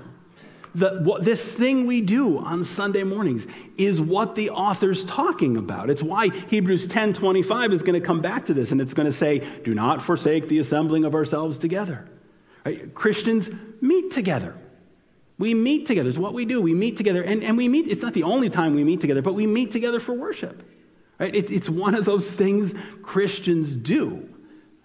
The, 0.75 0.99
what, 1.01 1.25
this 1.25 1.51
thing 1.51 1.87
we 1.87 2.01
do 2.01 2.37
on 2.37 2.63
Sunday 2.63 3.03
mornings 3.03 3.47
is 3.77 3.99
what 3.99 4.35
the 4.35 4.51
author's 4.51 5.03
talking 5.05 5.57
about. 5.57 5.89
It's 5.89 6.03
why 6.03 6.29
Hebrews 6.29 6.87
10 6.87 7.13
25 7.13 7.73
is 7.73 7.81
going 7.81 7.99
to 7.99 8.05
come 8.05 8.21
back 8.21 8.45
to 8.45 8.53
this 8.53 8.71
and 8.71 8.79
it's 8.79 8.93
going 8.93 9.07
to 9.07 9.11
say, 9.11 9.39
Do 9.63 9.73
not 9.73 10.01
forsake 10.01 10.47
the 10.47 10.59
assembling 10.59 11.05
of 11.05 11.15
ourselves 11.15 11.57
together. 11.57 12.07
Right? 12.65 12.93
Christians 12.93 13.49
meet 13.81 14.11
together. 14.11 14.55
We 15.39 15.53
meet 15.53 15.87
together. 15.87 16.09
It's 16.09 16.17
what 16.17 16.33
we 16.33 16.45
do. 16.45 16.61
We 16.61 16.73
meet 16.73 16.97
together. 16.97 17.23
And, 17.23 17.43
and 17.43 17.57
we 17.57 17.67
meet, 17.67 17.87
it's 17.87 18.01
not 18.01 18.13
the 18.13 18.23
only 18.23 18.49
time 18.49 18.75
we 18.75 18.83
meet 18.83 19.01
together, 19.01 19.21
but 19.21 19.33
we 19.33 19.47
meet 19.47 19.71
together 19.71 19.99
for 19.99 20.13
worship. 20.13 20.61
Right? 21.17 21.33
It, 21.33 21.49
it's 21.49 21.69
one 21.69 21.95
of 21.95 22.05
those 22.05 22.29
things 22.29 22.75
Christians 23.01 23.73
do. 23.73 24.28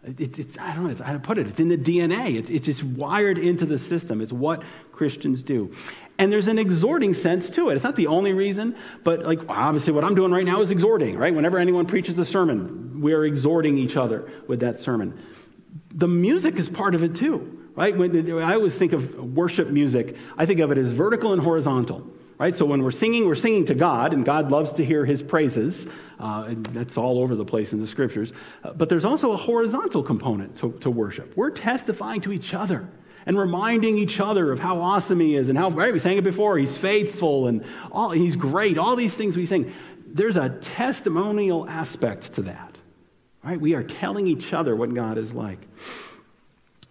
It, 0.06 0.38
it, 0.38 0.60
I 0.60 0.74
don't 0.74 0.86
know 0.86 1.04
how 1.04 1.12
to 1.12 1.18
put 1.18 1.38
it. 1.38 1.46
It's 1.46 1.60
in 1.60 1.68
the 1.68 1.78
DNA. 1.78 2.48
It's, 2.50 2.68
it's 2.68 2.82
wired 2.82 3.38
into 3.38 3.66
the 3.66 3.78
system. 3.78 4.20
It's 4.20 4.32
what 4.32 4.62
Christians 4.92 5.42
do. 5.42 5.74
And 6.18 6.30
there's 6.30 6.48
an 6.48 6.58
exhorting 6.58 7.14
sense 7.14 7.50
to 7.50 7.70
it. 7.70 7.74
It's 7.74 7.84
not 7.84 7.96
the 7.96 8.06
only 8.06 8.32
reason, 8.32 8.76
but 9.02 9.24
like 9.24 9.40
obviously 9.48 9.92
what 9.92 10.04
I'm 10.04 10.14
doing 10.14 10.30
right 10.30 10.44
now 10.44 10.60
is 10.60 10.70
exhorting, 10.70 11.16
right? 11.16 11.34
Whenever 11.34 11.58
anyone 11.58 11.86
preaches 11.86 12.18
a 12.18 12.24
sermon, 12.24 13.00
we 13.00 13.12
are 13.12 13.24
exhorting 13.24 13.78
each 13.78 13.96
other 13.96 14.30
with 14.46 14.60
that 14.60 14.78
sermon. 14.78 15.20
The 15.92 16.06
music 16.06 16.56
is 16.56 16.68
part 16.68 16.94
of 16.94 17.02
it 17.02 17.16
too 17.16 17.60
right? 17.74 17.96
When, 17.96 18.30
I 18.40 18.54
always 18.54 18.76
think 18.76 18.92
of 18.92 19.36
worship 19.36 19.68
music, 19.68 20.16
I 20.36 20.46
think 20.46 20.60
of 20.60 20.70
it 20.70 20.78
as 20.78 20.90
vertical 20.90 21.32
and 21.32 21.42
horizontal, 21.42 22.06
right? 22.38 22.54
So 22.54 22.64
when 22.64 22.82
we're 22.82 22.90
singing, 22.90 23.26
we're 23.26 23.34
singing 23.34 23.64
to 23.66 23.74
God, 23.74 24.12
and 24.12 24.24
God 24.24 24.50
loves 24.50 24.72
to 24.74 24.84
hear 24.84 25.04
his 25.04 25.22
praises. 25.22 25.86
Uh, 26.18 26.44
and 26.48 26.66
that's 26.66 26.96
all 26.96 27.18
over 27.18 27.34
the 27.34 27.44
place 27.44 27.72
in 27.72 27.80
the 27.80 27.86
scriptures. 27.86 28.32
Uh, 28.62 28.72
but 28.72 28.88
there's 28.88 29.04
also 29.04 29.32
a 29.32 29.36
horizontal 29.36 30.02
component 30.02 30.56
to, 30.56 30.72
to 30.80 30.90
worship. 30.90 31.36
We're 31.36 31.50
testifying 31.50 32.20
to 32.22 32.32
each 32.32 32.54
other 32.54 32.88
and 33.26 33.38
reminding 33.38 33.98
each 33.98 34.20
other 34.20 34.52
of 34.52 34.60
how 34.60 34.80
awesome 34.80 35.18
he 35.20 35.34
is 35.34 35.48
and 35.48 35.58
how, 35.58 35.70
right, 35.70 35.92
we 35.92 35.98
sang 35.98 36.16
it 36.16 36.24
before, 36.24 36.58
he's 36.58 36.76
faithful 36.76 37.48
and 37.48 37.64
all, 37.90 38.10
he's 38.10 38.36
great, 38.36 38.78
all 38.78 38.96
these 38.96 39.14
things 39.14 39.36
we 39.36 39.46
sing. 39.46 39.72
There's 40.06 40.36
a 40.36 40.50
testimonial 40.50 41.68
aspect 41.68 42.34
to 42.34 42.42
that, 42.42 42.76
right? 43.42 43.60
We 43.60 43.74
are 43.74 43.82
telling 43.82 44.26
each 44.26 44.52
other 44.52 44.76
what 44.76 44.94
God 44.94 45.18
is 45.18 45.32
like. 45.32 45.58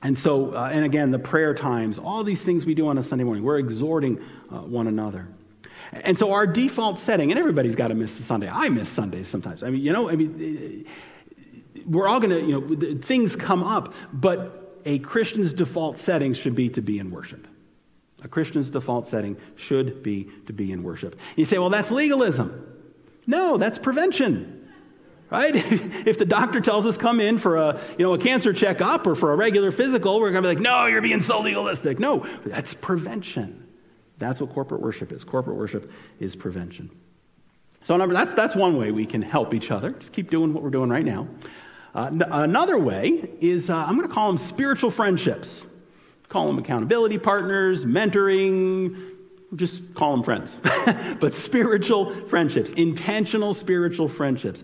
And 0.01 0.17
so, 0.17 0.53
uh, 0.53 0.69
and 0.71 0.83
again, 0.83 1.11
the 1.11 1.19
prayer 1.19 1.53
times, 1.53 1.97
all 1.97 2.25
these 2.25 2.41
things 2.41 2.65
we 2.65 2.73
do 2.73 2.87
on 2.87 2.97
a 2.97 3.03
Sunday 3.03 3.23
morning, 3.23 3.43
we're 3.43 3.59
exhorting 3.59 4.19
uh, 4.51 4.57
one 4.57 4.87
another. 4.87 5.29
And 6.03 6.17
so, 6.17 6.31
our 6.33 6.47
default 6.47 6.99
setting, 6.99 7.31
and 7.31 7.39
everybody's 7.39 7.75
got 7.75 7.89
to 7.89 7.95
miss 7.95 8.19
a 8.19 8.23
Sunday. 8.23 8.49
I 8.49 8.69
miss 8.69 8.89
Sundays 8.89 9.27
sometimes. 9.27 9.63
I 9.63 9.69
mean, 9.69 9.81
you 9.81 9.91
know, 9.91 10.09
I 10.09 10.15
mean, 10.15 10.85
uh, 10.85 11.81
we're 11.85 12.07
all 12.07 12.19
going 12.19 12.29
to, 12.29 12.41
you 12.41 12.61
know, 12.61 13.01
things 13.01 13.35
come 13.35 13.63
up, 13.63 13.93
but 14.13 14.79
a 14.85 14.99
Christian's 14.99 15.53
default 15.53 15.97
setting 15.97 16.33
should 16.33 16.55
be 16.55 16.69
to 16.69 16.81
be 16.81 16.99
in 16.99 17.11
worship. 17.11 17.47
A 18.23 18.27
Christian's 18.27 18.69
default 18.69 19.05
setting 19.05 19.37
should 19.55 20.01
be 20.01 20.29
to 20.47 20.53
be 20.53 20.71
in 20.71 20.83
worship. 20.83 21.13
And 21.13 21.37
you 21.37 21.45
say, 21.45 21.57
well, 21.57 21.69
that's 21.69 21.91
legalism. 21.91 22.77
No, 23.27 23.57
that's 23.57 23.77
prevention 23.77 24.63
right? 25.33 25.55
if 26.05 26.19
the 26.19 26.25
doctor 26.25 26.61
tells 26.61 26.85
us 26.85 26.95
come 26.95 27.19
in 27.19 27.39
for 27.39 27.57
a, 27.57 27.81
you 27.97 28.05
know, 28.05 28.13
a 28.13 28.19
cancer 28.19 28.53
checkup 28.53 29.07
or 29.07 29.15
for 29.15 29.33
a 29.33 29.35
regular 29.35 29.71
physical, 29.71 30.19
we're 30.19 30.31
going 30.31 30.43
to 30.43 30.49
be 30.49 30.55
like, 30.55 30.63
no, 30.63 30.85
you're 30.85 31.01
being 31.01 31.23
so 31.23 31.41
legalistic. 31.41 31.99
No, 31.99 32.25
that's 32.45 32.75
prevention. 32.75 33.62
That's 34.17 34.39
what 34.41 34.53
corporate 34.53 34.81
worship 34.81 35.11
is. 35.11 35.23
Corporate 35.23 35.57
worship 35.57 35.91
is 36.19 36.35
prevention. 36.35 36.89
So 37.83 37.97
number, 37.97 38.13
that's, 38.13 38.33
that's 38.33 38.55
one 38.55 38.77
way 38.77 38.91
we 38.91 39.05
can 39.05 39.21
help 39.21 39.53
each 39.53 39.71
other. 39.71 39.91
Just 39.91 40.13
keep 40.13 40.29
doing 40.29 40.53
what 40.53 40.63
we're 40.63 40.69
doing 40.69 40.89
right 40.89 41.05
now. 41.05 41.27
Uh, 41.93 42.05
n- 42.05 42.23
another 42.31 42.77
way 42.77 43.29
is 43.41 43.69
uh, 43.69 43.75
I'm 43.75 43.95
going 43.95 44.07
to 44.07 44.13
call 44.13 44.27
them 44.27 44.37
spiritual 44.37 44.89
friendships. 44.89 45.65
Call 46.29 46.47
them 46.47 46.57
accountability 46.57 47.17
partners, 47.17 47.85
mentoring, 47.85 49.11
just 49.55 49.93
call 49.93 50.11
them 50.11 50.23
friends. 50.23 50.59
but 51.19 51.33
spiritual 51.33 52.27
friendships, 52.27 52.71
intentional 52.71 53.53
spiritual 53.53 54.07
friendships 54.07 54.63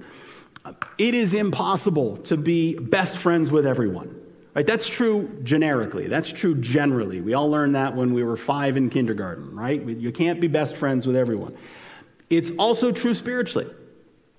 it 0.98 1.14
is 1.14 1.34
impossible 1.34 2.18
to 2.18 2.38
be 2.38 2.76
best 2.76 3.18
friends 3.18 3.52
with 3.52 3.66
everyone. 3.66 4.16
Right? 4.56 4.66
That's 4.66 4.88
true 4.88 5.30
generically. 5.44 6.08
That's 6.08 6.32
true 6.32 6.56
generally. 6.56 7.22
We 7.22 7.34
all 7.34 7.50
learned 7.50 7.76
that 7.76 7.96
when 7.96 8.14
we 8.14 8.24
were 8.24 8.38
five 8.38 8.78
in 8.78 8.90
kindergarten, 8.90 9.56
right? 9.56 9.82
You 9.82 10.12
can't 10.12 10.42
be 10.42 10.48
best 10.48 10.76
friends 10.76 11.06
with 11.06 11.16
everyone. 11.16 11.56
It's 12.30 12.52
also 12.58 12.92
true 12.92 13.14
spiritually. 13.14 13.68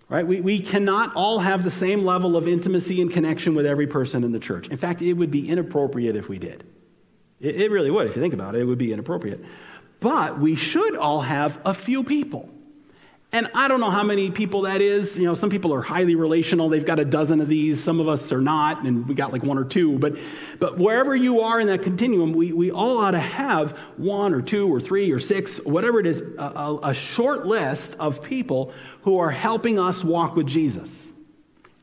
Right? 0.08 0.26
We, 0.26 0.40
we 0.40 0.58
cannot 0.58 1.14
all 1.14 1.38
have 1.38 1.62
the 1.62 1.70
same 1.70 2.04
level 2.04 2.36
of 2.36 2.48
intimacy 2.48 3.00
and 3.00 3.12
connection 3.12 3.54
with 3.54 3.64
every 3.64 3.86
person 3.86 4.24
in 4.24 4.32
the 4.32 4.40
church. 4.40 4.66
In 4.66 4.76
fact, 4.76 5.02
it 5.02 5.12
would 5.12 5.30
be 5.30 5.48
inappropriate 5.48 6.16
if 6.16 6.28
we 6.28 6.36
did. 6.36 6.64
It, 7.38 7.60
it 7.60 7.70
really 7.70 7.92
would. 7.92 8.08
If 8.08 8.16
you 8.16 8.22
think 8.22 8.34
about 8.34 8.56
it, 8.56 8.62
it 8.62 8.64
would 8.64 8.76
be 8.76 8.92
inappropriate. 8.92 9.44
But 10.00 10.40
we 10.40 10.56
should 10.56 10.96
all 10.96 11.20
have 11.20 11.60
a 11.64 11.72
few 11.72 12.02
people 12.02 12.50
and 13.32 13.48
I 13.54 13.68
don't 13.68 13.78
know 13.78 13.90
how 13.90 14.02
many 14.02 14.30
people 14.30 14.62
that 14.62 14.80
is. 14.80 15.16
You 15.16 15.24
know, 15.24 15.34
some 15.34 15.50
people 15.50 15.72
are 15.72 15.82
highly 15.82 16.16
relational. 16.16 16.68
They've 16.68 16.84
got 16.84 16.98
a 16.98 17.04
dozen 17.04 17.40
of 17.40 17.46
these. 17.46 17.82
Some 17.82 18.00
of 18.00 18.08
us 18.08 18.32
are 18.32 18.40
not, 18.40 18.84
and 18.84 19.06
we 19.06 19.14
got 19.14 19.32
like 19.32 19.44
one 19.44 19.56
or 19.56 19.64
two. 19.64 19.98
But, 20.00 20.16
but 20.58 20.78
wherever 20.78 21.14
you 21.14 21.42
are 21.42 21.60
in 21.60 21.68
that 21.68 21.82
continuum, 21.82 22.32
we, 22.32 22.52
we 22.52 22.72
all 22.72 22.98
ought 22.98 23.12
to 23.12 23.20
have 23.20 23.72
one 23.96 24.34
or 24.34 24.42
two 24.42 24.72
or 24.72 24.80
three 24.80 25.12
or 25.12 25.20
six, 25.20 25.58
whatever 25.58 26.00
it 26.00 26.06
is, 26.06 26.20
a, 26.38 26.78
a 26.82 26.94
short 26.94 27.46
list 27.46 27.94
of 28.00 28.20
people 28.20 28.72
who 29.02 29.18
are 29.18 29.30
helping 29.30 29.78
us 29.78 30.02
walk 30.02 30.34
with 30.34 30.48
Jesus. 30.48 30.90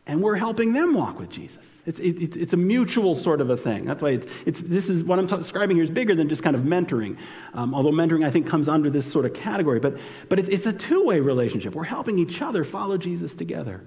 And 0.08 0.22
we're 0.22 0.36
helping 0.36 0.72
them 0.72 0.93
walk 0.93 1.20
with 1.20 1.30
Jesus. 1.30 1.66
It's, 1.86 1.99
it, 1.99 2.36
it's 2.38 2.53
a 2.53 2.58
mutual 2.58 3.14
sort 3.14 3.41
of 3.41 3.49
a 3.49 3.58
thing. 3.58 3.84
That's 3.84 4.01
why 4.01 4.12
it's, 4.12 4.28
it's 4.45 4.62
this 4.62 4.88
is 4.88 5.03
what 5.03 5.20
I'm 5.20 5.28
describing 5.28 5.76
here 5.76 5.84
is 5.84 5.89
bigger 5.89 6.16
than 6.16 6.30
just 6.30 6.43
kind 6.43 6.55
of 6.55 6.64
mentoring. 6.64 7.18
Um, 7.53 7.76
although 7.76 7.91
mentoring, 7.91 8.26
I 8.26 8.32
think, 8.32 8.47
comes 8.47 8.70
under 8.70 8.89
this 8.89 9.10
sort 9.10 9.26
of 9.26 9.34
category. 9.34 9.80
But, 9.80 9.97
but 10.30 10.39
it, 10.39 10.49
it's 10.49 10.66
a 10.66 10.74
two 10.74 11.05
way 11.05 11.20
relationship. 11.20 11.76
We're 11.76 11.84
helping 11.84 12.18
each 12.18 12.41
other 12.41 12.64
follow 12.64 12.97
Jesus 12.97 13.36
together. 13.36 13.84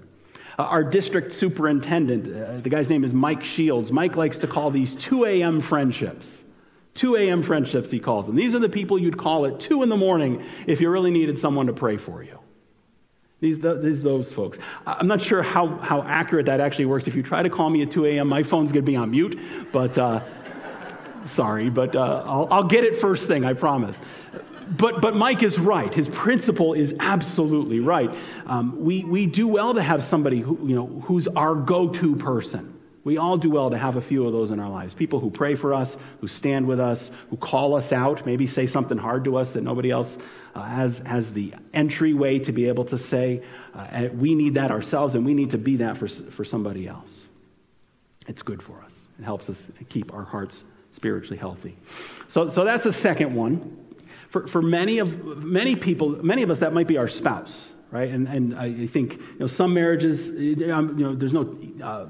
Uh, 0.59 0.63
our 0.63 0.83
district 0.83 1.33
superintendent, 1.33 2.27
uh, 2.27 2.57
the 2.59 2.69
guy's 2.69 2.89
name 2.89 3.03
is 3.03 3.13
Mike 3.13 3.43
Shields. 3.43 3.91
Mike 3.91 4.15
likes 4.15 4.37
to 4.39 4.47
call 4.47 4.69
these 4.69 4.93
2 4.95 5.25
a.m. 5.25 5.59
friendships. 5.59 6.43
2 6.93 7.15
a.m. 7.15 7.41
friendships, 7.41 7.89
he 7.89 7.99
calls 7.99 8.27
them. 8.27 8.35
These 8.35 8.53
are 8.53 8.59
the 8.59 8.69
people 8.69 8.99
you'd 8.99 9.17
call 9.17 9.47
at 9.47 9.59
2 9.59 9.81
in 9.81 9.89
the 9.89 9.97
morning 9.97 10.43
if 10.67 10.81
you 10.81 10.89
really 10.89 11.09
needed 11.09 11.39
someone 11.39 11.67
to 11.67 11.73
pray 11.73 11.97
for 11.97 12.21
you. 12.21 12.40
These, 13.41 13.59
these 13.59 14.03
those 14.03 14.31
folks. 14.31 14.59
I'm 14.85 15.07
not 15.07 15.19
sure 15.19 15.41
how, 15.41 15.67
how 15.77 16.03
accurate 16.03 16.45
that 16.45 16.59
actually 16.59 16.85
works. 16.85 17.07
If 17.07 17.15
you 17.15 17.23
try 17.23 17.41
to 17.41 17.49
call 17.49 17.71
me 17.71 17.81
at 17.81 17.89
2 17.89 18.05
a.m., 18.05 18.27
my 18.27 18.43
phone's 18.43 18.71
going 18.71 18.85
to 18.85 18.91
be 18.91 18.95
on 18.95 19.09
mute, 19.09 19.39
but 19.71 19.97
uh, 19.97 20.21
sorry, 21.25 21.71
but 21.71 21.95
uh, 21.95 22.23
I'll, 22.25 22.47
I'll 22.51 22.63
get 22.63 22.83
it 22.83 22.95
first 22.95 23.27
thing, 23.27 23.43
I 23.43 23.53
promise. 23.53 23.99
But, 24.77 25.01
but 25.01 25.15
Mike 25.15 25.41
is 25.41 25.59
right. 25.59 25.91
His 25.91 26.07
principle 26.09 26.73
is 26.73 26.93
absolutely 26.99 27.79
right. 27.79 28.15
Um, 28.45 28.79
we, 28.79 29.03
we 29.05 29.25
do 29.25 29.47
well 29.47 29.73
to 29.73 29.81
have 29.81 30.03
somebody 30.03 30.39
who, 30.39 30.59
you 30.63 30.75
know, 30.75 31.01
who's 31.05 31.27
our 31.29 31.55
go 31.55 31.89
to 31.89 32.15
person. 32.15 32.80
We 33.03 33.17
all 33.17 33.37
do 33.37 33.49
well 33.49 33.71
to 33.71 33.77
have 33.77 33.95
a 33.95 34.01
few 34.01 34.25
of 34.27 34.33
those 34.33 34.51
in 34.51 34.59
our 34.59 34.69
lives. 34.69 34.93
People 34.93 35.19
who 35.19 35.31
pray 35.31 35.55
for 35.55 35.73
us, 35.73 35.97
who 36.19 36.27
stand 36.27 36.67
with 36.67 36.79
us, 36.79 37.09
who 37.29 37.37
call 37.37 37.75
us 37.75 37.91
out, 37.91 38.25
maybe 38.25 38.45
say 38.45 38.67
something 38.67 38.97
hard 38.97 39.23
to 39.25 39.37
us 39.37 39.51
that 39.51 39.63
nobody 39.63 39.89
else 39.89 40.17
uh, 40.53 40.63
has, 40.63 40.99
has 40.99 41.33
the 41.33 41.53
entryway 41.73 42.37
to 42.39 42.51
be 42.51 42.67
able 42.67 42.85
to 42.85 42.97
say. 42.97 43.41
Uh, 43.73 44.09
we 44.13 44.35
need 44.35 44.53
that 44.53 44.69
ourselves, 44.69 45.15
and 45.15 45.25
we 45.25 45.33
need 45.33 45.49
to 45.51 45.57
be 45.57 45.77
that 45.77 45.97
for, 45.97 46.07
for 46.07 46.45
somebody 46.45 46.87
else. 46.87 47.27
It's 48.27 48.43
good 48.43 48.61
for 48.61 48.79
us. 48.83 48.95
It 49.19 49.23
helps 49.23 49.49
us 49.49 49.71
keep 49.89 50.13
our 50.13 50.23
hearts 50.23 50.63
spiritually 50.91 51.37
healthy. 51.37 51.77
So, 52.27 52.49
so 52.49 52.63
that's 52.63 52.85
a 52.85 52.91
second 52.91 53.33
one. 53.33 53.77
For, 54.29 54.47
for 54.47 54.61
many, 54.61 54.99
of, 54.99 55.43
many 55.43 55.75
people, 55.75 56.23
many 56.23 56.43
of 56.43 56.51
us, 56.51 56.59
that 56.59 56.71
might 56.71 56.87
be 56.87 56.97
our 56.97 57.07
spouse, 57.07 57.71
right? 57.89 58.09
And, 58.09 58.27
and 58.27 58.57
I 58.57 58.87
think 58.87 59.13
you 59.13 59.39
know, 59.39 59.47
some 59.47 59.73
marriages, 59.73 60.29
um, 60.29 60.97
you 60.97 61.03
know, 61.03 61.15
there's 61.15 61.33
no 61.33 61.57
uh, 61.83 62.05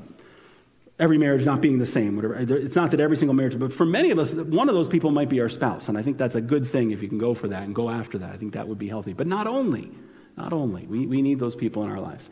every 1.01 1.17
marriage 1.17 1.43
not 1.43 1.59
being 1.59 1.79
the 1.79 1.85
same. 1.85 2.15
Whatever. 2.15 2.35
It's 2.35 2.75
not 2.75 2.91
that 2.91 2.99
every 3.01 3.17
single 3.17 3.33
marriage, 3.33 3.57
but 3.59 3.73
for 3.73 3.85
many 3.85 4.11
of 4.11 4.19
us, 4.19 4.31
one 4.31 4.69
of 4.69 4.75
those 4.75 4.87
people 4.87 5.09
might 5.09 5.29
be 5.29 5.41
our 5.41 5.49
spouse. 5.49 5.89
And 5.89 5.97
I 5.97 6.03
think 6.03 6.17
that's 6.17 6.35
a 6.35 6.41
good 6.41 6.67
thing 6.67 6.91
if 6.91 7.01
you 7.01 7.09
can 7.09 7.17
go 7.17 7.33
for 7.33 7.47
that 7.47 7.63
and 7.63 7.73
go 7.73 7.89
after 7.89 8.19
that. 8.19 8.29
I 8.29 8.37
think 8.37 8.53
that 8.53 8.67
would 8.67 8.77
be 8.77 8.87
healthy. 8.87 9.11
But 9.11 9.25
not 9.25 9.47
only, 9.47 9.91
not 10.37 10.53
only. 10.53 10.85
We, 10.85 11.07
we 11.07 11.23
need 11.23 11.39
those 11.39 11.55
people 11.55 11.83
in 11.83 11.89
our 11.89 11.99
lives. 11.99 12.29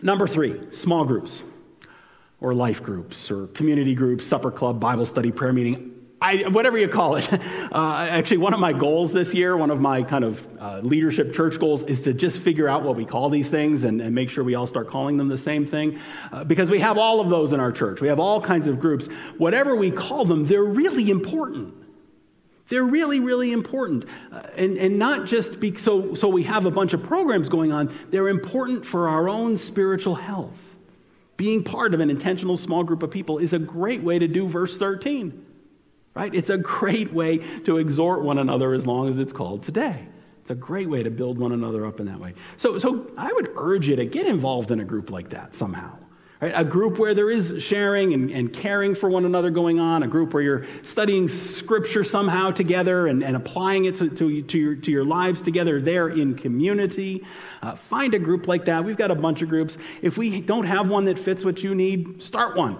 Number 0.00 0.26
three, 0.26 0.72
small 0.72 1.04
groups 1.04 1.42
or 2.40 2.54
life 2.54 2.82
groups 2.82 3.30
or 3.30 3.48
community 3.48 3.94
groups, 3.94 4.26
supper 4.26 4.50
club, 4.50 4.80
Bible 4.80 5.04
study, 5.04 5.30
prayer 5.30 5.52
meeting. 5.52 5.91
I, 6.22 6.48
whatever 6.48 6.78
you 6.78 6.88
call 6.88 7.16
it. 7.16 7.28
Uh, 7.72 8.06
actually, 8.10 8.36
one 8.36 8.52
of 8.52 8.60
my 8.60 8.72
goals 8.72 9.12
this 9.12 9.32
year, 9.32 9.56
one 9.56 9.70
of 9.70 9.80
my 9.80 10.02
kind 10.02 10.24
of 10.24 10.46
uh, 10.60 10.80
leadership 10.80 11.32
church 11.32 11.58
goals, 11.58 11.82
is 11.84 12.02
to 12.02 12.12
just 12.12 12.38
figure 12.38 12.68
out 12.68 12.82
what 12.82 12.96
we 12.96 13.06
call 13.06 13.30
these 13.30 13.48
things 13.48 13.84
and, 13.84 14.02
and 14.02 14.14
make 14.14 14.28
sure 14.28 14.44
we 14.44 14.54
all 14.54 14.66
start 14.66 14.90
calling 14.90 15.16
them 15.16 15.26
the 15.26 15.38
same 15.38 15.64
thing. 15.64 15.98
Uh, 16.30 16.44
because 16.44 16.70
we 16.70 16.78
have 16.80 16.98
all 16.98 17.20
of 17.20 17.30
those 17.30 17.54
in 17.54 17.60
our 17.60 17.72
church. 17.72 18.02
We 18.02 18.08
have 18.08 18.20
all 18.20 18.42
kinds 18.42 18.66
of 18.66 18.78
groups. 18.78 19.06
Whatever 19.38 19.74
we 19.74 19.90
call 19.90 20.26
them, 20.26 20.44
they're 20.44 20.64
really 20.64 21.08
important. 21.08 21.74
They're 22.68 22.84
really, 22.84 23.20
really 23.20 23.52
important. 23.52 24.04
Uh, 24.30 24.42
and, 24.54 24.76
and 24.76 24.98
not 24.98 25.24
just 25.24 25.60
be, 25.60 25.74
so, 25.78 26.14
so 26.14 26.28
we 26.28 26.42
have 26.42 26.66
a 26.66 26.70
bunch 26.70 26.92
of 26.92 27.02
programs 27.02 27.48
going 27.48 27.72
on, 27.72 27.94
they're 28.10 28.28
important 28.28 28.84
for 28.84 29.08
our 29.08 29.30
own 29.30 29.56
spiritual 29.56 30.14
health. 30.14 30.58
Being 31.38 31.64
part 31.64 31.94
of 31.94 32.00
an 32.00 32.10
intentional 32.10 32.58
small 32.58 32.84
group 32.84 33.02
of 33.02 33.10
people 33.10 33.38
is 33.38 33.54
a 33.54 33.58
great 33.58 34.02
way 34.02 34.18
to 34.18 34.28
do 34.28 34.46
verse 34.46 34.76
13 34.76 35.46
right? 36.14 36.34
It's 36.34 36.50
a 36.50 36.58
great 36.58 37.12
way 37.12 37.38
to 37.64 37.78
exhort 37.78 38.22
one 38.22 38.38
another 38.38 38.74
as 38.74 38.86
long 38.86 39.08
as 39.08 39.18
it's 39.18 39.32
called 39.32 39.62
today. 39.62 40.06
It's 40.40 40.50
a 40.50 40.54
great 40.56 40.90
way 40.90 41.02
to 41.02 41.10
build 41.10 41.38
one 41.38 41.52
another 41.52 41.86
up 41.86 42.00
in 42.00 42.06
that 42.06 42.18
way. 42.18 42.34
So, 42.56 42.76
so 42.76 43.10
I 43.16 43.32
would 43.32 43.50
urge 43.56 43.88
you 43.88 43.96
to 43.96 44.04
get 44.04 44.26
involved 44.26 44.72
in 44.72 44.80
a 44.80 44.84
group 44.84 45.10
like 45.10 45.30
that 45.30 45.54
somehow. 45.54 45.96
Right? 46.40 46.52
A 46.56 46.64
group 46.64 46.98
where 46.98 47.14
there 47.14 47.30
is 47.30 47.62
sharing 47.62 48.12
and, 48.12 48.28
and 48.28 48.52
caring 48.52 48.96
for 48.96 49.08
one 49.08 49.24
another 49.24 49.50
going 49.50 49.78
on, 49.78 50.02
a 50.02 50.08
group 50.08 50.34
where 50.34 50.42
you're 50.42 50.66
studying 50.82 51.28
scripture 51.28 52.02
somehow 52.02 52.50
together 52.50 53.06
and, 53.06 53.22
and 53.22 53.36
applying 53.36 53.84
it 53.84 53.94
to, 53.96 54.10
to, 54.10 54.42
to, 54.42 54.58
your, 54.58 54.74
to 54.74 54.90
your 54.90 55.04
lives 55.04 55.40
together 55.40 55.80
there 55.80 56.08
in 56.08 56.34
community. 56.34 57.24
Uh, 57.62 57.76
find 57.76 58.14
a 58.14 58.18
group 58.18 58.48
like 58.48 58.64
that. 58.64 58.84
We've 58.84 58.96
got 58.96 59.12
a 59.12 59.14
bunch 59.14 59.42
of 59.42 59.48
groups. 59.48 59.78
If 60.02 60.18
we 60.18 60.40
don't 60.40 60.66
have 60.66 60.88
one 60.88 61.04
that 61.04 61.20
fits 61.20 61.44
what 61.44 61.62
you 61.62 61.76
need, 61.76 62.20
start 62.20 62.56
one. 62.56 62.76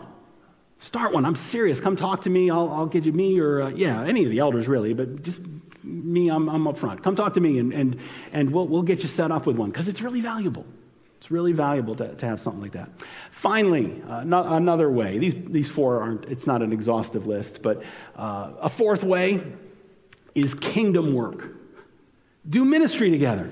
Start 0.82 1.12
one. 1.12 1.24
I'm 1.24 1.36
serious. 1.36 1.80
Come 1.80 1.94
talk 1.94 2.22
to 2.22 2.30
me. 2.30 2.50
I'll, 2.50 2.68
I'll 2.70 2.86
get 2.86 3.04
you 3.04 3.12
me 3.12 3.38
or, 3.38 3.62
uh, 3.62 3.68
yeah, 3.68 4.02
any 4.02 4.24
of 4.24 4.32
the 4.32 4.40
elders 4.40 4.66
really, 4.66 4.92
but 4.92 5.22
just 5.22 5.40
me, 5.84 6.28
I'm, 6.28 6.48
I'm 6.48 6.66
up 6.66 6.76
front. 6.76 7.04
Come 7.04 7.14
talk 7.14 7.34
to 7.34 7.40
me 7.40 7.60
and, 7.60 7.72
and, 7.72 8.00
and 8.32 8.50
we'll, 8.50 8.66
we'll 8.66 8.82
get 8.82 9.04
you 9.04 9.08
set 9.08 9.30
up 9.30 9.46
with 9.46 9.56
one 9.56 9.70
because 9.70 9.86
it's 9.86 10.02
really 10.02 10.20
valuable. 10.20 10.66
It's 11.18 11.30
really 11.30 11.52
valuable 11.52 11.94
to, 11.94 12.12
to 12.16 12.26
have 12.26 12.40
something 12.40 12.60
like 12.60 12.72
that. 12.72 12.90
Finally, 13.30 14.02
uh, 14.08 14.24
no, 14.24 14.42
another 14.54 14.90
way. 14.90 15.18
These, 15.18 15.36
these 15.46 15.70
four 15.70 16.02
aren't, 16.02 16.24
it's 16.24 16.48
not 16.48 16.62
an 16.62 16.72
exhaustive 16.72 17.28
list, 17.28 17.62
but 17.62 17.84
uh, 18.16 18.50
a 18.60 18.68
fourth 18.68 19.04
way 19.04 19.40
is 20.34 20.52
kingdom 20.52 21.14
work. 21.14 21.46
Do 22.48 22.64
ministry 22.64 23.08
together. 23.08 23.48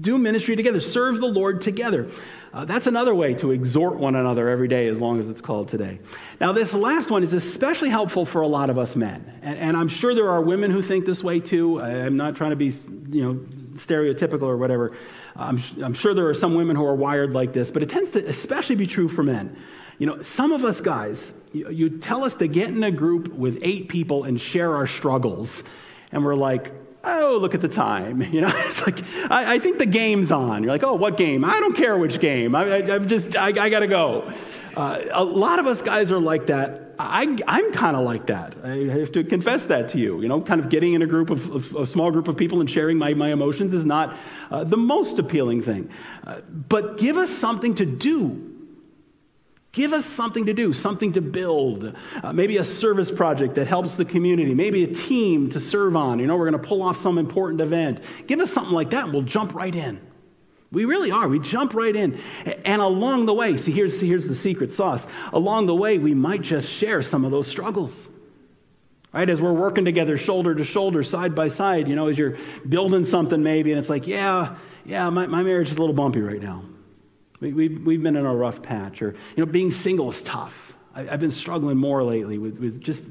Do 0.00 0.18
ministry 0.18 0.54
together. 0.54 0.78
Serve 0.78 1.20
the 1.20 1.26
Lord 1.26 1.60
together. 1.60 2.10
Uh, 2.54 2.64
that's 2.64 2.86
another 2.86 3.16
way 3.16 3.34
to 3.34 3.50
exhort 3.50 3.96
one 3.96 4.14
another 4.14 4.48
every 4.48 4.68
day 4.68 4.86
as 4.86 5.00
long 5.00 5.18
as 5.18 5.28
it's 5.28 5.40
called 5.40 5.68
today. 5.68 5.98
Now, 6.40 6.52
this 6.52 6.72
last 6.72 7.10
one 7.10 7.24
is 7.24 7.32
especially 7.32 7.88
helpful 7.88 8.24
for 8.24 8.42
a 8.42 8.46
lot 8.46 8.70
of 8.70 8.78
us 8.78 8.94
men. 8.94 9.40
And, 9.42 9.58
and 9.58 9.76
I'm 9.76 9.88
sure 9.88 10.14
there 10.14 10.30
are 10.30 10.40
women 10.40 10.70
who 10.70 10.80
think 10.80 11.04
this 11.04 11.24
way 11.24 11.40
too. 11.40 11.80
I, 11.80 11.90
am 11.90 12.16
not 12.16 12.36
trying 12.36 12.50
to 12.50 12.56
be, 12.56 12.72
you 13.10 13.24
know, 13.24 13.34
stereotypical 13.74 14.44
or 14.44 14.56
whatever. 14.56 14.96
I'm, 15.34 15.60
I'm 15.82 15.94
sure 15.94 16.14
there 16.14 16.28
are 16.28 16.34
some 16.34 16.54
women 16.54 16.76
who 16.76 16.84
are 16.84 16.94
wired 16.94 17.32
like 17.32 17.52
this, 17.52 17.72
but 17.72 17.82
it 17.82 17.90
tends 17.90 18.12
to 18.12 18.24
especially 18.28 18.76
be 18.76 18.86
true 18.86 19.08
for 19.08 19.24
men. 19.24 19.56
You 19.98 20.06
know, 20.06 20.22
some 20.22 20.52
of 20.52 20.64
us 20.64 20.80
guys, 20.80 21.32
you, 21.52 21.68
you 21.70 21.98
tell 21.98 22.22
us 22.22 22.36
to 22.36 22.46
get 22.46 22.68
in 22.68 22.84
a 22.84 22.90
group 22.92 23.34
with 23.34 23.58
eight 23.62 23.88
people 23.88 24.24
and 24.24 24.40
share 24.40 24.76
our 24.76 24.86
struggles. 24.86 25.64
And 26.12 26.24
we're 26.24 26.36
like, 26.36 26.72
oh, 27.04 27.38
look 27.40 27.54
at 27.54 27.60
the 27.60 27.68
time. 27.68 28.22
You 28.34 28.40
know, 28.40 28.52
it's 28.52 28.82
like, 28.82 28.98
I, 29.30 29.54
I, 29.54 29.58
think 29.60 29.78
the 29.78 29.86
game's 29.86 30.32
on. 30.32 30.64
You're 30.64 30.72
like, 30.72 30.82
oh, 30.82 30.94
what 30.94 31.16
game? 31.16 31.44
I 31.44 31.60
don't 31.60 31.76
care 31.76 31.96
which 31.96 32.18
game. 32.18 32.56
I, 32.56 32.78
am 32.78 33.06
just, 33.06 33.36
I, 33.36 33.48
I 33.48 33.68
got 33.68 33.80
to 33.80 33.86
go. 33.86 34.32
Uh, 34.76 35.02
a 35.12 35.22
lot 35.22 35.60
of 35.60 35.68
us 35.68 35.82
guys 35.82 36.10
are 36.10 36.18
like 36.18 36.46
that. 36.46 36.94
I, 36.98 37.22
am 37.22 37.72
kind 37.72 37.96
of 37.96 38.04
like 38.04 38.26
that. 38.26 38.56
I 38.64 38.76
have 38.98 39.12
to 39.12 39.22
confess 39.22 39.64
that 39.64 39.88
to 39.90 39.98
you. 39.98 40.20
You 40.20 40.26
know, 40.26 40.40
kind 40.40 40.60
of 40.60 40.68
getting 40.68 40.94
in 40.94 41.02
a 41.02 41.06
group 41.06 41.30
of, 41.30 41.48
of 41.50 41.76
a 41.76 41.86
small 41.86 42.10
group 42.10 42.26
of 42.26 42.36
people 42.36 42.60
and 42.60 42.68
sharing 42.68 42.98
my, 42.98 43.14
my 43.14 43.30
emotions 43.30 43.72
is 43.72 43.86
not 43.86 44.16
uh, 44.50 44.64
the 44.64 44.76
most 44.76 45.20
appealing 45.20 45.62
thing. 45.62 45.90
Uh, 46.26 46.40
but 46.68 46.98
give 46.98 47.16
us 47.16 47.30
something 47.30 47.76
to 47.76 47.86
do 47.86 48.53
Give 49.74 49.92
us 49.92 50.06
something 50.06 50.46
to 50.46 50.54
do, 50.54 50.72
something 50.72 51.14
to 51.14 51.20
build. 51.20 51.96
Uh, 52.22 52.32
maybe 52.32 52.58
a 52.58 52.64
service 52.64 53.10
project 53.10 53.56
that 53.56 53.66
helps 53.66 53.96
the 53.96 54.04
community, 54.04 54.54
maybe 54.54 54.84
a 54.84 54.94
team 54.94 55.50
to 55.50 55.58
serve 55.58 55.96
on. 55.96 56.20
You 56.20 56.28
know, 56.28 56.36
we're 56.36 56.48
going 56.48 56.62
to 56.62 56.68
pull 56.68 56.80
off 56.80 56.96
some 56.96 57.18
important 57.18 57.60
event. 57.60 58.00
Give 58.28 58.38
us 58.38 58.52
something 58.52 58.72
like 58.72 58.90
that 58.90 59.04
and 59.04 59.12
we'll 59.12 59.22
jump 59.22 59.52
right 59.52 59.74
in. 59.74 60.00
We 60.70 60.84
really 60.84 61.10
are. 61.10 61.26
We 61.26 61.40
jump 61.40 61.74
right 61.74 61.94
in. 61.94 62.20
And 62.64 62.80
along 62.80 63.26
the 63.26 63.34
way, 63.34 63.58
see, 63.58 63.72
here's, 63.72 64.00
here's 64.00 64.28
the 64.28 64.34
secret 64.36 64.72
sauce. 64.72 65.08
Along 65.32 65.66
the 65.66 65.74
way, 65.74 65.98
we 65.98 66.14
might 66.14 66.42
just 66.42 66.70
share 66.70 67.02
some 67.02 67.24
of 67.24 67.32
those 67.32 67.48
struggles. 67.48 68.08
Right? 69.12 69.28
As 69.28 69.42
we're 69.42 69.52
working 69.52 69.84
together, 69.84 70.16
shoulder 70.16 70.54
to 70.54 70.64
shoulder, 70.64 71.02
side 71.02 71.34
by 71.34 71.48
side, 71.48 71.88
you 71.88 71.96
know, 71.96 72.06
as 72.06 72.16
you're 72.16 72.36
building 72.68 73.04
something 73.04 73.42
maybe, 73.42 73.72
and 73.72 73.80
it's 73.80 73.90
like, 73.90 74.06
yeah, 74.06 74.56
yeah, 74.84 75.10
my, 75.10 75.26
my 75.26 75.42
marriage 75.42 75.70
is 75.70 75.76
a 75.76 75.80
little 75.80 75.94
bumpy 75.94 76.20
right 76.20 76.42
now. 76.42 76.62
We, 77.44 77.52
we've, 77.52 77.86
we've 77.86 78.02
been 78.02 78.16
in 78.16 78.24
a 78.24 78.34
rough 78.34 78.62
patch. 78.62 79.02
Or, 79.02 79.14
you 79.36 79.44
know, 79.44 79.50
being 79.50 79.70
single 79.70 80.08
is 80.08 80.22
tough. 80.22 80.72
I, 80.94 81.02
have 81.02 81.20
been 81.20 81.30
struggling 81.30 81.76
more 81.76 82.02
lately 82.02 82.38
with, 82.38 82.58
with 82.58 82.80
just 82.80 83.04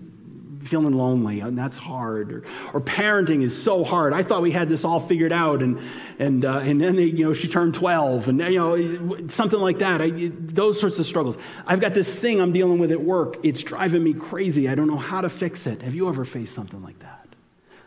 feeling 0.64 0.94
lonely, 0.94 1.42
and 1.42 1.58
that's 1.58 1.78
hard. 1.78 2.32
Or, 2.32 2.44
or 2.74 2.82
parenting 2.82 3.44
is 3.44 3.62
so 3.62 3.84
hard. 3.84 4.14
I 4.14 4.24
thought 4.24 4.42
we 4.42 4.52
had 4.52 4.70
this 4.70 4.84
all 4.84 5.00
figured 5.00 5.32
out, 5.32 5.62
and, 5.62 5.80
and, 6.18 6.46
uh, 6.46 6.60
and 6.60 6.82
then, 6.82 6.96
they, 6.96 7.04
you 7.04 7.26
know, 7.26 7.34
she 7.34 7.48
turned 7.48 7.76
12, 7.76 8.30
and, 8.30 8.40
you 8.40 8.58
know, 8.58 9.28
something 9.28 9.60
like 9.60 9.80
that. 9.80 10.02
I, 10.02 10.32
those 10.34 10.80
sorts 10.80 10.98
of 10.98 11.06
struggles. 11.06 11.38
I've 11.68 11.80
got 11.80 11.94
this 11.94 12.14
thing 12.14 12.42
I'm 12.42 12.54
dealing 12.54 12.80
with 12.80 12.92
at 12.92 13.02
work. 13.02 13.38
It's 13.44 13.62
driving 13.62 14.04
me 14.04 14.14
crazy. 14.14 14.68
I 14.68 14.74
don't 14.74 14.88
know 14.88 14.98
how 14.98 15.22
to 15.22 15.30
fix 15.30 15.68
it. 15.68 15.84
Have 15.84 15.94
you 15.94 16.10
ever 16.10 16.26
faced 16.26 16.56
something 16.56 16.82
like 16.82 16.98
that? 17.00 17.28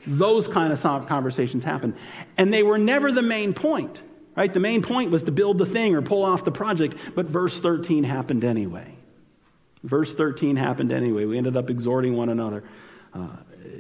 Those 0.07 0.47
kind 0.47 0.73
of 0.73 0.81
conversations 1.09 1.65
happen. 1.65 1.97
And 2.37 2.55
they 2.55 2.63
were 2.63 2.79
never 2.79 3.11
the 3.11 3.23
main 3.23 3.55
point. 3.55 3.99
Right? 4.37 4.53
The 4.53 4.61
main 4.61 4.83
point 4.83 5.11
was 5.11 5.25
to 5.25 5.33
build 5.33 5.57
the 5.57 5.67
thing 5.67 5.95
or 5.95 6.03
pull 6.03 6.25
off 6.25 6.45
the 6.45 6.53
project, 6.53 6.97
but 7.15 7.27
verse 7.27 7.59
13 7.59 8.05
happened 8.05 8.45
anyway. 8.45 8.95
Verse 9.83 10.15
13 10.15 10.57
happened 10.57 10.93
anyway. 10.93 11.25
We 11.25 11.39
ended 11.39 11.57
up 11.57 11.71
exhorting 11.71 12.17
one 12.17 12.29
another 12.29 12.65
uh, 13.15 13.29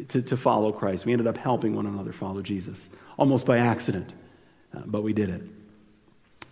to, 0.09 0.22
to 0.22 0.36
follow 0.36 0.72
Christ. 0.72 1.04
We 1.04 1.12
ended 1.12 1.26
up 1.26 1.36
helping 1.36 1.74
one 1.74 1.86
another 1.86 2.12
follow 2.12 2.40
Jesus, 2.40 2.78
almost 3.18 3.44
by 3.44 3.59
accident, 3.59 4.12
uh, 4.74 4.80
but 4.86 5.02
we 5.02 5.12
did 5.12 5.28
it. 5.28 5.42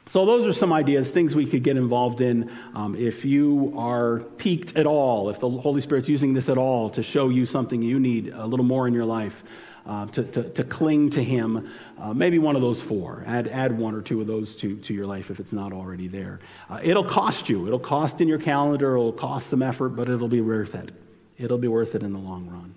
So, 0.07 0.27
those 0.27 0.47
are 0.47 0.53
some 0.53 0.71
ideas, 0.71 1.09
things 1.09 1.35
we 1.35 1.47
could 1.47 1.63
get 1.63 1.79
involved 1.79 2.21
in. 2.21 2.53
Um, 2.75 2.95
if 2.95 3.25
you 3.25 3.73
are 3.79 4.19
piqued 4.37 4.77
at 4.77 4.85
all, 4.85 5.31
if 5.31 5.41
the 5.41 5.49
Holy 5.49 5.81
Spirit's 5.81 6.11
using 6.11 6.35
this 6.35 6.51
at 6.51 6.59
all 6.59 6.91
to 6.91 7.03
show 7.03 7.31
you 7.31 7.47
something 7.47 7.81
you 7.81 7.99
need 7.99 8.29
a 8.29 8.47
little 8.47 8.67
more 8.67 8.87
in 8.87 8.93
your 8.93 9.07
life, 9.07 9.43
uh, 9.87 10.07
to, 10.07 10.25
to, 10.25 10.49
to, 10.51 10.65
cling 10.65 11.11
to 11.11 11.23
Him, 11.23 11.71
uh, 11.99 12.15
maybe 12.15 12.39
one 12.39 12.57
of 12.57 12.63
those 12.63 12.81
four. 12.81 13.23
Add, 13.27 13.49
add 13.49 13.77
one 13.77 13.95
or 13.95 14.01
two 14.01 14.21
of 14.21 14.27
those 14.27 14.57
to, 14.57 14.77
to 14.77 14.95
your 14.95 15.07
life 15.07 15.31
if 15.31 15.41
it's 15.41 15.53
not 15.53 15.73
already 15.73 16.09
there. 16.09 16.41
Uh, 16.71 16.81
it'll 16.83 17.05
cost 17.05 17.49
you. 17.49 17.67
It'll 17.67 17.79
cost 17.79 18.21
in 18.21 18.29
your 18.29 18.39
calendar, 18.39 18.95
it'll 18.95 19.13
cost 19.13 19.49
some 19.49 19.63
effort, 19.63 19.91
but 19.91 20.09
it'll 20.09 20.29
be 20.29 20.41
worth 20.41 20.75
it. 20.75 20.91
It'll 21.37 21.59
be 21.59 21.69
worth 21.69 21.95
it 21.95 22.03
in 22.03 22.13
the 22.13 22.19
long 22.19 22.49
run. 22.49 22.75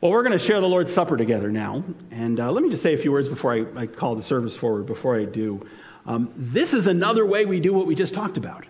Well, 0.00 0.12
we're 0.12 0.22
going 0.22 0.38
to 0.38 0.44
share 0.44 0.60
the 0.60 0.68
Lord's 0.68 0.92
Supper 0.92 1.16
together 1.16 1.50
now. 1.50 1.82
And 2.10 2.38
uh, 2.38 2.52
let 2.52 2.62
me 2.62 2.68
just 2.68 2.82
say 2.82 2.92
a 2.92 2.98
few 2.98 3.10
words 3.10 3.28
before 3.28 3.54
I, 3.54 3.64
I 3.74 3.86
call 3.86 4.14
the 4.14 4.22
service 4.22 4.54
forward, 4.54 4.84
before 4.84 5.16
I 5.16 5.24
do. 5.24 5.66
Um, 6.04 6.30
this 6.36 6.74
is 6.74 6.86
another 6.86 7.24
way 7.24 7.46
we 7.46 7.58
do 7.58 7.72
what 7.72 7.86
we 7.86 7.94
just 7.94 8.12
talked 8.12 8.36
about. 8.36 8.66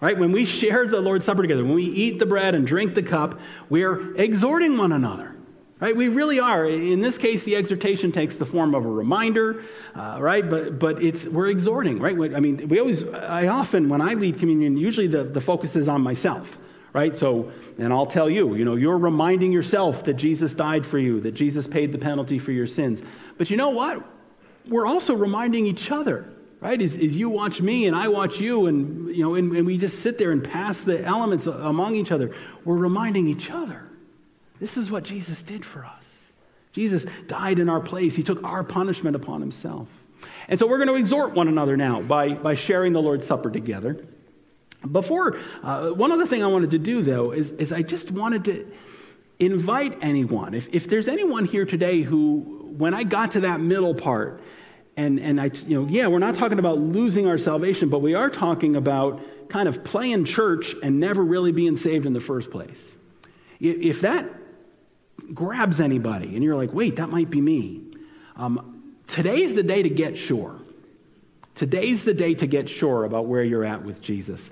Right? 0.00 0.18
When 0.18 0.32
we 0.32 0.44
share 0.44 0.86
the 0.86 1.00
Lord's 1.00 1.24
Supper 1.24 1.42
together, 1.42 1.64
when 1.64 1.74
we 1.74 1.84
eat 1.84 2.18
the 2.18 2.26
bread 2.26 2.54
and 2.54 2.66
drink 2.66 2.94
the 2.94 3.02
cup, 3.02 3.38
we're 3.68 4.16
exhorting 4.16 4.76
one 4.76 4.92
another. 4.92 5.27
Right? 5.80 5.94
We 5.94 6.08
really 6.08 6.40
are. 6.40 6.66
In 6.66 7.00
this 7.00 7.16
case, 7.18 7.44
the 7.44 7.54
exhortation 7.54 8.10
takes 8.10 8.34
the 8.34 8.46
form 8.46 8.74
of 8.74 8.84
a 8.84 8.90
reminder, 8.90 9.62
uh, 9.94 10.18
right? 10.20 10.48
But, 10.48 10.80
but 10.80 11.00
it's, 11.00 11.24
we're 11.26 11.46
exhorting, 11.48 12.00
right? 12.00 12.16
I 12.34 12.40
mean, 12.40 12.68
we 12.68 12.80
always, 12.80 13.04
I 13.04 13.46
often, 13.46 13.88
when 13.88 14.00
I 14.00 14.14
lead 14.14 14.40
communion, 14.40 14.76
usually 14.76 15.06
the, 15.06 15.22
the 15.22 15.40
focus 15.40 15.76
is 15.76 15.88
on 15.88 16.02
myself 16.02 16.58
right? 16.92 17.14
So, 17.14 17.52
and 17.78 17.92
I'll 17.92 18.06
tell 18.06 18.30
you, 18.30 18.54
you 18.54 18.64
know, 18.64 18.74
you're 18.74 18.98
reminding 18.98 19.52
yourself 19.52 20.04
that 20.04 20.14
Jesus 20.14 20.54
died 20.54 20.84
for 20.84 20.98
you, 20.98 21.20
that 21.20 21.32
Jesus 21.32 21.66
paid 21.66 21.92
the 21.92 21.98
penalty 21.98 22.38
for 22.38 22.52
your 22.52 22.66
sins. 22.66 23.02
But 23.36 23.50
you 23.50 23.56
know 23.56 23.70
what? 23.70 24.02
We're 24.68 24.86
also 24.86 25.14
reminding 25.14 25.66
each 25.66 25.90
other, 25.90 26.28
right? 26.60 26.80
As, 26.80 26.94
as 26.94 27.16
you 27.16 27.28
watch 27.28 27.60
me 27.60 27.86
and 27.86 27.96
I 27.96 28.08
watch 28.08 28.40
you, 28.40 28.66
and, 28.66 29.14
you 29.14 29.22
know, 29.22 29.34
and, 29.34 29.54
and 29.56 29.66
we 29.66 29.78
just 29.78 30.00
sit 30.00 30.18
there 30.18 30.32
and 30.32 30.42
pass 30.42 30.80
the 30.80 31.04
elements 31.04 31.46
among 31.46 31.94
each 31.94 32.10
other, 32.10 32.34
we're 32.64 32.76
reminding 32.76 33.28
each 33.28 33.50
other. 33.50 33.87
This 34.60 34.76
is 34.76 34.90
what 34.90 35.04
Jesus 35.04 35.42
did 35.42 35.64
for 35.64 35.84
us. 35.84 36.04
Jesus 36.72 37.06
died 37.26 37.58
in 37.58 37.68
our 37.68 37.80
place, 37.80 38.14
He 38.14 38.22
took 38.22 38.42
our 38.44 38.62
punishment 38.62 39.16
upon 39.16 39.40
Himself. 39.40 39.88
And 40.48 40.58
so 40.58 40.66
we're 40.66 40.78
going 40.78 40.88
to 40.88 40.96
exhort 40.96 41.34
one 41.34 41.48
another 41.48 41.76
now 41.76 42.00
by, 42.02 42.34
by 42.34 42.54
sharing 42.54 42.92
the 42.92 43.02
Lord's 43.02 43.26
Supper 43.26 43.50
together. 43.50 44.04
Before, 44.90 45.36
uh, 45.62 45.90
one 45.90 46.12
other 46.12 46.26
thing 46.26 46.42
I 46.42 46.46
wanted 46.46 46.70
to 46.72 46.78
do, 46.78 47.02
though, 47.02 47.32
is, 47.32 47.50
is 47.52 47.72
I 47.72 47.82
just 47.82 48.10
wanted 48.10 48.44
to 48.46 48.70
invite 49.38 49.98
anyone. 50.02 50.54
If, 50.54 50.68
if 50.72 50.88
there's 50.88 51.08
anyone 51.08 51.44
here 51.44 51.64
today 51.64 52.02
who, 52.02 52.74
when 52.76 52.94
I 52.94 53.04
got 53.04 53.32
to 53.32 53.40
that 53.40 53.60
middle 53.60 53.94
part, 53.94 54.40
and, 54.96 55.20
and 55.20 55.40
I, 55.40 55.50
you 55.66 55.80
know, 55.80 55.88
yeah, 55.88 56.08
we're 56.08 56.18
not 56.18 56.34
talking 56.34 56.58
about 56.58 56.78
losing 56.78 57.26
our 57.26 57.38
salvation, 57.38 57.88
but 57.88 58.00
we 58.00 58.14
are 58.14 58.30
talking 58.30 58.76
about 58.76 59.20
kind 59.48 59.68
of 59.68 59.84
playing 59.84 60.24
church 60.24 60.74
and 60.82 60.98
never 60.98 61.22
really 61.22 61.52
being 61.52 61.76
saved 61.76 62.04
in 62.06 62.12
the 62.12 62.20
first 62.20 62.50
place. 62.50 62.96
If 63.60 64.00
that 64.02 64.28
grabs 65.34 65.80
anybody 65.80 66.34
and 66.34 66.44
you're 66.44 66.56
like, 66.56 66.72
wait, 66.72 66.96
that 66.96 67.08
might 67.08 67.30
be 67.30 67.40
me, 67.40 67.82
um, 68.36 68.94
today's 69.06 69.54
the 69.54 69.62
day 69.62 69.82
to 69.82 69.90
get 69.90 70.16
sure. 70.16 70.60
Today's 71.58 72.04
the 72.04 72.14
day 72.14 72.34
to 72.34 72.46
get 72.46 72.68
sure 72.68 73.04
about 73.04 73.26
where 73.26 73.42
you're 73.42 73.64
at 73.64 73.84
with 73.84 74.00
Jesus. 74.00 74.48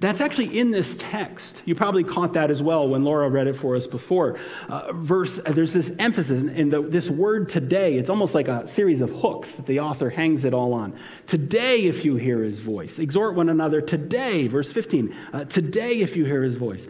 That's 0.00 0.20
actually 0.20 0.58
in 0.58 0.72
this 0.72 0.96
text. 0.98 1.62
You 1.64 1.76
probably 1.76 2.02
caught 2.02 2.32
that 2.32 2.50
as 2.50 2.60
well 2.60 2.88
when 2.88 3.04
Laura 3.04 3.28
read 3.28 3.46
it 3.46 3.52
for 3.52 3.76
us 3.76 3.86
before. 3.86 4.36
Uh, 4.68 4.92
verse, 4.92 5.38
uh, 5.46 5.52
there's 5.52 5.72
this 5.72 5.92
emphasis 6.00 6.40
in 6.40 6.70
the, 6.70 6.82
this 6.82 7.08
word 7.08 7.50
today. 7.50 7.98
It's 7.98 8.10
almost 8.10 8.34
like 8.34 8.48
a 8.48 8.66
series 8.66 9.00
of 9.00 9.12
hooks 9.12 9.54
that 9.54 9.66
the 9.66 9.78
author 9.78 10.10
hangs 10.10 10.44
it 10.44 10.52
all 10.52 10.72
on. 10.72 10.98
Today, 11.28 11.84
if 11.84 12.04
you 12.04 12.16
hear 12.16 12.42
his 12.42 12.58
voice, 12.58 12.98
exhort 12.98 13.36
one 13.36 13.48
another 13.48 13.80
today. 13.80 14.48
Verse 14.48 14.72
15. 14.72 15.14
Uh, 15.32 15.44
today, 15.44 16.00
if 16.00 16.16
you 16.16 16.24
hear 16.24 16.42
his 16.42 16.56
voice. 16.56 16.88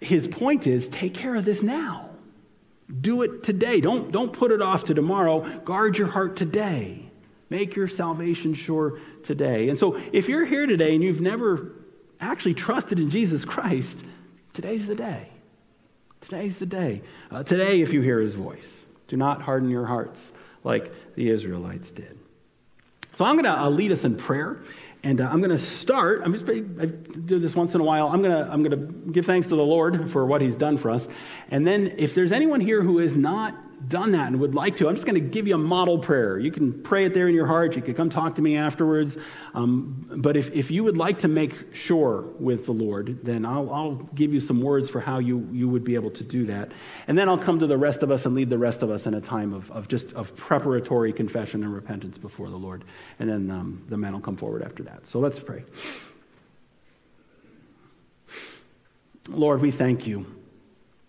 His 0.00 0.28
point 0.28 0.68
is 0.68 0.88
take 0.88 1.14
care 1.14 1.34
of 1.34 1.44
this 1.44 1.60
now. 1.60 2.11
Do 3.00 3.22
it 3.22 3.42
today. 3.42 3.80
Don't, 3.80 4.12
don't 4.12 4.32
put 4.32 4.50
it 4.50 4.60
off 4.60 4.84
to 4.86 4.94
tomorrow. 4.94 5.60
Guard 5.60 5.96
your 5.96 6.08
heart 6.08 6.36
today. 6.36 7.10
Make 7.48 7.76
your 7.76 7.88
salvation 7.88 8.54
sure 8.54 8.98
today. 9.24 9.68
And 9.68 9.78
so, 9.78 10.00
if 10.12 10.28
you're 10.28 10.44
here 10.46 10.66
today 10.66 10.94
and 10.94 11.04
you've 11.04 11.20
never 11.20 11.72
actually 12.20 12.54
trusted 12.54 12.98
in 12.98 13.10
Jesus 13.10 13.44
Christ, 13.44 14.02
today's 14.54 14.86
the 14.86 14.94
day. 14.94 15.28
Today's 16.22 16.56
the 16.56 16.66
day. 16.66 17.02
Uh, 17.30 17.42
today, 17.42 17.82
if 17.82 17.92
you 17.92 18.00
hear 18.00 18.20
his 18.20 18.34
voice, 18.34 18.84
do 19.08 19.16
not 19.16 19.42
harden 19.42 19.68
your 19.68 19.84
hearts 19.84 20.32
like 20.64 20.92
the 21.14 21.28
Israelites 21.28 21.90
did. 21.90 22.18
So, 23.14 23.24
I'm 23.24 23.34
going 23.34 23.44
to 23.44 23.58
uh, 23.58 23.68
lead 23.68 23.92
us 23.92 24.04
in 24.04 24.16
prayer. 24.16 24.62
And 25.04 25.20
uh, 25.20 25.28
I'm 25.28 25.38
going 25.38 25.50
to 25.50 25.58
start. 25.58 26.22
I'm 26.24 26.32
just 26.32 26.48
I 26.48 26.86
do 26.86 27.38
this 27.38 27.56
once 27.56 27.74
in 27.74 27.80
a 27.80 27.84
while. 27.84 28.08
I'm 28.08 28.22
going 28.22 28.34
to 28.34 28.50
I'm 28.52 28.62
going 28.62 28.78
to 28.78 29.10
give 29.10 29.26
thanks 29.26 29.48
to 29.48 29.56
the 29.56 29.62
Lord 29.62 30.10
for 30.10 30.26
what 30.26 30.40
He's 30.40 30.56
done 30.56 30.78
for 30.78 30.90
us. 30.90 31.08
And 31.50 31.66
then, 31.66 31.94
if 31.98 32.14
there's 32.14 32.32
anyone 32.32 32.60
here 32.60 32.82
who 32.82 33.00
is 33.00 33.16
not 33.16 33.54
done 33.92 34.12
that 34.12 34.28
and 34.28 34.40
would 34.40 34.54
like 34.54 34.76
to, 34.76 34.88
I'm 34.88 34.96
just 34.96 35.06
going 35.06 35.22
to 35.22 35.28
give 35.28 35.46
you 35.46 35.54
a 35.54 35.58
model 35.58 35.98
prayer. 35.98 36.38
You 36.38 36.50
can 36.50 36.82
pray 36.82 37.04
it 37.04 37.14
there 37.14 37.28
in 37.28 37.34
your 37.34 37.46
heart. 37.46 37.76
You 37.76 37.82
can 37.82 37.94
come 37.94 38.10
talk 38.10 38.34
to 38.36 38.42
me 38.42 38.56
afterwards. 38.56 39.16
Um, 39.54 40.06
but 40.16 40.36
if, 40.36 40.50
if 40.52 40.70
you 40.70 40.82
would 40.82 40.96
like 40.96 41.20
to 41.20 41.28
make 41.28 41.74
sure 41.74 42.22
with 42.40 42.64
the 42.66 42.72
Lord, 42.72 43.20
then 43.22 43.44
I'll, 43.44 43.70
I'll 43.72 43.94
give 44.14 44.32
you 44.32 44.40
some 44.40 44.60
words 44.62 44.88
for 44.88 45.00
how 45.00 45.18
you, 45.20 45.46
you 45.52 45.68
would 45.68 45.84
be 45.84 45.94
able 45.94 46.10
to 46.10 46.24
do 46.24 46.46
that. 46.46 46.72
And 47.06 47.16
then 47.16 47.28
I'll 47.28 47.38
come 47.38 47.60
to 47.60 47.66
the 47.66 47.78
rest 47.78 48.02
of 48.02 48.10
us 48.10 48.26
and 48.26 48.34
lead 48.34 48.50
the 48.50 48.58
rest 48.58 48.82
of 48.82 48.90
us 48.90 49.06
in 49.06 49.14
a 49.14 49.20
time 49.20 49.52
of, 49.52 49.70
of 49.70 49.86
just 49.86 50.12
of 50.14 50.34
preparatory 50.34 51.12
confession 51.12 51.62
and 51.62 51.72
repentance 51.72 52.18
before 52.18 52.48
the 52.48 52.56
Lord. 52.56 52.84
And 53.18 53.28
then 53.28 53.50
um, 53.50 53.84
the 53.88 53.96
men 53.96 54.14
will 54.14 54.20
come 54.20 54.36
forward 54.36 54.62
after 54.62 54.82
that. 54.84 55.06
So 55.06 55.20
let's 55.20 55.38
pray. 55.38 55.64
Lord, 59.28 59.60
we 59.60 59.70
thank 59.70 60.06
you. 60.06 60.41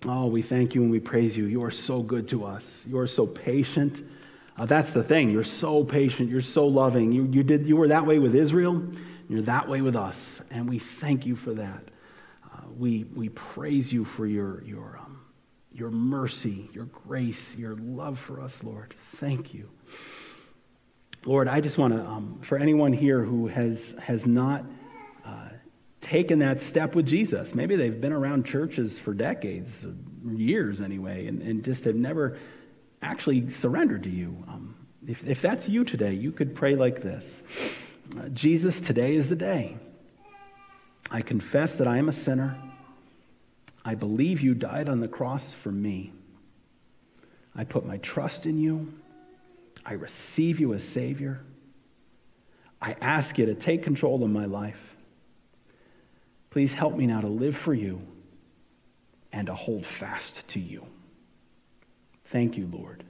Oh, 0.05 0.27
we 0.27 0.41
thank 0.41 0.75
you 0.75 0.81
and 0.81 0.91
we 0.91 0.99
praise 0.99 1.37
you. 1.37 1.45
You 1.45 1.63
are 1.63 1.71
so 1.71 2.01
good 2.01 2.27
to 2.29 2.43
us. 2.45 2.83
You 2.85 2.97
are 2.99 3.07
so 3.07 3.25
patient. 3.25 4.01
Uh, 4.57 4.65
that's 4.65 4.91
the 4.91 5.03
thing. 5.03 5.29
You're 5.29 5.43
so 5.43 5.83
patient. 5.83 6.29
You're 6.29 6.41
so 6.41 6.67
loving. 6.67 7.11
You, 7.11 7.27
you, 7.31 7.41
did, 7.41 7.65
you 7.65 7.77
were 7.77 7.87
that 7.87 8.05
way 8.05 8.19
with 8.19 8.35
Israel. 8.35 8.83
You're 9.29 9.41
that 9.43 9.67
way 9.67 9.81
with 9.81 9.95
us. 9.95 10.41
And 10.51 10.69
we 10.69 10.77
thank 10.77 11.25
you 11.25 11.35
for 11.35 11.53
that. 11.53 11.83
Uh, 12.53 12.61
we, 12.77 13.05
we 13.15 13.29
praise 13.29 13.93
you 13.93 14.03
for 14.03 14.25
your, 14.25 14.61
your, 14.63 14.99
um, 15.01 15.21
your 15.71 15.89
mercy, 15.89 16.69
your 16.73 16.85
grace, 16.85 17.55
your 17.55 17.75
love 17.75 18.19
for 18.19 18.41
us, 18.41 18.61
Lord. 18.61 18.93
Thank 19.15 19.53
you. 19.53 19.69
Lord, 21.25 21.47
I 21.47 21.61
just 21.61 21.77
want 21.77 21.93
to, 21.93 22.05
um, 22.05 22.39
for 22.41 22.57
anyone 22.57 22.91
here 22.91 23.23
who 23.23 23.47
has, 23.47 23.95
has 24.01 24.27
not 24.27 24.65
taken 26.03 26.39
that 26.39 26.61
step 26.61 26.93
with 26.93 27.07
Jesus. 27.07 27.55
Maybe 27.55 27.75
they've 27.75 27.99
been 27.99 28.13
around 28.13 28.45
churches 28.45 28.99
for 28.99 29.13
decades, 29.13 29.85
years 30.35 30.81
anyway, 30.81 31.27
and, 31.27 31.41
and 31.41 31.63
just 31.63 31.85
have 31.85 31.95
never 31.95 32.37
actually 33.01 33.49
surrendered 33.49 34.03
to 34.03 34.09
you. 34.09 34.35
Um, 34.47 34.75
if, 35.07 35.25
if 35.27 35.41
that's 35.41 35.67
you 35.67 35.83
today, 35.83 36.13
you 36.13 36.31
could 36.31 36.53
pray 36.53 36.75
like 36.75 37.01
this 37.01 37.41
uh, 38.19 38.27
Jesus, 38.29 38.81
today 38.81 39.15
is 39.15 39.29
the 39.29 39.35
day. 39.35 39.77
I 41.09 41.21
confess 41.21 41.75
that 41.75 41.87
I 41.87 41.97
am 41.97 42.09
a 42.09 42.13
sinner. 42.13 42.57
I 43.85 43.95
believe 43.95 44.41
you 44.41 44.53
died 44.53 44.89
on 44.89 44.99
the 44.99 45.07
cross 45.07 45.53
for 45.53 45.71
me. 45.71 46.13
I 47.55 47.63
put 47.63 47.85
my 47.85 47.97
trust 47.97 48.45
in 48.45 48.57
you. 48.57 48.93
I 49.85 49.93
receive 49.93 50.59
you 50.59 50.73
as 50.73 50.83
Savior. 50.83 51.41
I 52.81 52.95
ask 53.01 53.37
you 53.37 53.45
to 53.45 53.55
take 53.55 53.83
control 53.83 54.23
of 54.23 54.29
my 54.29 54.45
life. 54.45 54.92
Please 56.53 56.71
help 56.71 56.95
me 56.95 57.07
now 57.07 57.19
to 57.19 57.29
live 57.29 57.57
for 57.57 57.73
you 57.73 57.99
and 59.31 59.47
to 59.47 59.55
hold 59.55 59.87
fast 59.87 60.47
to 60.49 60.59
you. 60.59 60.85
Thank 62.25 62.57
you, 62.57 62.69
Lord. 62.71 63.03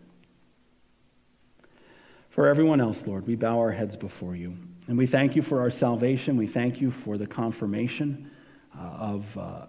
For 2.30 2.48
everyone 2.48 2.80
else, 2.80 3.06
Lord, 3.06 3.28
we 3.28 3.36
bow 3.36 3.60
our 3.60 3.72
heads 3.74 3.98
before 3.98 4.34
you. 4.34 4.56
And 4.88 4.98
we 4.98 5.08
thank 5.08 5.36
you 5.36 5.42
for 5.42 5.60
our 5.60 5.70
salvation. 5.70 6.38
We 6.38 6.48
thank 6.48 6.80
you 6.80 6.90
for 6.90 7.18
the 7.18 7.28
confirmation 7.28 8.32
uh, 8.80 8.82
of 8.82 9.38
uh, 9.38 9.66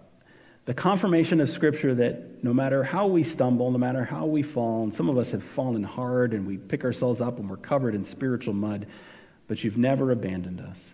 the 0.63 0.73
confirmation 0.73 1.41
of 1.41 1.49
Scripture 1.49 1.93
that 1.95 2.45
no 2.45 2.53
matter 2.53 2.81
how 2.81 3.07
we 3.07 3.23
stumble, 3.23 3.71
no 3.71 3.77
matter 3.77 4.05
how 4.05 4.25
we 4.25 4.41
fall, 4.41 4.83
and 4.83 4.93
some 4.93 5.09
of 5.09 5.17
us 5.17 5.31
have 5.31 5.43
fallen 5.43 5.83
hard 5.83 6.33
and 6.33 6.47
we 6.47 6.55
pick 6.55 6.85
ourselves 6.85 7.19
up 7.19 7.39
and 7.39 7.49
we're 7.49 7.57
covered 7.57 7.93
in 7.93 8.05
spiritual 8.05 8.53
mud, 8.53 8.87
but 9.49 9.65
you've 9.65 9.77
never 9.77 10.11
abandoned 10.11 10.61
us. 10.61 10.93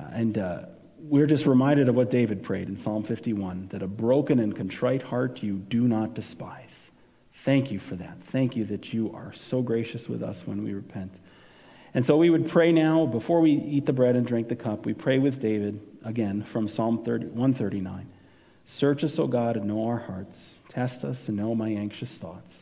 Uh, 0.00 0.04
and 0.12 0.38
uh, 0.38 0.62
we're 0.98 1.26
just 1.26 1.46
reminded 1.46 1.88
of 1.88 1.94
what 1.94 2.10
David 2.10 2.42
prayed 2.42 2.68
in 2.68 2.76
Psalm 2.76 3.02
51 3.02 3.68
that 3.68 3.82
a 3.82 3.86
broken 3.86 4.40
and 4.40 4.56
contrite 4.56 5.02
heart 5.02 5.42
you 5.42 5.54
do 5.54 5.86
not 5.86 6.14
despise. 6.14 6.90
Thank 7.44 7.70
you 7.70 7.78
for 7.78 7.94
that. 7.96 8.16
Thank 8.24 8.56
you 8.56 8.64
that 8.66 8.92
you 8.92 9.12
are 9.14 9.32
so 9.32 9.62
gracious 9.62 10.08
with 10.08 10.22
us 10.22 10.46
when 10.46 10.64
we 10.64 10.74
repent. 10.74 11.20
And 11.94 12.04
so 12.04 12.16
we 12.16 12.28
would 12.28 12.48
pray 12.48 12.72
now, 12.72 13.06
before 13.06 13.40
we 13.40 13.52
eat 13.52 13.86
the 13.86 13.92
bread 13.92 14.16
and 14.16 14.26
drink 14.26 14.48
the 14.48 14.56
cup, 14.56 14.84
we 14.84 14.92
pray 14.92 15.18
with 15.18 15.40
David, 15.40 15.80
again, 16.04 16.42
from 16.42 16.68
Psalm 16.68 17.04
30, 17.04 17.26
139. 17.26 18.06
Search 18.66 19.04
us, 19.04 19.18
O 19.18 19.26
God, 19.26 19.56
and 19.56 19.66
know 19.66 19.86
our 19.86 19.96
hearts. 19.96 20.54
Test 20.68 21.04
us 21.04 21.28
and 21.28 21.36
know 21.36 21.54
my 21.54 21.68
anxious 21.68 22.18
thoughts. 22.18 22.58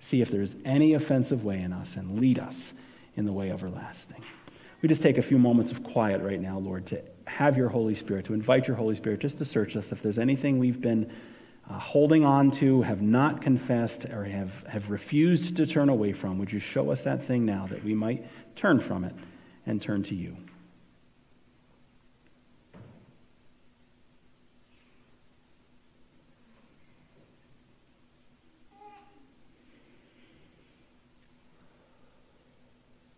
See 0.00 0.22
if 0.22 0.30
there 0.30 0.42
is 0.42 0.56
any 0.64 0.94
offensive 0.94 1.44
way 1.44 1.60
in 1.60 1.72
us, 1.72 1.96
and 1.96 2.20
lead 2.20 2.38
us 2.38 2.72
in 3.16 3.26
the 3.26 3.32
way 3.32 3.50
everlasting. 3.50 4.22
we 4.80 4.88
just 4.88 5.02
take 5.02 5.18
a 5.18 5.22
few 5.22 5.38
moments 5.38 5.72
of 5.72 5.82
quiet 5.82 6.22
right 6.22 6.40
now, 6.40 6.58
Lord, 6.58 6.86
to 6.86 7.02
have 7.36 7.56
your 7.56 7.68
Holy 7.68 7.94
Spirit, 7.94 8.24
to 8.26 8.34
invite 8.34 8.66
your 8.66 8.76
Holy 8.76 8.94
Spirit 8.94 9.20
just 9.20 9.38
to 9.38 9.44
search 9.44 9.76
us. 9.76 9.92
If 9.92 10.02
there's 10.02 10.18
anything 10.18 10.58
we've 10.58 10.80
been 10.80 11.10
uh, 11.68 11.78
holding 11.78 12.24
on 12.24 12.50
to, 12.52 12.82
have 12.82 13.00
not 13.00 13.40
confessed, 13.40 14.04
or 14.06 14.24
have, 14.24 14.66
have 14.66 14.90
refused 14.90 15.56
to 15.56 15.66
turn 15.66 15.88
away 15.88 16.12
from, 16.12 16.38
would 16.38 16.52
you 16.52 16.58
show 16.58 16.90
us 16.90 17.02
that 17.02 17.24
thing 17.24 17.44
now 17.44 17.66
that 17.68 17.84
we 17.84 17.94
might 17.94 18.26
turn 18.56 18.80
from 18.80 19.04
it 19.04 19.14
and 19.66 19.80
turn 19.80 20.02
to 20.04 20.14
you? 20.14 20.36